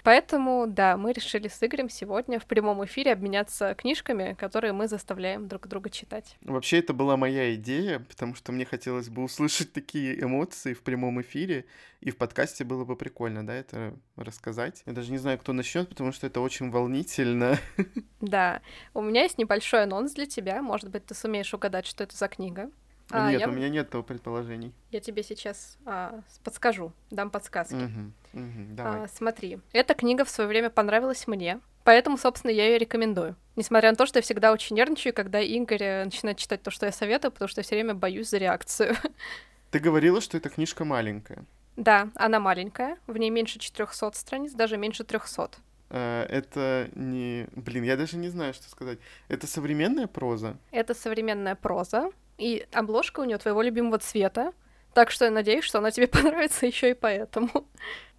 Поэтому, 0.03 0.67
да, 0.67 0.97
мы 0.97 1.13
решили 1.13 1.49
с 1.49 1.63
Игорем 1.63 1.89
сегодня 1.89 2.41
в 2.41 2.47
прямом 2.47 2.85
эфире 2.85 3.13
обменяться 3.13 3.75
книжками, 3.75 4.35
которые 4.39 4.73
мы 4.73 4.89
заставляем 4.89 5.47
друг 5.47 5.69
друга 5.69 5.91
читать. 5.91 6.37
Вообще, 6.41 6.79
это 6.79 6.93
была 6.93 7.17
моя 7.17 7.55
идея, 7.55 8.01
потому 8.01 8.35
что 8.35 8.51
мне 8.53 8.65
хотелось 8.65 9.09
бы 9.09 9.23
услышать 9.23 9.73
такие 9.73 10.21
эмоции 10.21 10.75
в 10.75 10.83
прямом 10.83 11.21
эфире, 11.21 11.67
и 12.01 12.11
в 12.11 12.17
подкасте 12.17 12.65
было 12.65 12.85
бы 12.85 12.97
прикольно, 12.97 13.47
да, 13.47 13.55
это 13.55 13.95
рассказать. 14.17 14.83
Я 14.87 14.93
даже 14.93 15.13
не 15.13 15.19
знаю, 15.19 15.39
кто 15.39 15.53
начнет, 15.53 15.89
потому 15.89 16.11
что 16.11 16.27
это 16.27 16.41
очень 16.41 16.71
волнительно. 16.71 17.59
Да, 18.21 18.63
у 18.95 19.03
меня 19.03 19.23
есть 19.25 19.37
небольшой 19.37 19.83
анонс 19.83 20.13
для 20.13 20.27
тебя. 20.27 20.63
Может 20.63 20.91
быть, 20.91 21.05
ты 21.05 21.13
сумеешь 21.13 21.53
угадать, 21.53 21.87
что 21.87 22.05
это 22.05 22.17
за 22.17 22.29
книга. 22.29 22.71
А, 23.11 23.31
нет, 23.31 23.41
я... 23.41 23.49
у 23.49 23.53
меня 23.53 23.69
нет 23.69 23.91
предположений. 24.07 24.73
Я 24.91 25.01
тебе 25.01 25.23
сейчас 25.23 25.79
а, 25.85 26.21
подскажу, 26.45 26.93
дам 27.11 27.31
подсказки. 27.31 27.75
Угу, 27.75 28.41
угу, 28.43 28.75
давай. 28.77 29.05
А, 29.05 29.09
смотри, 29.09 29.61
эта 29.73 29.95
книга 29.95 30.25
в 30.25 30.31
свое 30.31 30.49
время 30.49 30.71
понравилась 30.71 31.27
мне, 31.27 31.61
поэтому, 31.85 32.17
собственно, 32.17 32.51
я 32.51 32.67
ее 32.67 32.79
рекомендую. 32.79 33.37
Несмотря 33.57 33.91
на 33.91 33.97
то, 33.97 34.07
что 34.07 34.19
я 34.19 34.23
всегда 34.23 34.53
очень 34.53 34.77
нервничаю, 34.77 35.13
когда 35.13 35.41
Игорь 35.41 35.83
э, 35.83 36.05
начинает 36.05 36.39
читать 36.39 36.63
то, 36.63 36.71
что 36.71 36.87
я 36.87 36.93
советую, 36.93 37.33
потому 37.33 37.49
что 37.49 37.61
я 37.61 37.65
все 37.65 37.75
время 37.75 37.95
боюсь 37.95 38.31
за 38.31 38.39
реакцию. 38.39 38.97
Ты 39.71 39.79
говорила, 39.79 40.21
что 40.21 40.37
эта 40.37 40.49
книжка 40.49 40.85
маленькая. 40.85 41.45
Да, 41.77 42.11
она 42.15 42.41
маленькая, 42.41 42.99
в 43.07 43.17
ней 43.17 43.31
меньше 43.31 43.59
400 43.59 44.13
страниц, 44.13 44.53
даже 44.53 44.77
меньше 44.77 45.05
300. 45.05 45.51
Uh, 45.89 46.25
это 46.25 46.89
не... 46.95 47.47
Блин, 47.55 47.85
я 47.85 47.99
даже 47.99 48.17
не 48.17 48.31
знаю, 48.31 48.55
что 48.55 48.67
сказать. 48.71 48.99
Это 49.29 49.47
современная 49.47 50.07
проза? 50.07 50.57
Это 50.71 50.95
современная 50.95 51.55
проза. 51.55 52.11
И 52.43 52.67
обложка 52.73 53.21
у 53.21 53.25
нее 53.25 53.39
твоего 53.39 53.63
любимого 53.63 53.99
цвета. 53.99 54.53
Так 54.95 55.13
что 55.13 55.27
я 55.27 55.31
надеюсь, 55.31 55.65
что 55.65 55.79
она 55.79 55.93
тебе 55.93 56.09
понравится 56.09 56.67
еще 56.67 56.91
и 56.91 56.95
поэтому. 56.95 57.69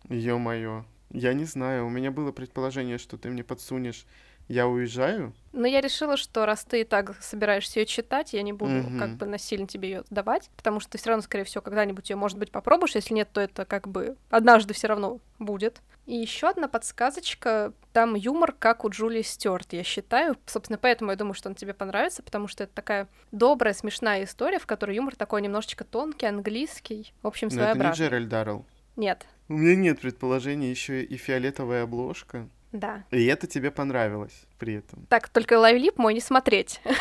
Ё-моё. 0.09 0.85
Я 1.11 1.33
не 1.33 1.43
знаю, 1.45 1.85
у 1.85 1.89
меня 1.89 2.09
было 2.09 2.31
предположение, 2.31 2.97
что 2.97 3.17
ты 3.17 3.29
мне 3.29 3.43
подсунешь 3.43 4.05
я 4.47 4.67
уезжаю. 4.67 5.33
Но 5.51 5.67
я 5.67 5.81
решила, 5.81 6.17
что 6.17 6.45
раз 6.45 6.65
ты 6.65 6.81
и 6.81 6.83
так 6.83 7.15
собираешься 7.21 7.79
ее 7.79 7.85
читать, 7.85 8.33
я 8.33 8.41
не 8.41 8.53
буду 8.53 8.71
Мгм. 8.71 8.99
как 8.99 9.15
бы 9.15 9.25
насильно 9.25 9.67
тебе 9.67 9.89
ее 9.89 10.03
давать, 10.09 10.49
потому 10.57 10.79
что 10.79 10.91
ты 10.91 10.97
все 10.97 11.09
равно, 11.09 11.21
скорее 11.23 11.45
всего, 11.45 11.61
когда-нибудь 11.61 12.09
ее, 12.09 12.15
может 12.15 12.37
быть, 12.37 12.51
попробуешь. 12.51 12.95
Если 12.95 13.13
нет, 13.13 13.29
то 13.31 13.41
это 13.41 13.65
как 13.65 13.87
бы 13.87 14.17
однажды 14.29 14.73
все 14.73 14.87
равно 14.87 15.19
будет. 15.39 15.81
И 16.05 16.15
еще 16.15 16.49
одна 16.49 16.67
подсказочка. 16.67 17.73
Там 17.93 18.15
юмор, 18.15 18.53
как 18.57 18.85
у 18.85 18.89
Джулии 18.89 19.21
Стюарт, 19.21 19.71
я 19.73 19.83
считаю. 19.83 20.35
Собственно, 20.47 20.79
поэтому 20.79 21.11
я 21.11 21.17
думаю, 21.17 21.35
что 21.35 21.49
он 21.49 21.55
тебе 21.55 21.75
понравится, 21.75 22.23
потому 22.23 22.47
что 22.47 22.63
это 22.63 22.73
такая 22.73 23.07
добрая, 23.31 23.75
смешная 23.75 24.23
история, 24.23 24.57
в 24.57 24.65
которой 24.65 24.95
юмор 24.95 25.15
такой 25.15 25.43
немножечко 25.43 25.83
тонкий, 25.83 26.25
английский. 26.25 27.13
В 27.21 27.27
общем, 27.27 27.49
Но 27.49 27.53
это 27.53 27.55
не 27.55 27.61
своеобразный. 27.61 28.05
Джеральд 28.05 28.29
Даррелл. 28.29 28.65
Нет. 28.95 29.27
У 29.47 29.53
меня 29.53 29.75
нет 29.75 30.01
предположения, 30.01 30.71
еще 30.71 31.03
и 31.03 31.17
фиолетовая 31.17 31.83
обложка. 31.83 32.49
Да. 32.71 33.03
И 33.11 33.23
это 33.25 33.45
тебе 33.45 33.69
понравилось 33.69 34.45
при 34.57 34.73
этом. 34.73 35.05
Так, 35.07 35.29
только 35.29 35.59
LiveLib 35.59 35.97
мой 35.97 36.13
не 36.13 36.21
смотреть. 36.21 36.81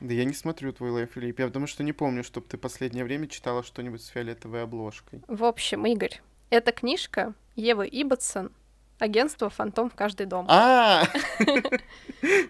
Да 0.00 0.14
я 0.14 0.24
не 0.24 0.32
смотрю 0.32 0.72
твой 0.72 0.90
LiveLib. 0.90 1.40
Я 1.40 1.46
потому 1.46 1.66
что 1.66 1.82
не 1.82 1.92
помню, 1.92 2.22
чтобы 2.22 2.46
ты 2.46 2.56
последнее 2.56 3.04
время 3.04 3.26
читала 3.26 3.64
что-нибудь 3.64 4.00
с 4.00 4.06
фиолетовой 4.06 4.62
обложкой. 4.62 5.22
В 5.26 5.42
общем, 5.42 5.84
Игорь, 5.86 6.20
эта 6.50 6.70
книжка 6.70 7.34
Евы 7.56 7.88
Ибботсон 7.88 8.52
«Агентство 8.98 9.48
«Фантом 9.48 9.90
в 9.90 9.94
каждый 9.94 10.26
дом». 10.26 10.46
А! 10.48 11.04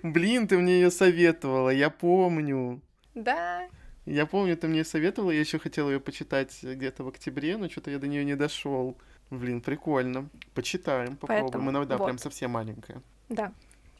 Блин, 0.03 0.49
ты 0.49 0.59
мне 0.59 0.75
ее 0.81 0.91
советовала, 0.91 1.71
я 1.71 1.91
помню. 1.91 2.81
Да, 3.15 3.67
Я 4.07 4.25
помню, 4.27 4.57
ты 4.57 4.69
мне 4.69 4.85
советовала, 4.85 5.31
я 5.33 5.41
еще 5.41 5.59
хотел 5.59 5.91
ее 5.91 6.01
почитать 6.01 6.57
где-то 6.63 7.05
в 7.05 7.09
октябре, 7.09 7.57
но 7.57 7.69
что-то 7.69 7.91
я 7.91 7.99
до 7.99 8.07
нее 8.07 8.25
не 8.25 8.37
дошел. 8.37 8.97
Блин, 9.31 9.61
прикольно. 9.61 10.29
Почитаем, 10.55 11.17
попробуем. 11.17 11.47
Поэтому 11.47 11.69
Она, 11.71 11.85
да, 11.85 11.99
вот. 11.99 12.07
прям 12.07 12.19
совсем 12.19 12.53
маленькая. 12.53 13.03
да. 13.29 13.53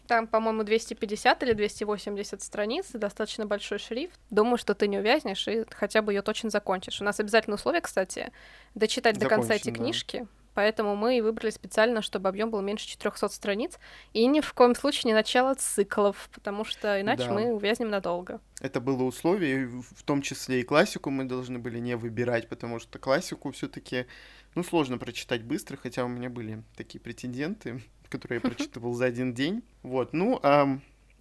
Там, 0.07 0.27
по-моему, 0.27 0.63
250 0.63 1.43
или 1.43 1.53
280 1.53 2.41
страниц, 2.41 2.87
достаточно 2.95 3.45
большой 3.45 3.79
шрифт. 3.79 4.19
Думаю, 4.31 4.57
что 4.57 4.75
ты 4.75 4.89
не 4.89 4.97
увязнешь 4.99 5.47
и 5.49 5.67
хотя 5.69 6.01
бы 6.01 6.15
ее 6.15 6.23
точно 6.23 6.49
закончишь. 6.49 7.03
У 7.03 7.05
нас 7.05 7.21
обязательно 7.21 7.57
условие, 7.57 7.83
кстати, 7.83 8.33
дочитать 8.75 9.19
до 9.19 9.29
конца 9.29 9.53
эти 9.53 9.65
Закончим, 9.65 9.75
да. 9.75 9.85
книжки. 9.85 10.27
Поэтому 10.55 10.97
мы 10.97 11.19
и 11.19 11.21
выбрали 11.21 11.51
специально, 11.51 12.03
чтобы 12.03 12.29
объем 12.29 12.51
был 12.51 12.61
меньше 12.63 12.87
400 12.89 13.29
страниц. 13.29 13.79
И 14.13 14.27
ни 14.27 14.41
в 14.41 14.53
коем 14.55 14.75
случае 14.75 15.03
не 15.11 15.15
начало 15.15 15.55
циклов, 15.55 16.29
потому 16.33 16.65
что 16.65 17.01
иначе 17.01 17.25
Да. 17.25 17.33
мы 17.33 17.53
увязнем 17.53 17.91
надолго. 17.91 18.41
Это 18.61 18.81
было 18.81 19.05
условие, 19.05 19.67
в 19.69 20.03
том 20.03 20.23
числе 20.23 20.61
и 20.61 20.65
классику 20.65 21.11
мы 21.11 21.25
должны 21.25 21.59
были 21.59 21.79
не 21.79 21.97
выбирать, 21.97 22.49
потому 22.49 22.81
что 22.81 22.99
классику 22.99 23.53
все-таки, 23.53 24.07
ну, 24.55 24.65
сложно 24.65 24.99
прочитать 24.99 25.43
быстро, 25.45 25.77
хотя 25.77 26.05
у 26.05 26.09
меня 26.09 26.29
были 26.29 26.63
такие 26.77 27.01
претенденты, 27.01 27.83
которые 28.09 28.41
я 28.43 28.49
прочитывал 28.51 28.95
за 28.95 29.05
один 29.07 29.35
день. 29.35 29.63
Вот, 29.83 30.13
ну, 30.13 30.41
а 30.43 30.79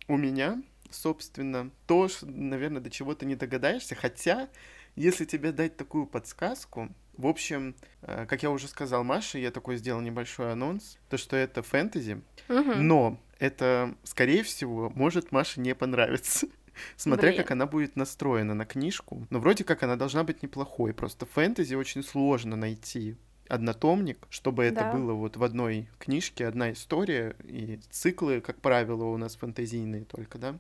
у 0.08 0.18
меня, 0.18 0.62
собственно, 0.90 1.70
то, 1.86 2.08
наверное, 2.24 2.82
до 2.82 2.90
чего 2.90 3.14
ты 3.14 3.26
не 3.26 3.36
догадаешься, 3.36 3.94
хотя, 3.94 4.50
если 4.96 5.26
тебе 5.26 5.52
дать 5.52 5.78
такую 5.78 6.08
подсказку, 6.08 6.90
в 7.18 7.28
общем, 7.28 7.76
э, 8.02 8.26
как 8.28 8.44
я 8.44 8.52
уже 8.52 8.68
сказал 8.68 9.04
Маше, 9.04 9.40
я 9.40 9.52
такой 9.52 9.78
сделал 9.78 10.02
небольшой 10.02 10.52
анонс, 10.52 10.98
то, 11.10 11.18
что 11.18 11.36
это 11.36 11.62
фэнтези, 11.64 12.22
Мгм. 12.48 12.88
но 12.88 13.20
это, 13.40 13.96
скорее 14.04 14.44
всего, 14.44 14.92
может 14.96 15.32
Маше 15.32 15.60
не 15.60 15.76
понравиться. 15.76 16.48
Смотря 16.96 17.30
Блин. 17.30 17.42
как 17.42 17.52
она 17.52 17.66
будет 17.66 17.96
настроена 17.96 18.54
на 18.54 18.66
книжку. 18.66 19.26
Но 19.32 19.40
вроде 19.40 19.64
как 19.64 19.82
она 19.84 19.96
должна 19.96 20.24
быть 20.24 20.44
неплохой. 20.44 20.94
Просто 20.94 21.26
фэнтези 21.26 21.74
очень 21.76 22.04
сложно 22.04 22.56
найти 22.56 23.18
однотомник, 23.50 24.28
чтобы 24.30 24.64
это 24.66 24.82
Да. 24.82 24.92
было 24.92 25.14
вот 25.14 25.38
в 25.38 25.44
одной 25.44 25.88
книжке, 26.00 26.46
одна 26.46 26.72
история, 26.72 27.36
и 27.44 27.80
циклы, 27.90 28.42
как 28.42 28.62
правило, 28.62 29.06
у 29.06 29.18
нас 29.18 29.36
фэнтезийные 29.38 30.04
только, 30.06 30.38
да? 30.38 30.58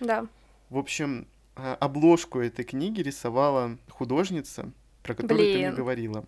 Да. 0.00 0.26
В 0.70 0.78
общем, 0.78 1.28
а, 1.54 1.74
обложку 1.76 2.40
этой 2.40 2.64
книги 2.64 3.00
рисовала 3.02 3.78
художница, 3.90 4.72
про 5.04 5.14
которую 5.14 5.38
ты 5.38 5.54
мне 5.58 5.66
Блин. 5.68 5.74
говорила. 5.76 6.24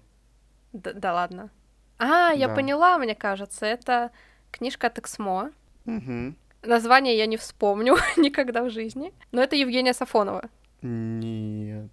Д- 0.73 0.93
да 0.93 1.13
ладно. 1.15 1.51
А, 1.99 2.31
я 2.33 2.47
Да. 2.49 2.55
поняла, 2.55 2.99
мне 2.99 3.15
кажется. 3.15 3.67
Это 3.67 4.11
книжка 4.53 4.87
от 4.87 4.99
Эксмо. 4.99 5.51
Мгм. 5.87 6.37
Название 6.63 7.17
я 7.17 7.27
не 7.27 7.37
вспомню 7.37 7.97
никогда 8.17 8.63
в 8.63 8.71
жизни. 8.71 9.13
Но 9.33 9.43
это 9.43 9.57
Евгения 9.57 9.93
Сафонова. 9.95 10.49
Нет. 10.83 11.91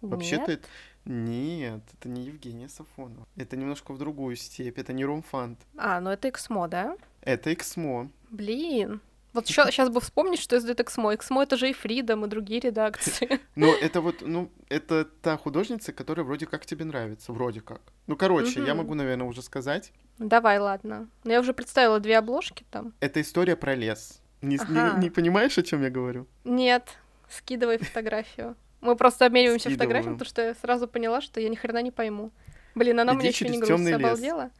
Вообще-то 0.00 0.52
это... 0.52 0.68
Нет, 1.04 1.80
это 1.98 2.08
не 2.10 2.24
Евгения 2.24 2.68
Сафонова. 2.68 3.26
Это 3.36 3.56
немножко 3.56 3.92
в 3.94 3.98
другую 3.98 4.36
степь. 4.36 4.78
Это 4.78 4.92
не 4.92 5.06
Ромфант. 5.06 5.58
А, 5.78 6.00
ну 6.00 6.10
это 6.10 6.28
Эксмо, 6.28 6.68
да? 6.68 6.96
Это 7.22 7.52
Эксмо. 7.54 8.10
Блин. 8.30 9.00
Вот 9.34 9.46
сейчас 9.46 9.90
бы 9.90 10.00
вспомнить, 10.00 10.40
что 10.40 10.56
издает 10.56 10.80
Эксмо. 10.80 11.14
Эксмо 11.14 11.42
это 11.42 11.56
же 11.56 11.68
и 11.70 11.72
Фридом, 11.72 12.24
и 12.24 12.28
другие 12.28 12.60
редакции. 12.60 13.40
Но 13.56 13.74
это 13.74 14.00
вот, 14.00 14.22
ну, 14.22 14.50
это 14.68 15.04
та 15.04 15.36
художница, 15.36 15.92
которая 15.92 16.24
вроде 16.24 16.46
как 16.46 16.64
тебе 16.66 16.84
нравится. 16.84 17.32
Вроде 17.32 17.60
как. 17.60 17.80
Ну, 18.06 18.16
короче, 18.16 18.64
я 18.64 18.74
могу, 18.74 18.94
наверное, 18.94 19.26
уже 19.26 19.42
сказать. 19.42 19.92
Давай, 20.18 20.58
ладно. 20.58 21.08
Но 21.24 21.32
я 21.32 21.40
уже 21.40 21.52
представила 21.52 22.00
две 22.00 22.18
обложки 22.18 22.64
там. 22.70 22.94
Это 23.00 23.20
история 23.20 23.54
про 23.54 23.74
лес. 23.74 24.20
Не, 24.40 24.56
Ага. 24.56 24.98
не 24.98 25.10
понимаешь, 25.10 25.58
о 25.58 25.62
чем 25.62 25.82
я 25.82 25.90
говорю? 25.90 26.26
Нет, 26.44 26.96
скидывай 27.28 27.78
фотографию. 27.78 28.56
Мы 28.80 28.94
просто 28.96 29.26
обмениваемся 29.26 29.68
Скидываю. 29.68 29.78
фотографиями, 29.78 30.14
потому 30.14 30.28
что 30.28 30.42
я 30.42 30.54
сразу 30.54 30.88
поняла, 30.88 31.20
что 31.20 31.40
я 31.40 31.48
ни 31.48 31.56
хрена 31.56 31.82
не 31.82 31.90
пойму. 31.90 32.30
Блин, 32.74 33.00
она 33.00 33.12
Иди 33.12 33.18
мне 33.18 33.28
еще 33.28 33.48
не 33.48 33.58
грустится, 33.58 33.76
тёмный 33.76 33.92
лес. 33.98 34.50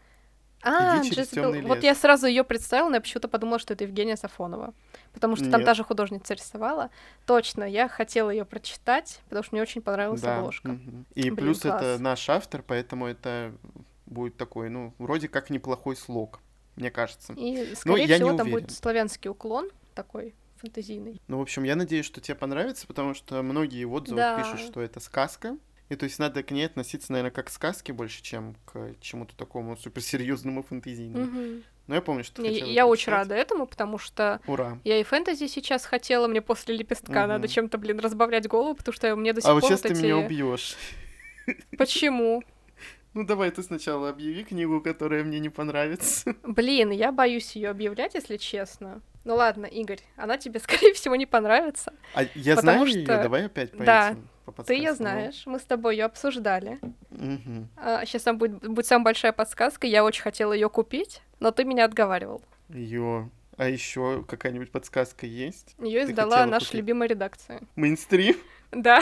А, 0.63 0.99
Иди 1.01 1.11
через 1.11 1.33
вот 1.67 1.83
я 1.85 1.95
сразу 1.95 2.27
ее 2.27 2.43
представила, 2.43 2.89
но 2.89 2.97
я 2.97 3.01
почему-то 3.01 3.29
подумала, 3.29 3.59
что 3.59 3.75
это 3.75 3.85
Евгения 3.85 4.17
Сафонова. 4.17 4.75
Потому 5.13 5.37
что 5.37 5.51
там 5.51 5.65
та 5.65 5.75
же 5.75 5.85
художница 5.85 6.35
рисовала. 6.35 6.91
Точно, 7.27 7.65
я 7.65 7.89
хотела 7.89 8.31
ее 8.31 8.45
прочитать, 8.45 9.21
потому 9.29 9.45
что 9.45 9.55
мне 9.55 9.63
очень 9.63 9.83
понравилась 9.83 10.21
Да. 10.21 10.39
обложка. 10.39 10.79
И 11.15 11.23
Блин, 11.31 11.37
плюс 11.37 11.65
это 11.65 11.97
наш 12.01 12.29
автор, 12.29 12.63
поэтому 12.67 13.07
это 13.07 13.53
будет 14.07 14.37
такой, 14.37 14.69
ну, 14.69 14.95
вроде 14.99 15.29
как 15.29 15.51
неплохой 15.51 15.95
слог, 15.97 16.41
мне 16.77 16.91
кажется. 16.91 17.35
И, 17.35 17.75
скорее 17.77 18.07
я 18.07 18.15
не 18.19 18.25
всего, 18.25 18.37
там 18.37 18.47
уверен. 18.49 18.67
будет 18.67 18.73
славянский 18.73 19.31
уклон 19.31 19.71
такой 19.95 20.35
фэнтезийный. 20.57 21.21
Ну, 21.29 21.39
в 21.39 21.43
общем, 21.43 21.63
я 21.63 21.77
надеюсь, 21.77 22.07
что 22.07 22.21
тебе 22.21 22.35
понравится, 22.35 22.87
потому 22.87 23.15
что 23.15 23.43
многие 23.43 23.85
Да. 24.17 24.37
пишут, 24.37 24.61
что 24.61 24.81
это 24.81 24.99
сказка. 25.01 25.57
И 25.89 25.97
то 25.97 26.05
есть 26.05 26.19
надо 26.19 26.43
к 26.43 26.51
ней 26.51 26.67
относиться, 26.67 27.13
наверное, 27.13 27.31
как 27.31 27.47
к 27.47 27.51
сказке 27.51 27.93
больше, 27.93 28.23
чем 28.23 28.57
к 28.67 28.95
чему-то 29.01 29.35
такому 29.37 29.77
суперсерьезному 29.77 30.63
фэнтезийному. 30.63 31.25
Мгм. 31.25 31.63
Но 31.87 31.95
я 31.95 32.03
помню, 32.03 32.23
что 32.25 32.43
хотела 32.43 32.69
я 32.69 32.87
очень 32.87 33.11
рада 33.11 33.35
этому, 33.35 33.67
потому 33.67 33.97
что 33.97 34.41
Ура. 34.47 34.79
я 34.85 35.01
и 35.01 35.03
фэнтези 35.03 35.47
сейчас 35.47 35.87
хотела, 35.87 36.29
мне 36.29 36.43
после 36.43 36.77
лепестка 36.77 37.21
Мгм. 37.21 37.29
надо 37.29 37.49
чем-то, 37.49 37.79
блин, 37.79 37.99
разбавлять 38.01 38.47
голову, 38.47 38.75
потому 38.75 38.95
что 38.95 39.17
мне 39.17 39.33
до 39.33 39.41
сих 39.41 39.49
А 39.49 39.55
вот 39.55 39.61
пор 39.63 39.71
сейчас 39.71 39.83
вот 39.83 39.89
ты 39.89 39.95
эти... 39.95 40.03
меня 40.03 40.19
убьешь. 40.19 40.77
Почему? 41.77 42.43
Ну 43.15 43.25
давай 43.25 43.51
ты 43.51 43.63
сначала 43.63 44.11
объяви 44.11 44.45
книгу, 44.45 44.81
которая 44.83 45.25
мне 45.25 45.41
не 45.41 45.49
понравится. 45.49 46.37
Блин, 46.45 46.91
я 46.91 47.11
боюсь 47.11 47.57
ее 47.57 47.71
объявлять, 47.71 48.15
если 48.15 48.37
честно. 48.37 49.01
Ну 49.25 49.35
ладно, 49.35 49.65
Игорь, 49.65 50.03
она 50.17 50.37
тебе, 50.37 50.61
скорее 50.65 50.93
всего, 50.93 51.17
не 51.17 51.25
понравится. 51.27 51.95
А 52.15 52.25
я 52.35 52.55
знаю 52.57 52.85
ее, 52.87 53.05
что- 53.05 53.23
давай 53.23 53.47
опять 53.47 53.73
по 53.73 53.83
Да, 53.83 54.15
по 54.53 54.63
Ты 54.63 54.75
ее 54.75 54.89
подсказкам. 54.91 54.97
знаешь, 55.07 55.43
мы 55.47 55.59
с 55.59 55.63
тобой 55.65 55.97
ее 55.97 56.05
обсуждали. 56.05 56.79
Мгм. 57.11 57.69
сейчас 58.05 58.23
там 58.23 58.39
будет, 58.39 58.67
будет 58.69 58.87
самая 58.87 59.05
большая 59.05 59.33
подсказка. 59.33 59.87
Я 59.87 60.05
очень 60.05 60.23
хотела 60.23 60.53
ее 60.53 60.69
купить, 60.69 61.23
но 61.41 61.51
ты 61.51 61.65
меня 61.65 61.85
отговаривал. 61.85 62.43
Её. 62.69 63.29
А 63.57 63.69
еще 63.69 64.25
какая-нибудь 64.29 64.71
подсказка 64.71 65.27
есть? 65.27 65.75
Ее 65.81 66.05
издала 66.05 66.47
наша 66.47 66.67
купить. 66.67 66.75
любимая 66.79 67.09
редакция. 67.09 67.61
Мейнстрим? 67.75 68.37
Да. 68.71 69.01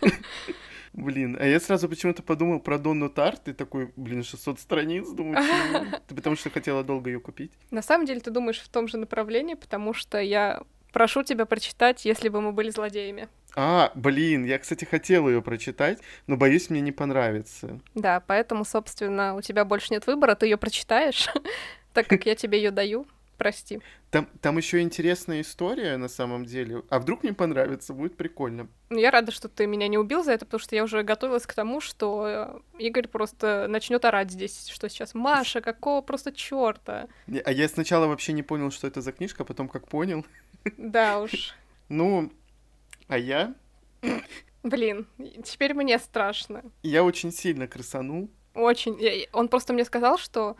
Блин, 0.92 1.36
а 1.40 1.44
я 1.46 1.58
сразу 1.58 1.88
почему-то 1.88 2.22
подумал 2.22 2.60
про 2.60 2.78
Донну 2.78 3.08
Тарт, 3.10 3.48
и 3.48 3.52
такой, 3.52 3.92
блин, 3.96 4.22
600 4.22 4.60
страниц, 4.60 5.08
думаю, 5.10 5.36
почему? 5.36 5.98
Ты 6.06 6.14
потому 6.14 6.36
что 6.36 6.50
хотела 6.50 6.84
долго 6.84 7.10
ее 7.10 7.18
купить? 7.18 7.50
На 7.72 7.82
самом 7.82 8.06
деле 8.06 8.20
ты 8.20 8.30
думаешь 8.30 8.60
в 8.60 8.68
том 8.68 8.86
же 8.86 8.96
направлении, 8.96 9.54
потому 9.54 9.92
что 9.92 10.20
я 10.20 10.62
прошу 10.94 11.22
тебя 11.24 11.44
прочитать, 11.44 12.06
если 12.06 12.30
бы 12.30 12.40
мы 12.40 12.52
были 12.52 12.70
злодеями. 12.70 13.28
А, 13.56 13.92
блин, 13.94 14.44
я, 14.44 14.58
кстати, 14.58 14.84
хотел 14.84 15.28
ее 15.28 15.42
прочитать, 15.42 15.98
но 16.26 16.36
боюсь, 16.36 16.70
мне 16.70 16.80
не 16.80 16.92
понравится. 16.92 17.80
Да, 17.94 18.20
поэтому, 18.26 18.64
собственно, 18.64 19.34
у 19.34 19.42
тебя 19.42 19.64
больше 19.64 19.92
нет 19.92 20.06
выбора, 20.06 20.34
ты 20.34 20.46
ее 20.46 20.56
прочитаешь, 20.56 21.28
так 21.92 22.06
как 22.06 22.24
я 22.24 22.34
тебе 22.34 22.58
ее 22.58 22.70
даю. 22.70 23.06
Прости. 23.36 23.80
Там, 24.10 24.28
там 24.40 24.56
еще 24.58 24.80
интересная 24.80 25.40
история 25.40 25.96
на 25.96 26.06
самом 26.06 26.44
деле. 26.44 26.84
А 26.88 27.00
вдруг 27.00 27.24
мне 27.24 27.32
понравится, 27.32 27.92
будет 27.92 28.16
прикольно. 28.16 28.68
Ну, 28.90 28.98
Я 28.98 29.10
рада, 29.10 29.32
что 29.32 29.48
ты 29.48 29.66
меня 29.66 29.88
не 29.88 29.98
убил 29.98 30.22
за 30.22 30.32
это, 30.32 30.44
потому 30.44 30.60
что 30.60 30.76
я 30.76 30.84
уже 30.84 31.02
готовилась 31.02 31.44
к 31.44 31.52
тому, 31.52 31.80
что 31.80 32.62
э, 32.78 32.78
Игорь 32.78 33.08
просто 33.08 33.66
начнет 33.68 34.04
орать 34.04 34.30
здесь, 34.30 34.68
что 34.68 34.88
сейчас 34.88 35.14
Маша, 35.14 35.60
какого 35.60 36.00
просто 36.00 36.30
черта. 36.30 37.08
А 37.44 37.50
я 37.50 37.68
сначала 37.68 38.06
вообще 38.06 38.32
не 38.32 38.44
понял, 38.44 38.70
что 38.70 38.86
это 38.86 39.00
за 39.00 39.10
книжка, 39.10 39.42
а 39.42 39.46
потом 39.46 39.68
как 39.68 39.88
понял. 39.88 40.24
Да 40.76 41.20
уж. 41.20 41.54
Ну, 41.88 42.30
а 43.08 43.18
я, 43.18 43.54
Блин, 44.62 45.06
теперь 45.44 45.74
мне 45.74 45.98
страшно. 45.98 46.62
я 46.82 47.04
очень 47.04 47.30
сильно 47.32 47.66
красанул. 47.68 48.30
Очень. 48.54 48.98
Я- 49.00 49.26
Он 49.32 49.48
просто 49.48 49.72
мне 49.72 49.84
сказал, 49.84 50.16
что 50.16 50.56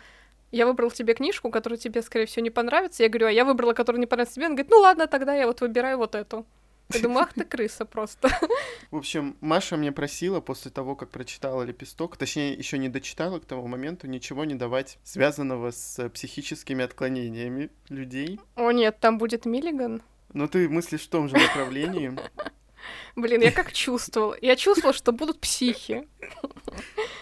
я 0.53 0.67
выбрал 0.67 0.91
тебе 0.91 1.15
книжку, 1.15 1.51
которая 1.51 1.79
тебе, 1.79 2.03
скорее 2.03 2.27
всего, 2.27 2.43
не 2.43 2.51
понравится. 2.51 3.03
Я 3.03 3.09
говорю, 3.09 3.27
а 3.29 3.33
я 3.33 3.45
выбрала, 3.45 3.73
которая 3.73 4.01
не 4.01 4.07
понравится 4.07 4.35
тебе. 4.35 4.47
Он 4.47 4.53
говорит, 4.57 4.71
ну 4.71 4.79
ладно, 4.81 5.07
тогда 5.07 5.35
я 5.35 5.47
вот 5.47 5.61
выбираю 5.63 5.97
вот 5.99 6.15
эту. 6.15 6.45
Я 6.93 7.01
думаю, 7.01 7.23
ах 7.23 7.33
ты 7.33 7.45
крыса 7.45 7.85
просто. 7.85 8.29
В 8.91 8.97
общем, 8.97 9.37
Маша 9.41 9.77
мне 9.77 9.91
просила 9.91 10.41
после 10.41 10.71
того, 10.71 10.97
как 10.97 11.11
прочитала 11.11 11.63
«Лепесток», 11.63 12.17
точнее, 12.17 12.53
еще 12.53 12.79
не 12.79 12.89
дочитала 12.89 13.39
к 13.39 13.47
тому 13.47 13.67
моменту, 13.67 14.07
ничего 14.07 14.45
не 14.45 14.55
давать 14.55 14.99
связанного 15.03 15.71
с 15.71 16.09
психическими 16.11 16.85
отклонениями 16.85 17.71
людей. 17.89 18.39
О 18.55 18.71
нет, 18.71 19.01
там 19.01 19.19
будет 19.19 19.47
Миллиган. 19.47 20.03
Но 20.33 20.47
ты 20.47 20.69
мыслишь 20.69 21.03
в 21.03 21.09
том 21.09 21.29
же 21.29 21.37
направлении. 21.37 22.17
Блин, 23.17 23.41
я 23.41 23.53
как 23.53 23.73
чувствовала. 23.73 24.37
Я 24.41 24.57
чувствовала, 24.57 24.93
что 24.93 25.13
будут 25.13 25.41
психи. 25.41 26.07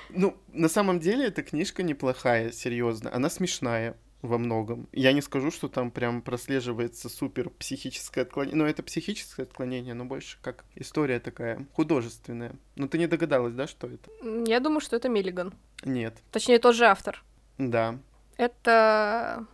Ну, 0.08 0.36
на 0.48 0.68
самом 0.68 0.98
деле, 0.98 1.26
эта 1.26 1.42
книжка 1.42 1.82
неплохая, 1.82 2.50
серьезно. 2.52 3.14
Она 3.14 3.30
смешная 3.30 3.96
во 4.22 4.38
многом. 4.38 4.88
Я 4.92 5.12
не 5.12 5.20
скажу, 5.20 5.50
что 5.50 5.68
там 5.68 5.90
прям 5.90 6.22
прослеживается 6.22 7.08
супер 7.08 7.50
психическое 7.50 8.22
отклонение. 8.22 8.56
Но 8.56 8.66
это 8.66 8.82
психическое 8.82 9.42
отклонение, 9.42 9.94
но 9.94 10.04
больше 10.04 10.38
как 10.40 10.64
история 10.76 11.20
такая 11.20 11.66
художественная. 11.72 12.54
Но 12.76 12.86
ты 12.86 12.98
не 12.98 13.08
догадалась, 13.08 13.52
да, 13.52 13.66
что 13.66 13.88
это? 13.88 14.10
Я 14.48 14.60
думаю, 14.60 14.80
что 14.80 14.96
это 14.96 15.08
Миллиган. 15.08 15.52
Нет. 15.84 16.16
Точнее, 16.30 16.58
тот 16.58 16.76
же 16.76 16.86
автор. 16.86 17.22
Да. 17.58 17.98
Это... 18.36 19.44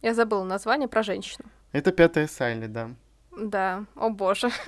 Я 0.00 0.14
забыла 0.14 0.44
название 0.44 0.88
про 0.88 1.02
женщину. 1.02 1.48
Это 1.72 1.90
пятая 1.90 2.28
Сайли, 2.28 2.66
да. 2.66 2.90
Да, 3.36 3.84
о 3.96 4.10
боже. 4.10 4.50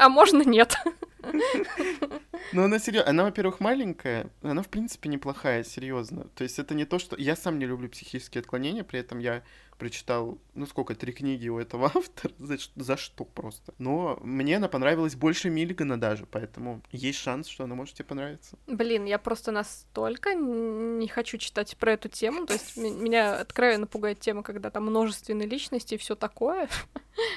А 0.00 0.08
можно 0.08 0.42
нет? 0.42 0.76
Ну, 2.52 2.62
она 2.62 2.78
серьезно. 2.78 3.10
Она, 3.10 3.24
во-первых, 3.24 3.60
маленькая, 3.60 4.30
она, 4.42 4.62
в 4.62 4.68
принципе, 4.68 5.08
неплохая, 5.08 5.64
серьезно. 5.64 6.28
То 6.34 6.44
есть 6.44 6.58
это 6.58 6.74
не 6.74 6.84
то, 6.84 6.98
что... 6.98 7.16
Я 7.16 7.36
сам 7.36 7.58
не 7.58 7.66
люблю 7.66 7.88
психические 7.88 8.40
отклонения, 8.40 8.84
при 8.84 9.00
этом 9.00 9.18
я 9.18 9.42
прочитал, 9.78 10.38
ну 10.54 10.66
сколько, 10.66 10.94
три 10.94 11.12
книги 11.12 11.48
у 11.48 11.58
этого 11.58 11.86
автора, 11.94 12.34
за, 12.38 12.58
за 12.74 12.96
что 12.96 13.24
просто. 13.24 13.72
Но 13.78 14.18
мне 14.22 14.56
она 14.56 14.68
понравилась 14.68 15.14
больше 15.14 15.50
Миллигана 15.50 15.98
даже, 15.98 16.26
поэтому 16.26 16.82
есть 16.90 17.18
шанс, 17.18 17.46
что 17.48 17.64
она 17.64 17.74
может 17.74 17.94
тебе 17.94 18.04
понравиться. 18.06 18.58
Блин, 18.66 19.04
я 19.04 19.18
просто 19.18 19.52
настолько 19.52 20.34
не 20.34 21.08
хочу 21.08 21.38
читать 21.38 21.76
про 21.76 21.92
эту 21.92 22.08
тему, 22.08 22.46
то 22.46 22.54
есть 22.54 22.76
меня 22.76 23.38
откровенно 23.38 23.86
пугает 23.86 24.20
тема, 24.20 24.42
когда 24.42 24.70
там 24.70 24.84
множественные 24.86 25.48
личности 25.48 25.94
и 25.94 25.98
все 25.98 26.14
такое. 26.14 26.68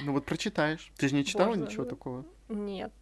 Ну 0.03 0.13
вот 0.13 0.25
прочитаешь. 0.25 0.91
Ты 0.97 1.09
же 1.09 1.15
не 1.15 1.25
читала 1.25 1.49
Боже, 1.49 1.61
ничего 1.61 1.85
такого? 1.85 2.25
Нет. 2.49 2.93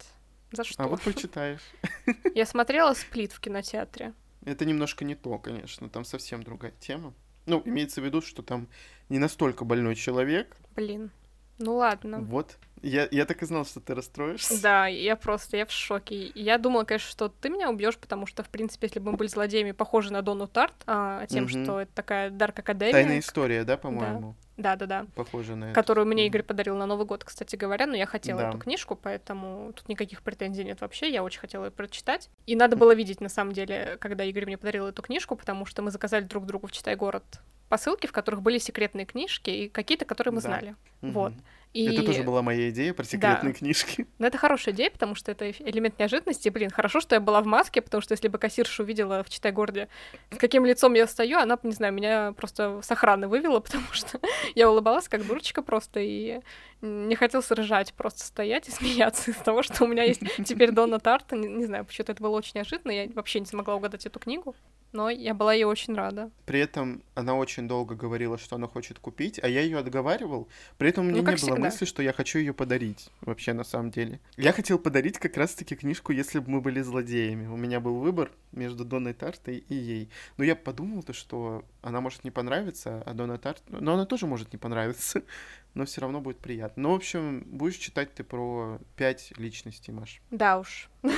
За 0.52 0.64
что? 0.64 0.82
А 0.82 0.86
вот 0.88 1.00
прочитаешь. 1.02 1.60
Я 2.34 2.46
смотрела 2.46 2.94
«Сплит» 2.94 3.32
в 3.32 3.40
кинотеатре. 3.40 4.14
Это 4.44 4.64
немножко 4.64 5.04
не 5.04 5.14
то, 5.14 5.38
конечно, 5.38 5.88
там 5.88 6.04
совсем 6.04 6.42
другая 6.42 6.72
тема. 6.80 7.14
Ну, 7.46 7.62
имеется 7.64 8.00
в 8.00 8.04
виду, 8.04 8.20
что 8.22 8.42
там 8.42 8.68
не 9.08 9.18
настолько 9.18 9.64
больной 9.64 9.94
человек. 9.94 10.56
Блин. 10.74 11.10
Ну 11.58 11.76
ладно. 11.76 12.20
Вот. 12.20 12.56
Я, 12.80 13.06
я 13.10 13.26
так 13.26 13.42
и 13.42 13.46
знал, 13.46 13.66
что 13.66 13.80
ты 13.80 13.94
расстроишься. 13.94 14.60
Да, 14.62 14.86
я 14.86 15.14
просто, 15.14 15.58
я 15.58 15.66
в 15.66 15.70
шоке. 15.70 16.32
Я 16.34 16.56
думала, 16.56 16.84
конечно, 16.84 17.10
что 17.10 17.28
ты 17.28 17.50
меня 17.50 17.68
убьешь, 17.68 17.98
потому 17.98 18.24
что, 18.24 18.42
в 18.42 18.48
принципе, 18.48 18.86
если 18.86 18.98
бы 18.98 19.10
мы 19.10 19.18
были 19.18 19.28
злодеями, 19.28 19.72
похожи 19.72 20.10
на 20.10 20.22
Дону 20.22 20.46
Тарт, 20.46 20.74
а, 20.86 21.26
тем, 21.26 21.44
угу. 21.44 21.50
что 21.50 21.80
это 21.80 21.92
такая 21.92 22.30
Дарк 22.30 22.58
Академия. 22.58 22.92
Тайная 22.92 23.18
история, 23.18 23.64
да, 23.64 23.76
по-моему? 23.76 24.30
Да, 24.30 24.36
да, 24.60 24.86
да. 24.86 25.06
Похоже 25.14 25.56
на 25.56 25.66
это. 25.66 25.74
Которую 25.74 26.06
мне 26.06 26.26
Игорь 26.26 26.42
подарил 26.42 26.76
на 26.76 26.86
Новый 26.86 27.06
год, 27.06 27.24
кстати 27.24 27.56
говоря, 27.56 27.86
но 27.86 27.96
я 27.96 28.06
хотела 28.06 28.42
да. 28.42 28.48
эту 28.50 28.58
книжку, 28.58 28.96
поэтому 28.96 29.72
тут 29.72 29.88
никаких 29.88 30.22
претензий 30.22 30.64
нет 30.64 30.80
вообще, 30.80 31.10
я 31.10 31.22
очень 31.22 31.40
хотела 31.40 31.66
ее 31.66 31.70
прочитать. 31.70 32.30
И 32.46 32.56
надо 32.56 32.76
было 32.76 32.94
видеть, 32.94 33.20
на 33.20 33.28
самом 33.28 33.52
деле, 33.52 33.96
когда 34.00 34.24
Игорь 34.24 34.46
мне 34.46 34.58
подарил 34.58 34.86
эту 34.86 35.02
книжку, 35.02 35.36
потому 35.36 35.66
что 35.66 35.82
мы 35.82 35.90
заказали 35.90 36.24
друг 36.24 36.46
другу 36.46 36.66
в 36.66 36.72
«Читай 36.72 36.96
город» 36.96 37.24
посылки, 37.68 38.06
в 38.06 38.12
которых 38.12 38.42
были 38.42 38.58
секретные 38.58 39.06
книжки 39.06 39.48
и 39.48 39.68
какие-то, 39.68 40.04
которые 40.04 40.34
мы 40.34 40.42
да. 40.42 40.48
знали. 40.48 40.76
Угу. 41.02 41.10
Вот. 41.12 41.32
И... 41.72 41.84
Это 41.84 42.04
тоже 42.04 42.24
была 42.24 42.42
моя 42.42 42.70
идея 42.70 42.92
про 42.92 43.04
секретные 43.04 43.52
да. 43.52 43.58
книжки. 43.58 44.06
Ну, 44.18 44.26
это 44.26 44.36
хорошая 44.36 44.74
идея, 44.74 44.90
потому 44.90 45.14
что 45.14 45.30
это 45.30 45.50
элемент 45.50 45.98
неожиданности. 45.98 46.48
Блин, 46.48 46.70
хорошо, 46.70 47.00
что 47.00 47.14
я 47.14 47.20
была 47.20 47.40
в 47.40 47.46
маске, 47.46 47.80
потому 47.80 48.02
что 48.02 48.12
если 48.12 48.28
бы 48.28 48.38
кассирша 48.38 48.82
увидела 48.82 49.22
в 49.22 49.30
Читай-городе, 49.30 49.88
с 50.30 50.36
каким 50.36 50.66
лицом 50.66 50.94
я 50.94 51.06
стою, 51.06 51.38
она, 51.38 51.58
не 51.62 51.72
знаю, 51.72 51.92
меня 51.92 52.32
просто 52.32 52.80
с 52.82 52.90
охраны 52.90 53.28
вывела, 53.28 53.60
потому 53.60 53.86
что 53.92 54.20
я 54.54 54.70
улыбалась 54.70 55.08
как 55.08 55.26
дурочка 55.26 55.62
просто, 55.62 56.00
и 56.00 56.40
не 56.82 57.14
хотелось 57.14 57.50
ржать, 57.50 57.94
просто 57.94 58.24
стоять 58.24 58.68
и 58.68 58.70
смеяться 58.72 59.30
из 59.30 59.36
того, 59.36 59.62
что 59.62 59.84
у 59.84 59.86
меня 59.86 60.02
есть 60.02 60.20
теперь 60.44 60.72
Дона 60.72 60.98
Тарта. 60.98 61.36
Не, 61.36 61.48
не 61.48 61.64
знаю, 61.66 61.84
почему-то 61.84 62.12
это 62.12 62.22
было 62.22 62.36
очень 62.36 62.52
неожиданно, 62.56 62.92
я 62.92 63.08
вообще 63.14 63.40
не 63.40 63.46
смогла 63.46 63.76
угадать 63.76 64.06
эту 64.06 64.18
книгу 64.18 64.54
но 64.92 65.10
я 65.10 65.34
была 65.34 65.54
ей 65.54 65.64
очень 65.64 65.94
рада. 65.94 66.30
При 66.46 66.60
этом 66.60 67.02
она 67.14 67.34
очень 67.34 67.68
долго 67.68 67.94
говорила, 67.94 68.38
что 68.38 68.56
она 68.56 68.66
хочет 68.66 68.98
купить, 68.98 69.40
а 69.42 69.48
я 69.48 69.60
ее 69.60 69.78
отговаривал. 69.78 70.48
При 70.78 70.88
этом 70.88 71.06
у 71.06 71.08
меня 71.08 71.22
ну, 71.22 71.30
не 71.30 71.36
всегда. 71.36 71.54
было 71.54 71.64
мысли, 71.64 71.84
что 71.84 72.02
я 72.02 72.12
хочу 72.12 72.38
ее 72.38 72.52
подарить, 72.52 73.10
вообще 73.20 73.52
на 73.52 73.64
самом 73.64 73.90
деле. 73.90 74.20
Я 74.36 74.52
хотел 74.52 74.78
подарить 74.78 75.18
как 75.18 75.36
раз-таки 75.36 75.76
книжку, 75.76 76.12
если 76.12 76.38
бы 76.38 76.50
мы 76.50 76.60
были 76.60 76.80
злодеями. 76.80 77.46
У 77.46 77.56
меня 77.56 77.80
был 77.80 77.98
выбор 77.98 78.30
между 78.52 78.84
Донной 78.84 79.14
Тартой 79.14 79.58
и 79.68 79.74
ей. 79.74 80.10
Но 80.36 80.44
я 80.44 80.56
подумал-то, 80.56 81.12
что 81.12 81.64
она 81.82 82.00
может 82.00 82.24
не 82.24 82.30
понравиться, 82.30 83.02
а 83.06 83.14
Дона 83.14 83.38
Тарт... 83.38 83.62
Но 83.68 83.94
она 83.94 84.06
тоже 84.06 84.26
может 84.26 84.52
не 84.52 84.58
понравиться, 84.58 85.22
но 85.74 85.84
все 85.86 86.00
равно 86.00 86.20
будет 86.20 86.38
приятно. 86.38 86.82
Ну, 86.82 86.92
в 86.92 86.96
общем, 86.96 87.44
будешь 87.46 87.76
читать 87.76 88.14
ты 88.14 88.24
про 88.24 88.78
пять 88.96 89.32
личностей, 89.38 89.92
Маш. 89.92 90.20
Да 90.30 90.58
уж. 90.58 90.90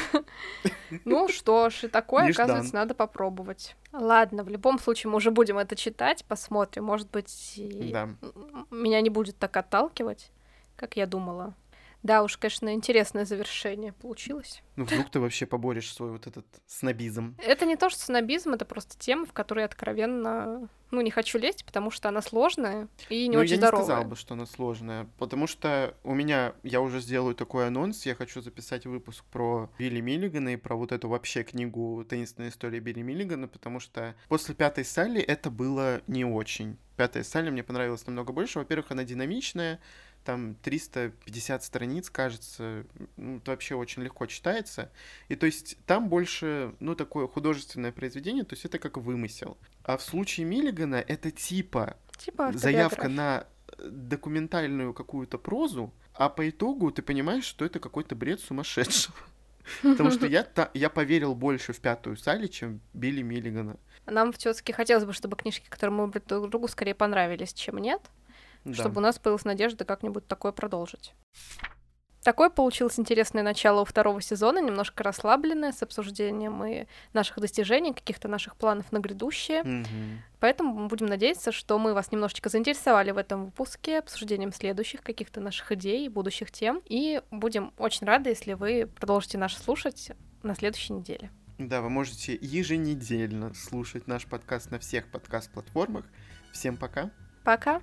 Ну 1.05 1.29
что 1.29 1.71
ж, 1.71 1.85
и 1.85 1.89
такое, 1.89 2.29
оказывается, 2.29 2.75
надо 2.75 2.95
попробовать. 2.95 3.62
Ладно, 3.93 4.43
в 4.43 4.49
любом 4.49 4.79
случае 4.79 5.11
мы 5.11 5.17
уже 5.17 5.31
будем 5.31 5.59
это 5.59 5.77
читать, 5.77 6.25
посмотрим. 6.25 6.85
Может 6.85 7.11
быть, 7.11 7.55
меня 8.71 9.01
не 9.01 9.11
будет 9.11 9.39
так 9.39 9.57
отталкивать, 9.57 10.31
как 10.77 10.97
я 10.97 11.07
думала. 11.07 11.55
Да 12.03 12.25
уж, 12.25 12.37
конечно, 12.37 12.75
интересное 12.75 13.25
завершение 13.25 13.93
получилось. 13.93 14.63
Ну, 14.75 14.85
вдруг 14.85 15.11
ты 15.11 15.21
вообще 15.21 15.47
поборешь 15.47 15.93
свой 15.93 16.11
вот 16.11 16.27
этот 16.27 16.47
снобизм. 16.67 17.37
Это 17.39 17.65
не 17.65 17.77
то, 17.77 17.91
что 17.91 18.01
снобизм, 18.01 18.55
это 18.55 18.65
просто 18.65 18.99
тема, 18.99 19.25
в 19.25 19.33
которой 19.33 19.61
я 19.61 19.67
откровенно, 19.67 20.69
ну, 20.91 21.01
не 21.01 21.13
хочу 21.13 21.39
лезть, 21.39 21.65
потому 21.65 21.93
что 21.93 22.09
она 22.09 22.21
сложная 22.21 22.89
и 23.09 23.29
не 23.29 23.37
ну, 23.37 23.43
очень 23.43 23.57
здоровая. 23.57 23.83
я 23.83 23.87
не 23.87 23.93
сказал 23.95 24.11
бы, 24.11 24.17
что 24.17 24.35
она 24.35 24.47
сложная, 24.47 25.09
потому 25.19 25.47
что 25.47 25.95
у 26.03 26.15
меня, 26.15 26.55
я 26.65 26.81
уже 26.81 27.01
сделаю 27.01 27.37
такой 27.37 27.69
анонс, 27.69 28.05
я 28.05 28.17
хочу 28.17 28.41
записать 28.41 28.85
выпуск 28.85 29.25
про 29.31 29.71
Билли 29.79 30.01
Миллигана 30.01 30.55
и 30.55 30.57
про 30.57 30.75
вот 30.75 30.91
эту 30.91 31.09
вообще 31.09 31.45
книгу 31.45 32.05
«Таинственная 32.09 32.51
история 32.51 32.81
Билли 32.81 33.03
Миллигана», 33.03 33.47
потому 33.47 33.79
что 33.79 34.17
после 34.29 34.57
пятой 34.57 34.85
Салли 34.85 35.21
это 35.21 35.51
было 35.51 36.01
не 36.09 36.25
очень. 36.25 36.79
Пятая 36.97 37.25
Салли 37.25 37.51
мне 37.51 37.63
понравилась 37.63 38.07
намного 38.07 38.33
больше. 38.33 38.59
Во-первых, 38.59 38.91
она 38.91 39.05
динамичная, 39.05 39.81
там 40.25 40.55
350 40.63 41.65
страниц, 41.65 42.11
кажется, 42.11 42.85
ну, 43.17 43.37
это 43.39 43.51
вообще 43.51 43.75
очень 43.75 44.03
легко 44.03 44.27
читается. 44.27 44.91
И 45.29 45.37
то 45.37 45.47
есть 45.47 45.77
там 45.87 46.09
больше, 46.09 46.75
ну, 46.81 46.95
такое 46.95 47.27
художественное 47.27 47.93
произведение, 47.93 48.45
то 48.45 48.55
есть 48.55 48.65
это 48.65 48.79
как 48.79 48.97
вымысел. 48.97 49.57
А 49.85 49.97
в 49.97 50.03
случае 50.03 50.47
Миллигана 50.47 50.97
это 50.97 51.31
типа, 51.31 51.97
типа 52.19 52.53
заявка 52.55 53.09
на 53.09 53.47
э, 53.79 53.89
документальную 53.89 54.95
какую-то 54.95 55.39
прозу, 55.39 55.93
а 56.15 56.29
по 56.29 56.49
итогу 56.49 56.91
ты 56.91 57.03
понимаешь, 57.03 57.45
что 57.45 57.65
это 57.65 57.81
какой-то 57.81 58.15
бред 58.15 58.41
сумасшедшего. 58.41 59.17
Потому 59.83 60.11
что 60.11 60.27
я, 60.27 60.43
та, 60.43 60.71
я 60.75 60.91
поверил 60.91 61.35
больше 61.35 61.73
в 61.73 61.81
пятую 61.81 62.17
Салли, 62.17 62.49
чем 62.49 62.81
Билли 62.93 63.23
Миллигана. 63.23 63.77
Нам 64.07 64.33
все-таки 64.33 64.73
хотелось 64.73 65.05
бы, 65.05 65.13
чтобы 65.13 65.37
книжки, 65.37 65.69
которые 65.69 65.95
мы 65.95 66.13
друг 66.13 66.51
другу, 66.51 66.67
скорее 66.67 66.95
понравились, 66.95 67.53
чем 67.53 67.79
нет 67.79 68.01
да. 68.65 68.75
чтобы 68.75 68.99
у 68.99 69.01
нас 69.01 69.19
появилась 69.19 69.45
надежда 69.45 69.85
как-нибудь 69.85 70.27
такое 70.27 70.53
продолжить. 70.53 71.15
Такое 72.23 72.51
получилось 72.51 73.01
интересное 73.01 73.43
начало 73.43 73.81
у 73.81 73.85
второго 73.85 74.21
сезона, 74.21 74.61
немножко 74.61 75.03
расслабленное, 75.03 75.73
с 75.73 75.83
обсуждением 75.83 76.65
и 76.65 76.87
наших 77.13 77.41
достижений, 77.41 77.93
каких-то 77.93 78.29
наших 78.29 78.57
планов 78.57 78.93
на 78.93 79.01
грядущее. 79.01 79.63
Mm-hmm. 79.63 80.19
Поэтому 80.39 80.87
будем 80.87 81.07
надеяться, 81.07 81.51
что 81.51 81.81
мы 81.81 81.95
вас 81.95 82.13
немножечко 82.13 82.49
заинтересовали 82.49 83.11
в 83.11 83.19
этом 83.19 83.47
выпуске 83.47 83.99
обсуждением 83.99 84.53
следующих 84.53 85.03
каких-то 85.03 85.41
наших 85.41 85.73
идей, 85.73 86.09
будущих 86.09 86.53
тем. 86.53 86.81
И 86.87 87.21
будем 87.33 87.73
очень 87.77 88.07
рады, 88.07 88.31
если 88.31 88.53
вы 88.53 88.89
продолжите 88.95 89.37
нас 89.37 89.55
слушать 89.55 90.13
на 90.45 90.55
следующей 90.55 90.93
неделе. 90.93 91.31
Да, 91.59 91.81
вы 91.81 91.91
можете 91.91 92.39
еженедельно 92.41 93.53
слушать 93.55 94.07
наш 94.07 94.27
подкаст 94.27 94.71
на 94.71 94.79
всех 94.79 95.11
подкаст-платформах. 95.11 96.05
Всем 96.53 96.77
пока. 96.77 97.11
Пока. 97.45 97.83